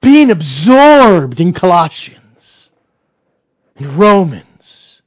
Being 0.00 0.30
absorbed 0.30 1.40
in 1.40 1.52
Colossians, 1.52 2.70
in 3.76 3.96
Romans, 3.96 5.02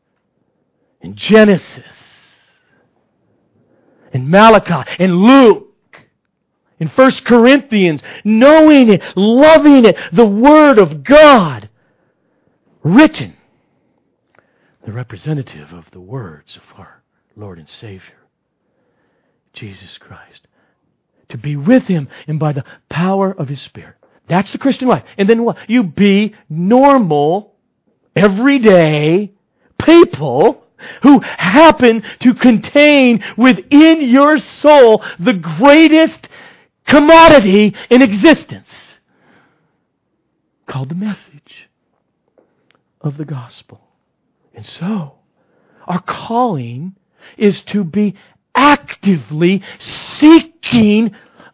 in 1.02 1.16
Genesis, 1.16 1.84
in 4.14 4.30
Malachi, 4.30 4.90
in 5.00 5.16
Luke, 5.16 5.70
in 6.80 6.88
1 6.90 7.12
Corinthians, 7.26 8.02
knowing 8.24 8.92
it, 8.92 9.02
loving 9.16 9.86
it, 9.86 9.98
the 10.12 10.26
Word 10.26 10.78
of 10.78 11.04
God 11.04 11.70
written. 12.84 13.36
the 14.86 14.92
representative 14.92 15.72
of 15.74 15.90
the 15.92 16.02
words 16.02 16.58
of 16.58 16.64
our 16.78 17.04
Lord 17.36 17.58
and 17.58 17.70
Savior, 17.70 18.28
Jesus 19.54 19.98
Christ. 19.98 20.48
To 21.34 21.38
be 21.40 21.56
with 21.56 21.84
Him 21.86 22.10
and 22.28 22.40
by 22.40 22.54
the 22.54 22.64
power 22.90 23.32
of 23.32 23.50
His 23.50 23.60
Spirit. 23.60 23.96
That's 24.28 24.52
the 24.52 24.60
Christian 24.60 24.88
life. 24.88 25.04
And 25.18 25.28
then 25.28 25.44
what? 25.44 25.58
You 25.68 25.82
be 25.82 26.36
normal, 26.48 27.56
everyday 28.16 29.32
people 29.84 30.64
who 31.02 31.20
happen 31.22 32.04
to 32.20 32.36
contain 32.36 33.24
within 33.36 34.02
your 34.02 34.38
soul 34.38 35.04
the 35.20 35.34
greatest 35.34 36.30
commodity 36.86 37.74
in 37.90 38.04
existence 38.04 38.70
called 40.68 40.90
the 40.90 40.96
message 40.96 41.70
of 43.02 43.18
the 43.18 43.26
gospel. 43.26 43.82
And 44.54 44.66
so, 44.66 45.16
our 45.88 46.02
calling 46.02 46.96
is 47.38 47.62
to 47.64 47.84
be 47.84 48.16
actively 48.54 49.64
seeking 49.80 50.53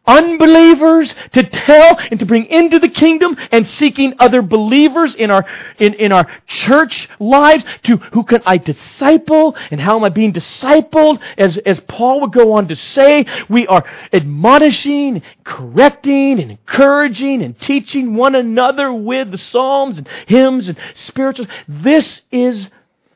unbelievers 0.10 1.14
to 1.32 1.44
tell 1.44 1.98
and 2.10 2.20
to 2.20 2.26
bring 2.26 2.46
into 2.46 2.80
the 2.80 2.90
kingdom 2.90 3.38
and 3.52 3.68
seeking 3.68 4.14
other 4.18 4.42
believers 4.42 5.14
in 5.14 5.30
our 5.30 5.46
in, 5.78 5.94
in 5.94 6.12
our 6.12 6.28
church 6.48 7.08
lives 7.20 7.64
to 7.84 7.98
who 7.98 8.24
can 8.24 8.42
I 8.46 8.58
disciple 8.58 9.56
and 9.70 9.80
how 9.80 9.98
am 9.98 10.04
I 10.04 10.10
being 10.10 10.34
discipled? 10.34 11.22
As 11.38 11.58
as 11.58 11.80
Paul 11.82 12.22
would 12.22 12.34
go 12.34 12.54
on 12.54 12.68
to 12.70 12.76
say 12.76 13.26
we 13.50 13.68
are 13.68 13.86
admonishing 14.12 15.22
correcting 15.44 16.40
and 16.40 16.52
encouraging 16.52 17.44
and 17.44 17.58
teaching 17.60 18.16
one 18.16 18.36
another 18.36 18.92
with 18.92 19.30
the 19.32 19.38
psalms 19.38 20.00
and 20.00 20.08
hymns 20.28 20.70
and 20.70 20.78
spirituals. 20.96 21.50
This 21.68 22.22
is 22.32 22.68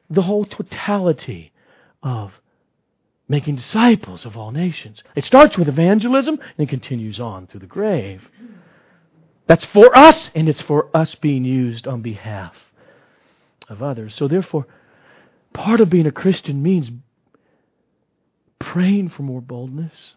the 0.09 0.21
whole 0.21 0.45
totality 0.45 1.51
of 2.03 2.31
making 3.33 3.55
disciples 3.55 4.25
of 4.25 4.37
all 4.37 4.51
nations. 4.51 5.01
It 5.15 5.23
starts 5.23 5.57
with 5.57 5.67
evangelism 5.67 6.39
and 6.59 6.69
continues 6.69 7.19
on 7.19 7.47
through 7.47 7.61
the 7.61 7.65
grave. 7.65 8.29
That's 9.47 9.65
for 9.65 9.97
us, 9.97 10.29
and 10.35 10.47
it's 10.47 10.61
for 10.61 10.95
us 10.95 11.15
being 11.15 11.43
used 11.43 11.87
on 11.87 12.03
behalf 12.03 12.55
of 13.67 13.81
others. 13.81 14.13
So, 14.13 14.27
therefore, 14.27 14.67
part 15.51 15.81
of 15.81 15.89
being 15.89 16.05
a 16.05 16.11
Christian 16.11 16.61
means 16.61 16.91
praying 18.59 19.09
for 19.09 19.23
more 19.23 19.41
boldness, 19.41 20.13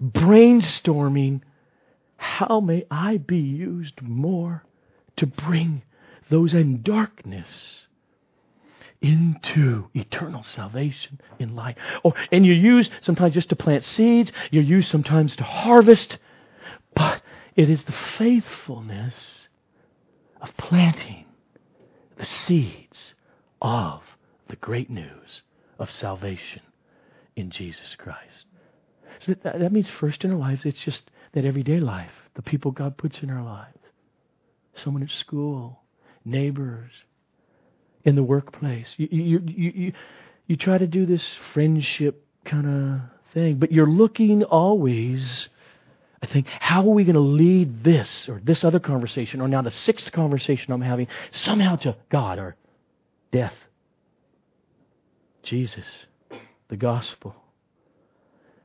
brainstorming 0.00 1.40
how 2.16 2.60
may 2.60 2.86
I 2.92 3.16
be 3.16 3.38
used 3.38 4.00
more 4.00 4.62
to 5.16 5.26
bring 5.26 5.82
those 6.30 6.54
in 6.54 6.82
darkness 6.82 7.48
into 9.04 9.86
eternal 9.92 10.42
salvation 10.42 11.20
in 11.38 11.54
light. 11.54 11.76
Oh, 12.04 12.14
and 12.32 12.46
you're 12.46 12.56
used 12.56 12.90
sometimes 13.02 13.34
just 13.34 13.50
to 13.50 13.56
plant 13.56 13.84
seeds, 13.84 14.32
you're 14.50 14.62
used 14.62 14.90
sometimes 14.90 15.36
to 15.36 15.44
harvest, 15.44 16.16
but 16.94 17.20
it 17.54 17.68
is 17.68 17.84
the 17.84 17.94
faithfulness 18.16 19.48
of 20.40 20.56
planting 20.56 21.26
the 22.16 22.24
seeds 22.24 23.12
of 23.60 24.02
the 24.48 24.56
great 24.56 24.88
news 24.88 25.42
of 25.78 25.90
salvation 25.90 26.62
in 27.36 27.50
Jesus 27.50 27.94
Christ. 27.98 28.46
So 29.20 29.34
that, 29.42 29.58
that 29.58 29.72
means 29.72 29.90
first 29.90 30.24
in 30.24 30.30
our 30.32 30.38
lives, 30.38 30.64
it's 30.64 30.82
just 30.82 31.10
that 31.32 31.44
everyday 31.44 31.78
life, 31.78 32.12
the 32.34 32.42
people 32.42 32.70
God 32.70 32.96
puts 32.96 33.22
in 33.22 33.30
our 33.30 33.44
lives. 33.44 33.78
Someone 34.76 35.02
at 35.02 35.10
school, 35.10 35.80
neighbors, 36.24 36.90
in 38.04 38.14
the 38.14 38.22
workplace. 38.22 38.92
You, 38.96 39.08
you, 39.10 39.42
you, 39.46 39.72
you, 39.74 39.92
you 40.46 40.56
try 40.56 40.78
to 40.78 40.86
do 40.86 41.06
this 41.06 41.24
friendship 41.52 42.24
kind 42.44 42.66
of 42.66 43.00
thing, 43.32 43.56
but 43.56 43.72
you're 43.72 43.86
looking 43.86 44.44
always, 44.44 45.48
I 46.22 46.26
think, 46.26 46.46
how 46.46 46.80
are 46.82 46.94
we 46.94 47.04
going 47.04 47.14
to 47.14 47.20
lead 47.20 47.82
this 47.82 48.28
or 48.28 48.40
this 48.44 48.62
other 48.62 48.80
conversation 48.80 49.40
or 49.40 49.48
now 49.48 49.62
the 49.62 49.70
sixth 49.70 50.12
conversation 50.12 50.72
I'm 50.72 50.82
having 50.82 51.08
somehow 51.32 51.76
to 51.76 51.96
God 52.10 52.38
or 52.38 52.56
death? 53.32 53.54
Jesus, 55.42 56.06
the 56.68 56.76
gospel, 56.76 57.34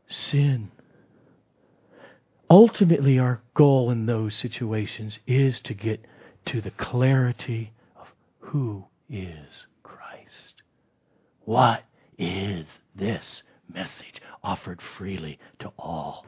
sin. 0.08 0.72
Ultimately, 2.50 3.20
our 3.20 3.42
goal 3.54 3.92
in 3.92 4.06
those 4.06 4.36
situations 4.36 5.20
is 5.28 5.60
to 5.62 5.74
get 5.74 6.04
to 6.46 6.62
the 6.62 6.72
clarity 6.72 7.72
of 7.96 8.08
who 8.40 8.86
is 9.10 9.66
Christ? 9.84 10.62
What 11.46 11.84
is 12.18 12.66
this 12.96 13.44
message 13.74 14.22
offered 14.44 14.82
freely 14.98 15.40
to 15.60 15.72
all 15.78 16.26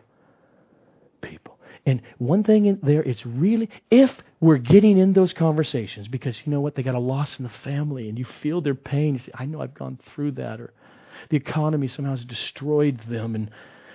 people? 1.21 1.59
And 1.85 2.01
one 2.17 2.43
thing 2.43 2.65
in 2.65 2.79
there, 2.83 3.01
it's 3.03 3.25
really, 3.25 3.69
if 3.89 4.11
we're 4.39 4.57
getting 4.57 4.97
in 4.97 5.13
those 5.13 5.33
conversations, 5.33 6.07
because 6.07 6.39
you 6.45 6.51
know 6.51 6.61
what, 6.61 6.75
they 6.75 6.83
got 6.83 6.95
a 6.95 6.99
loss 6.99 7.39
in 7.39 7.43
the 7.43 7.51
family 7.63 8.07
and 8.07 8.19
you 8.19 8.25
feel 8.25 8.61
their 8.61 8.75
pain, 8.75 9.15
you 9.15 9.19
say, 9.19 9.31
I 9.33 9.45
know 9.45 9.61
I've 9.61 9.73
gone 9.73 9.97
through 10.13 10.31
that, 10.33 10.61
or 10.61 10.73
the 11.29 11.37
economy 11.37 11.87
somehow 11.87 12.11
has 12.11 12.25
destroyed 12.25 12.99
them, 13.09 13.35
and 13.35 13.49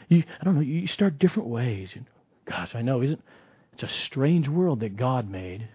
you, 0.09 0.25
I 0.41 0.45
don't 0.45 0.57
know, 0.57 0.61
you 0.61 0.87
start 0.87 1.19
different 1.19 1.49
ways. 1.49 1.91
And 1.95 2.07
gosh, 2.45 2.75
I 2.75 2.83
know, 2.83 3.03
isn't 3.03 3.23
it's 3.73 3.83
a 3.83 3.89
strange 3.89 4.49
world 4.49 4.81
that 4.81 4.97
God 4.97 5.29
made. 5.31 5.69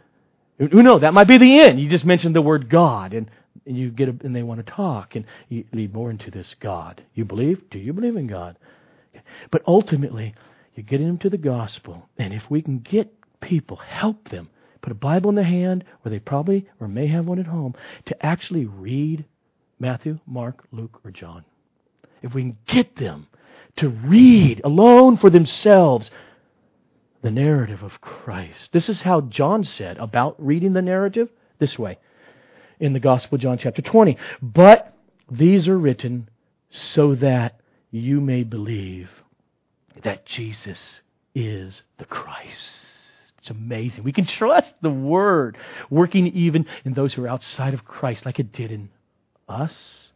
Who 0.69 0.83
knows? 0.83 1.01
That 1.01 1.15
might 1.15 1.27
be 1.27 1.39
the 1.39 1.59
end. 1.59 1.79
You 1.79 1.89
just 1.89 2.05
mentioned 2.05 2.35
the 2.35 2.41
word 2.41 2.69
God, 2.69 3.13
and, 3.13 3.31
and 3.65 3.75
you 3.75 3.89
get 3.89 4.09
a, 4.09 4.15
and 4.23 4.35
they 4.35 4.43
want 4.43 4.63
to 4.63 4.71
talk, 4.71 5.15
and 5.15 5.25
you 5.49 5.65
lead 5.73 5.91
more 5.93 6.11
into 6.11 6.29
this 6.29 6.55
God. 6.59 7.03
You 7.15 7.25
believe? 7.25 7.67
Do 7.71 7.79
you 7.79 7.93
believe 7.93 8.15
in 8.15 8.27
God? 8.27 8.57
But 9.49 9.63
ultimately, 9.65 10.35
you're 10.75 10.83
getting 10.83 11.07
them 11.07 11.17
to 11.19 11.29
the 11.31 11.37
gospel, 11.37 12.07
and 12.17 12.31
if 12.31 12.43
we 12.49 12.61
can 12.61 12.79
get 12.79 13.11
people, 13.39 13.77
help 13.77 14.29
them, 14.29 14.49
put 14.81 14.91
a 14.91 14.95
Bible 14.95 15.29
in 15.29 15.35
their 15.35 15.45
hand, 15.45 15.83
or 16.05 16.11
they 16.11 16.19
probably 16.19 16.69
or 16.79 16.87
may 16.87 17.07
have 17.07 17.25
one 17.25 17.39
at 17.39 17.47
home, 17.47 17.73
to 18.05 18.25
actually 18.25 18.65
read 18.65 19.25
Matthew, 19.79 20.19
Mark, 20.27 20.63
Luke, 20.71 20.99
or 21.03 21.09
John. 21.09 21.43
If 22.21 22.35
we 22.35 22.43
can 22.43 22.57
get 22.67 22.97
them 22.97 23.27
to 23.77 23.89
read 23.89 24.61
alone 24.63 25.17
for 25.17 25.31
themselves 25.31 26.11
the 27.21 27.31
narrative 27.31 27.83
of 27.83 28.01
Christ. 28.01 28.71
This 28.71 28.89
is 28.89 29.01
how 29.01 29.21
John 29.21 29.63
said 29.63 29.97
about 29.97 30.35
reading 30.43 30.73
the 30.73 30.81
narrative 30.81 31.29
this 31.59 31.77
way 31.77 31.97
in 32.79 32.93
the 32.93 32.99
Gospel 32.99 33.35
of 33.35 33.41
John 33.41 33.57
chapter 33.57 33.81
20. 33.81 34.17
But 34.41 34.93
these 35.29 35.67
are 35.67 35.77
written 35.77 36.29
so 36.71 37.15
that 37.15 37.59
you 37.91 38.21
may 38.21 38.43
believe 38.43 39.09
that 40.03 40.25
Jesus 40.25 41.01
is 41.35 41.81
the 41.97 42.05
Christ. 42.05 42.87
It's 43.37 43.49
amazing. 43.49 44.03
We 44.03 44.11
can 44.11 44.25
trust 44.25 44.73
the 44.81 44.89
Word 44.89 45.57
working 45.89 46.27
even 46.27 46.65
in 46.85 46.93
those 46.93 47.13
who 47.13 47.23
are 47.23 47.27
outside 47.27 47.73
of 47.73 47.85
Christ, 47.85 48.25
like 48.25 48.39
it 48.39 48.51
did 48.51 48.71
in 48.71 48.89
us 49.47 50.10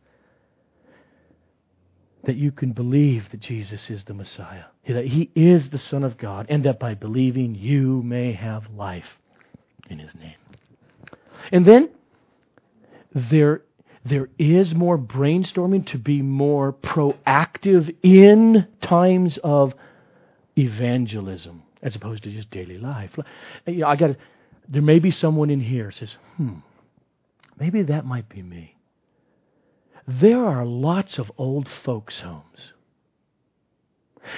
that 2.25 2.35
you 2.35 2.51
can 2.51 2.71
believe 2.71 3.29
that 3.31 3.39
Jesus 3.39 3.89
is 3.89 4.03
the 4.03 4.13
Messiah, 4.13 4.65
that 4.87 5.05
He 5.05 5.29
is 5.35 5.69
the 5.69 5.79
Son 5.79 6.03
of 6.03 6.17
God, 6.17 6.47
and 6.49 6.63
that 6.65 6.79
by 6.79 6.93
believing 6.93 7.55
you 7.55 8.01
may 8.03 8.33
have 8.33 8.69
life 8.75 9.17
in 9.89 9.99
His 9.99 10.13
name. 10.15 10.35
And 11.51 11.65
then 11.65 11.89
there, 13.13 13.61
there 14.03 14.29
is 14.37 14.73
more 14.73 14.97
brainstorming 14.97 15.85
to 15.87 15.97
be 15.97 16.21
more 16.21 16.73
proactive 16.73 17.95
in 18.03 18.67
times 18.81 19.37
of 19.43 19.73
evangelism 20.57 21.63
as 21.81 21.95
opposed 21.95 22.23
to 22.23 22.31
just 22.31 22.49
daily 22.49 22.77
life. 22.77 23.11
You 23.67 23.79
know, 23.79 23.87
I 23.87 23.95
got 23.95 24.15
there 24.67 24.81
may 24.81 24.99
be 24.99 25.11
someone 25.11 25.51
in 25.51 25.59
here 25.59 25.91
says, 25.91 26.15
"Hmm, 26.37 26.55
maybe 27.59 27.83
that 27.83 28.05
might 28.05 28.27
be 28.27 28.41
me." 28.41 28.74
There 30.07 30.45
are 30.45 30.65
lots 30.65 31.17
of 31.17 31.31
old 31.37 31.67
folks' 31.67 32.19
homes. 32.19 32.73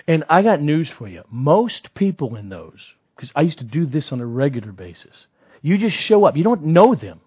And 0.08 0.24
I 0.30 0.42
got 0.42 0.62
news 0.62 0.90
for 0.90 1.08
you. 1.08 1.24
Most 1.30 1.94
people 1.94 2.36
in 2.36 2.50
those, 2.50 2.94
because 3.16 3.32
I 3.36 3.42
used 3.42 3.60
to 3.60 3.64
do 3.64 3.86
this 3.86 4.12
on 4.12 4.22
a 4.22 4.26
regular 4.26 4.72
basis, 4.72 5.28
you 5.62 5.78
just 5.78 5.96
show 5.96 6.26
up. 6.26 6.38
You 6.38 6.44
don't 6.44 6.66
know 6.66 6.96
them. 6.96 7.22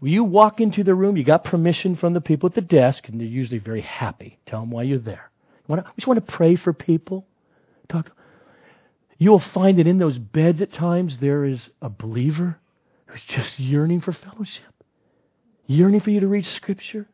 When 0.00 0.12
you 0.12 0.24
walk 0.24 0.60
into 0.60 0.82
the 0.82 0.94
room, 0.94 1.16
you 1.16 1.24
got 1.24 1.44
permission 1.44 1.96
from 1.96 2.14
the 2.14 2.20
people 2.20 2.48
at 2.48 2.54
the 2.54 2.60
desk, 2.60 3.08
and 3.08 3.20
they're 3.20 3.26
usually 3.26 3.58
very 3.58 3.82
happy. 3.82 4.38
Tell 4.46 4.60
them 4.60 4.70
why 4.70 4.84
you're 4.84 4.98
there. 4.98 5.30
You 5.68 5.74
want 5.74 5.84
to, 5.84 5.92
just 5.96 6.06
want 6.06 6.26
to 6.26 6.32
pray 6.32 6.56
for 6.56 6.72
people. 6.72 7.26
Talk. 7.88 8.10
You 9.18 9.30
will 9.30 9.40
find 9.40 9.78
that 9.78 9.86
in 9.86 9.98
those 9.98 10.18
beds 10.18 10.62
at 10.62 10.72
times 10.72 11.18
there 11.18 11.44
is 11.44 11.68
a 11.82 11.90
believer 11.90 12.58
who's 13.06 13.22
just 13.24 13.58
yearning 13.58 14.00
for 14.00 14.12
fellowship, 14.12 14.72
yearning 15.66 16.00
for 16.00 16.10
you 16.10 16.20
to 16.20 16.28
read 16.28 16.46
Scripture, 16.46 17.06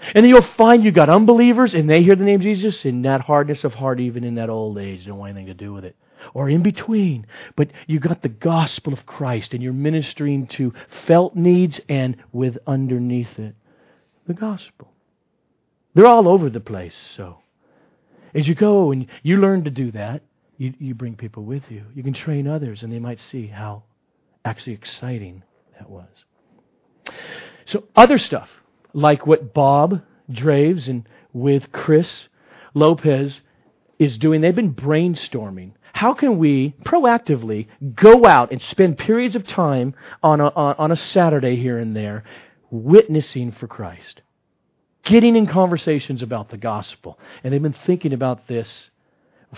and 0.00 0.24
then 0.24 0.28
you'll 0.28 0.42
find 0.42 0.84
you 0.84 0.92
got 0.92 1.08
unbelievers 1.08 1.74
and 1.74 1.88
they 1.88 2.02
hear 2.02 2.16
the 2.16 2.24
name 2.24 2.40
Jesus 2.40 2.84
in 2.84 3.02
that 3.02 3.20
hardness 3.20 3.64
of 3.64 3.74
heart, 3.74 4.00
even 4.00 4.24
in 4.24 4.36
that 4.36 4.50
old 4.50 4.78
age, 4.78 5.06
don't 5.06 5.18
want 5.18 5.30
anything 5.30 5.46
to 5.46 5.54
do 5.54 5.72
with 5.72 5.84
it. 5.84 5.96
Or 6.34 6.48
in 6.48 6.62
between. 6.62 7.26
But 7.56 7.70
you 7.86 8.00
got 8.00 8.22
the 8.22 8.28
gospel 8.28 8.92
of 8.92 9.06
Christ 9.06 9.54
and 9.54 9.62
you're 9.62 9.72
ministering 9.72 10.46
to 10.48 10.72
felt 11.06 11.34
needs 11.36 11.80
and 11.88 12.16
with 12.32 12.58
underneath 12.66 13.38
it 13.38 13.54
the 14.28 14.34
gospel. 14.34 14.92
They're 15.94 16.06
all 16.06 16.28
over 16.28 16.48
the 16.48 16.60
place, 16.60 16.94
so. 17.16 17.38
As 18.34 18.46
you 18.46 18.54
go 18.54 18.92
and 18.92 19.06
you 19.22 19.38
learn 19.38 19.64
to 19.64 19.70
do 19.70 19.90
that, 19.92 20.22
you, 20.58 20.74
you 20.78 20.94
bring 20.94 21.16
people 21.16 21.44
with 21.44 21.70
you. 21.70 21.84
You 21.94 22.02
can 22.02 22.12
train 22.12 22.46
others, 22.46 22.82
and 22.82 22.92
they 22.92 22.98
might 22.98 23.20
see 23.20 23.46
how 23.46 23.84
actually 24.44 24.74
exciting 24.74 25.42
that 25.78 25.88
was. 25.88 26.08
So, 27.64 27.84
other 27.96 28.18
stuff, 28.18 28.48
like 28.92 29.26
what 29.26 29.54
Bob 29.54 30.02
Draves 30.30 30.88
and 30.88 31.08
with 31.32 31.72
Chris 31.72 32.28
Lopez 32.74 33.40
is 33.98 34.18
doing, 34.18 34.40
they've 34.40 34.54
been 34.54 34.74
brainstorming. 34.74 35.72
How 35.92 36.14
can 36.14 36.38
we 36.38 36.74
proactively 36.84 37.66
go 37.94 38.24
out 38.24 38.52
and 38.52 38.62
spend 38.62 38.98
periods 38.98 39.34
of 39.34 39.46
time 39.46 39.94
on 40.22 40.40
a, 40.40 40.48
on 40.48 40.92
a 40.92 40.96
Saturday 40.96 41.56
here 41.56 41.78
and 41.78 41.96
there 41.96 42.24
witnessing 42.70 43.52
for 43.52 43.66
Christ? 43.66 44.22
Getting 45.02 45.34
in 45.34 45.46
conversations 45.46 46.22
about 46.22 46.50
the 46.50 46.56
gospel. 46.56 47.18
And 47.42 47.52
they've 47.52 47.62
been 47.62 47.72
thinking 47.72 48.12
about 48.12 48.46
this 48.46 48.90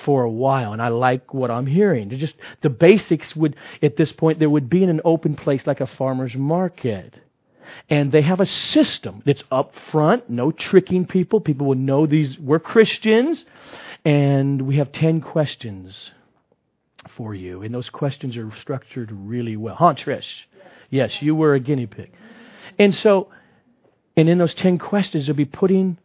for 0.04 0.22
a 0.22 0.30
while, 0.30 0.72
and 0.72 0.80
I 0.80 0.88
like 0.88 1.34
what 1.34 1.50
I'm 1.50 1.66
hearing. 1.66 2.10
Just 2.10 2.36
the 2.60 2.70
basics 2.70 3.34
would, 3.34 3.56
at 3.82 3.96
this 3.96 4.12
point, 4.12 4.38
there 4.38 4.48
would 4.48 4.70
be 4.70 4.82
in 4.82 4.88
an 4.88 5.00
open 5.04 5.34
place 5.34 5.66
like 5.66 5.80
a 5.80 5.86
farmer's 5.86 6.36
market. 6.36 7.14
And 7.88 8.12
they 8.12 8.22
have 8.22 8.40
a 8.40 8.46
system 8.46 9.22
that's 9.26 9.42
up 9.50 9.74
front, 9.90 10.30
no 10.30 10.52
tricking 10.52 11.06
people. 11.06 11.40
People 11.40 11.66
will 11.66 11.74
know 11.74 12.06
these, 12.06 12.38
we're 12.38 12.60
Christians, 12.60 13.44
and 14.04 14.62
we 14.62 14.76
have 14.76 14.92
10 14.92 15.20
questions 15.20 16.12
for 17.16 17.34
you. 17.34 17.62
And 17.62 17.74
those 17.74 17.90
questions 17.90 18.36
are 18.36 18.50
structured 18.60 19.10
really 19.12 19.56
well. 19.56 19.74
Huh, 19.74 19.94
Trish? 19.94 20.44
Yes, 20.90 21.20
you 21.22 21.34
were 21.34 21.54
a 21.54 21.60
guinea 21.60 21.86
pig. 21.86 22.12
And 22.78 22.94
so, 22.94 23.28
and 24.16 24.28
in 24.28 24.38
those 24.38 24.54
10 24.54 24.78
questions, 24.78 25.26
they'll 25.26 25.36
be 25.36 25.44
putting 25.44 25.98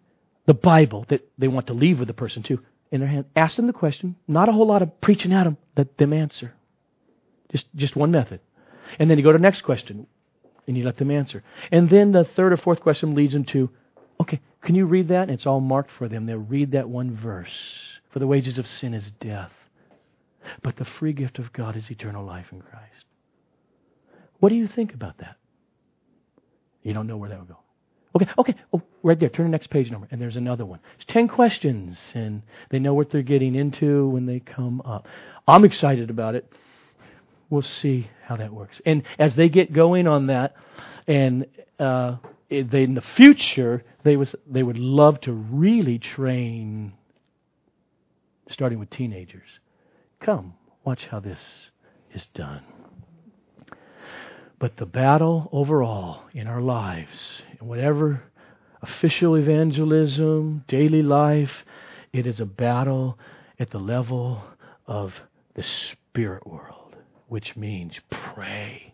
the 0.45 0.53
Bible 0.53 1.05
that 1.09 1.27
they 1.37 1.47
want 1.47 1.67
to 1.67 1.73
leave 1.73 1.99
with 1.99 2.07
the 2.07 2.13
person 2.13 2.43
too 2.43 2.59
in 2.91 2.99
their 2.99 3.09
hand. 3.09 3.25
Ask 3.35 3.55
them 3.55 3.67
the 3.67 3.73
question. 3.73 4.15
Not 4.27 4.49
a 4.49 4.51
whole 4.51 4.67
lot 4.67 4.81
of 4.81 5.01
preaching 5.01 5.33
at 5.33 5.43
them. 5.43 5.57
Let 5.75 5.97
them 5.97 6.13
answer. 6.13 6.53
Just, 7.51 7.67
just 7.75 7.95
one 7.95 8.11
method. 8.11 8.39
And 8.99 9.09
then 9.09 9.17
you 9.17 9.23
go 9.23 9.31
to 9.31 9.37
the 9.37 9.41
next 9.41 9.61
question 9.61 10.07
and 10.67 10.77
you 10.77 10.83
let 10.83 10.97
them 10.97 11.11
answer. 11.11 11.43
And 11.71 11.89
then 11.89 12.11
the 12.11 12.23
third 12.23 12.53
or 12.53 12.57
fourth 12.57 12.81
question 12.81 13.15
leads 13.15 13.33
them 13.33 13.45
to, 13.45 13.69
okay, 14.21 14.39
can 14.61 14.75
you 14.75 14.85
read 14.85 15.09
that? 15.09 15.23
And 15.23 15.31
it's 15.31 15.45
all 15.45 15.59
marked 15.59 15.91
for 15.91 16.07
them. 16.07 16.25
They'll 16.25 16.37
read 16.37 16.71
that 16.71 16.89
one 16.89 17.15
verse. 17.15 17.49
For 18.11 18.19
the 18.19 18.27
wages 18.27 18.57
of 18.57 18.65
sin 18.65 18.93
is 18.93 19.11
death, 19.19 19.51
but 20.63 20.77
the 20.77 20.85
free 20.85 21.11
gift 21.13 21.37
of 21.37 21.51
God 21.51 21.75
is 21.75 21.91
eternal 21.91 22.25
life 22.25 22.47
in 22.51 22.61
Christ. 22.61 23.05
What 24.39 24.49
do 24.49 24.55
you 24.55 24.67
think 24.67 24.93
about 24.93 25.17
that? 25.17 25.35
You 26.81 26.93
don't 26.93 27.07
know 27.07 27.17
where 27.17 27.29
that 27.29 27.39
would 27.39 27.49
go. 27.49 27.57
Okay, 28.15 28.27
okay. 28.37 28.55
Oh, 28.73 28.81
right 29.03 29.19
there. 29.19 29.27
Turn 29.27 29.47
the 29.47 29.51
next 29.51 29.69
page 29.69 29.91
number. 29.91 30.07
And 30.09 30.21
there's 30.21 30.37
another 30.37 30.65
one. 30.65 30.79
It's 30.95 31.05
10 31.11 31.27
questions, 31.27 31.99
and 32.13 32.41
they 32.69 32.79
know 32.79 32.93
what 32.93 33.09
they're 33.09 33.21
getting 33.21 33.55
into 33.55 34.07
when 34.07 34.25
they 34.25 34.39
come 34.39 34.81
up. 34.85 35.07
I'm 35.47 35.65
excited 35.65 36.09
about 36.09 36.35
it. 36.35 36.49
We'll 37.49 37.61
see 37.61 38.09
how 38.23 38.37
that 38.37 38.53
works. 38.53 38.81
And 38.85 39.03
as 39.19 39.35
they 39.35 39.49
get 39.49 39.71
going 39.73 40.07
on 40.07 40.27
that, 40.27 40.55
and 41.07 41.45
uh, 41.79 42.17
they, 42.49 42.83
in 42.83 42.95
the 42.95 43.01
future, 43.01 43.83
they, 44.03 44.17
was, 44.17 44.35
they 44.47 44.63
would 44.63 44.77
love 44.77 45.21
to 45.21 45.31
really 45.31 45.99
train, 45.99 46.93
starting 48.49 48.79
with 48.79 48.89
teenagers. 48.89 49.59
Come, 50.19 50.53
watch 50.83 51.05
how 51.05 51.19
this 51.19 51.69
is 52.13 52.25
done. 52.33 52.61
But 54.57 54.77
the 54.77 54.85
battle 54.85 55.49
overall 55.51 56.23
in 56.33 56.47
our 56.47 56.61
lives, 56.61 57.41
in 57.59 57.67
whatever 57.67 58.23
official 58.81 59.35
evangelism, 59.35 60.63
daily 60.67 61.03
life, 61.03 61.65
it 62.13 62.25
is 62.25 62.39
a 62.39 62.45
battle 62.45 63.19
at 63.59 63.71
the 63.71 63.79
level 63.79 64.41
of 64.87 65.13
the 65.55 65.63
spirit 65.63 66.45
world, 66.47 66.84
which 67.27 67.55
means 67.55 67.99
pray. 68.09 68.93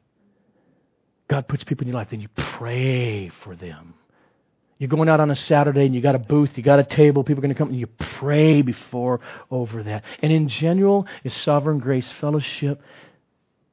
God 1.27 1.47
puts 1.47 1.63
people 1.63 1.83
in 1.83 1.89
your 1.89 1.97
life, 1.97 2.09
then 2.11 2.21
you 2.21 2.29
pray 2.57 3.29
for 3.43 3.55
them. 3.55 3.93
You're 4.77 4.89
going 4.89 5.09
out 5.09 5.19
on 5.19 5.29
a 5.29 5.35
Saturday 5.35 5.85
and 5.85 5.93
you 5.93 6.01
got 6.01 6.15
a 6.15 6.19
booth, 6.19 6.51
you 6.55 6.63
got 6.63 6.79
a 6.79 6.83
table, 6.83 7.23
people 7.23 7.39
are 7.39 7.47
going 7.47 7.53
to 7.53 7.57
come 7.57 7.69
and 7.69 7.79
you 7.79 7.87
pray 8.19 8.61
before 8.61 9.21
over 9.51 9.83
that. 9.83 10.03
And 10.21 10.31
in 10.31 10.49
general, 10.49 11.05
is 11.23 11.33
Sovereign 11.35 11.79
Grace 11.79 12.11
Fellowship 12.13 12.81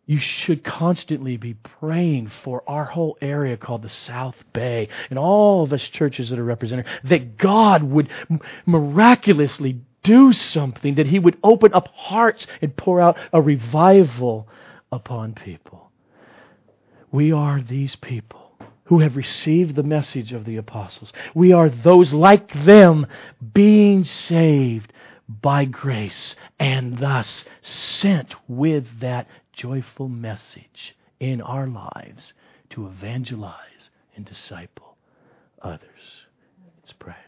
you 0.08 0.18
should 0.18 0.64
constantly 0.64 1.36
be 1.36 1.52
praying 1.52 2.32
for 2.42 2.62
our 2.66 2.86
whole 2.86 3.18
area 3.20 3.58
called 3.58 3.82
the 3.82 3.90
South 3.90 4.36
Bay 4.54 4.88
and 5.10 5.18
all 5.18 5.64
of 5.64 5.72
us 5.74 5.82
churches 5.82 6.30
that 6.30 6.38
are 6.38 6.44
represented, 6.44 6.86
that 7.04 7.36
God 7.36 7.82
would 7.82 8.08
miraculously 8.64 9.82
do 10.08 10.32
something, 10.32 10.94
that 10.94 11.06
He 11.06 11.18
would 11.18 11.36
open 11.42 11.74
up 11.74 11.88
hearts 11.88 12.46
and 12.62 12.74
pour 12.74 12.98
out 13.00 13.18
a 13.32 13.42
revival 13.42 14.48
upon 14.90 15.34
people. 15.34 15.90
We 17.12 17.30
are 17.30 17.60
these 17.60 17.94
people 17.96 18.52
who 18.84 19.00
have 19.00 19.16
received 19.16 19.76
the 19.76 19.82
message 19.82 20.32
of 20.32 20.46
the 20.46 20.56
apostles. 20.56 21.12
We 21.34 21.52
are 21.52 21.68
those 21.68 22.14
like 22.14 22.52
them 22.64 23.06
being 23.52 24.04
saved 24.04 24.94
by 25.28 25.66
grace 25.66 26.34
and 26.58 26.96
thus 26.96 27.44
sent 27.60 28.34
with 28.48 28.86
that 29.00 29.26
joyful 29.52 30.08
message 30.08 30.96
in 31.20 31.42
our 31.42 31.66
lives 31.66 32.32
to 32.70 32.86
evangelize 32.86 33.90
and 34.16 34.24
disciple 34.24 34.96
others. 35.60 36.24
Let's 36.80 36.94
pray. 36.94 37.27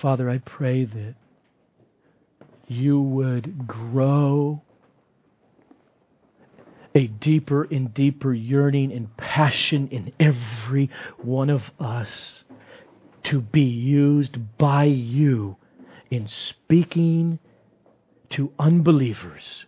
Father, 0.00 0.30
I 0.30 0.38
pray 0.38 0.84
that 0.84 1.14
you 2.68 3.00
would 3.00 3.66
grow 3.66 4.62
a 6.94 7.06
deeper 7.06 7.64
and 7.64 7.92
deeper 7.92 8.32
yearning 8.32 8.92
and 8.92 9.16
passion 9.16 9.88
in 9.88 10.12
every 10.20 10.90
one 11.18 11.50
of 11.50 11.62
us 11.80 12.44
to 13.24 13.40
be 13.40 13.62
used 13.62 14.56
by 14.56 14.84
you 14.84 15.56
in 16.10 16.28
speaking 16.28 17.38
to 18.30 18.52
unbelievers 18.58 19.66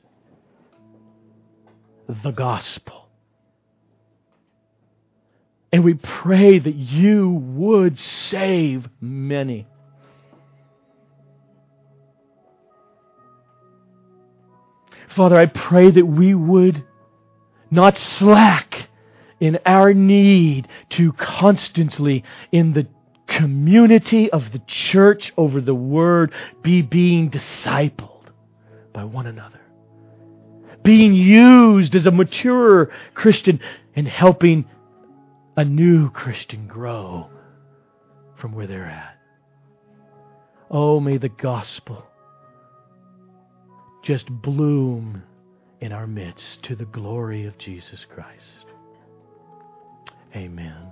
the 2.22 2.30
gospel. 2.30 3.08
And 5.72 5.84
we 5.84 5.94
pray 5.94 6.58
that 6.58 6.74
you 6.74 7.30
would 7.30 7.98
save 7.98 8.88
many. 9.00 9.66
Father, 15.14 15.36
I 15.36 15.46
pray 15.46 15.90
that 15.90 16.06
we 16.06 16.34
would 16.34 16.84
not 17.70 17.96
slack 17.96 18.88
in 19.40 19.58
our 19.64 19.92
need 19.94 20.68
to 20.90 21.12
constantly, 21.12 22.24
in 22.52 22.72
the 22.74 22.86
community 23.26 24.30
of 24.30 24.52
the 24.52 24.60
church 24.66 25.32
over 25.36 25.60
the 25.60 25.74
word 25.74 26.32
be 26.62 26.82
being 26.82 27.30
discipled 27.30 28.26
by 28.92 29.04
one 29.04 29.26
another. 29.26 29.60
Being 30.82 31.14
used 31.14 31.94
as 31.94 32.06
a 32.06 32.10
mature 32.10 32.90
Christian 33.14 33.60
and 33.94 34.06
helping 34.06 34.66
a 35.56 35.64
new 35.64 36.10
Christian 36.10 36.66
grow 36.66 37.28
from 38.36 38.52
where 38.52 38.66
they're 38.66 38.84
at. 38.84 39.16
Oh, 40.70 41.00
may 41.00 41.16
the 41.16 41.28
gospel 41.28 42.04
just 44.10 44.28
bloom 44.42 45.22
in 45.80 45.92
our 45.92 46.08
midst 46.08 46.64
to 46.64 46.74
the 46.74 46.84
glory 46.86 47.46
of 47.46 47.56
Jesus 47.58 48.04
Christ. 48.12 48.66
Amen. 50.34 50.90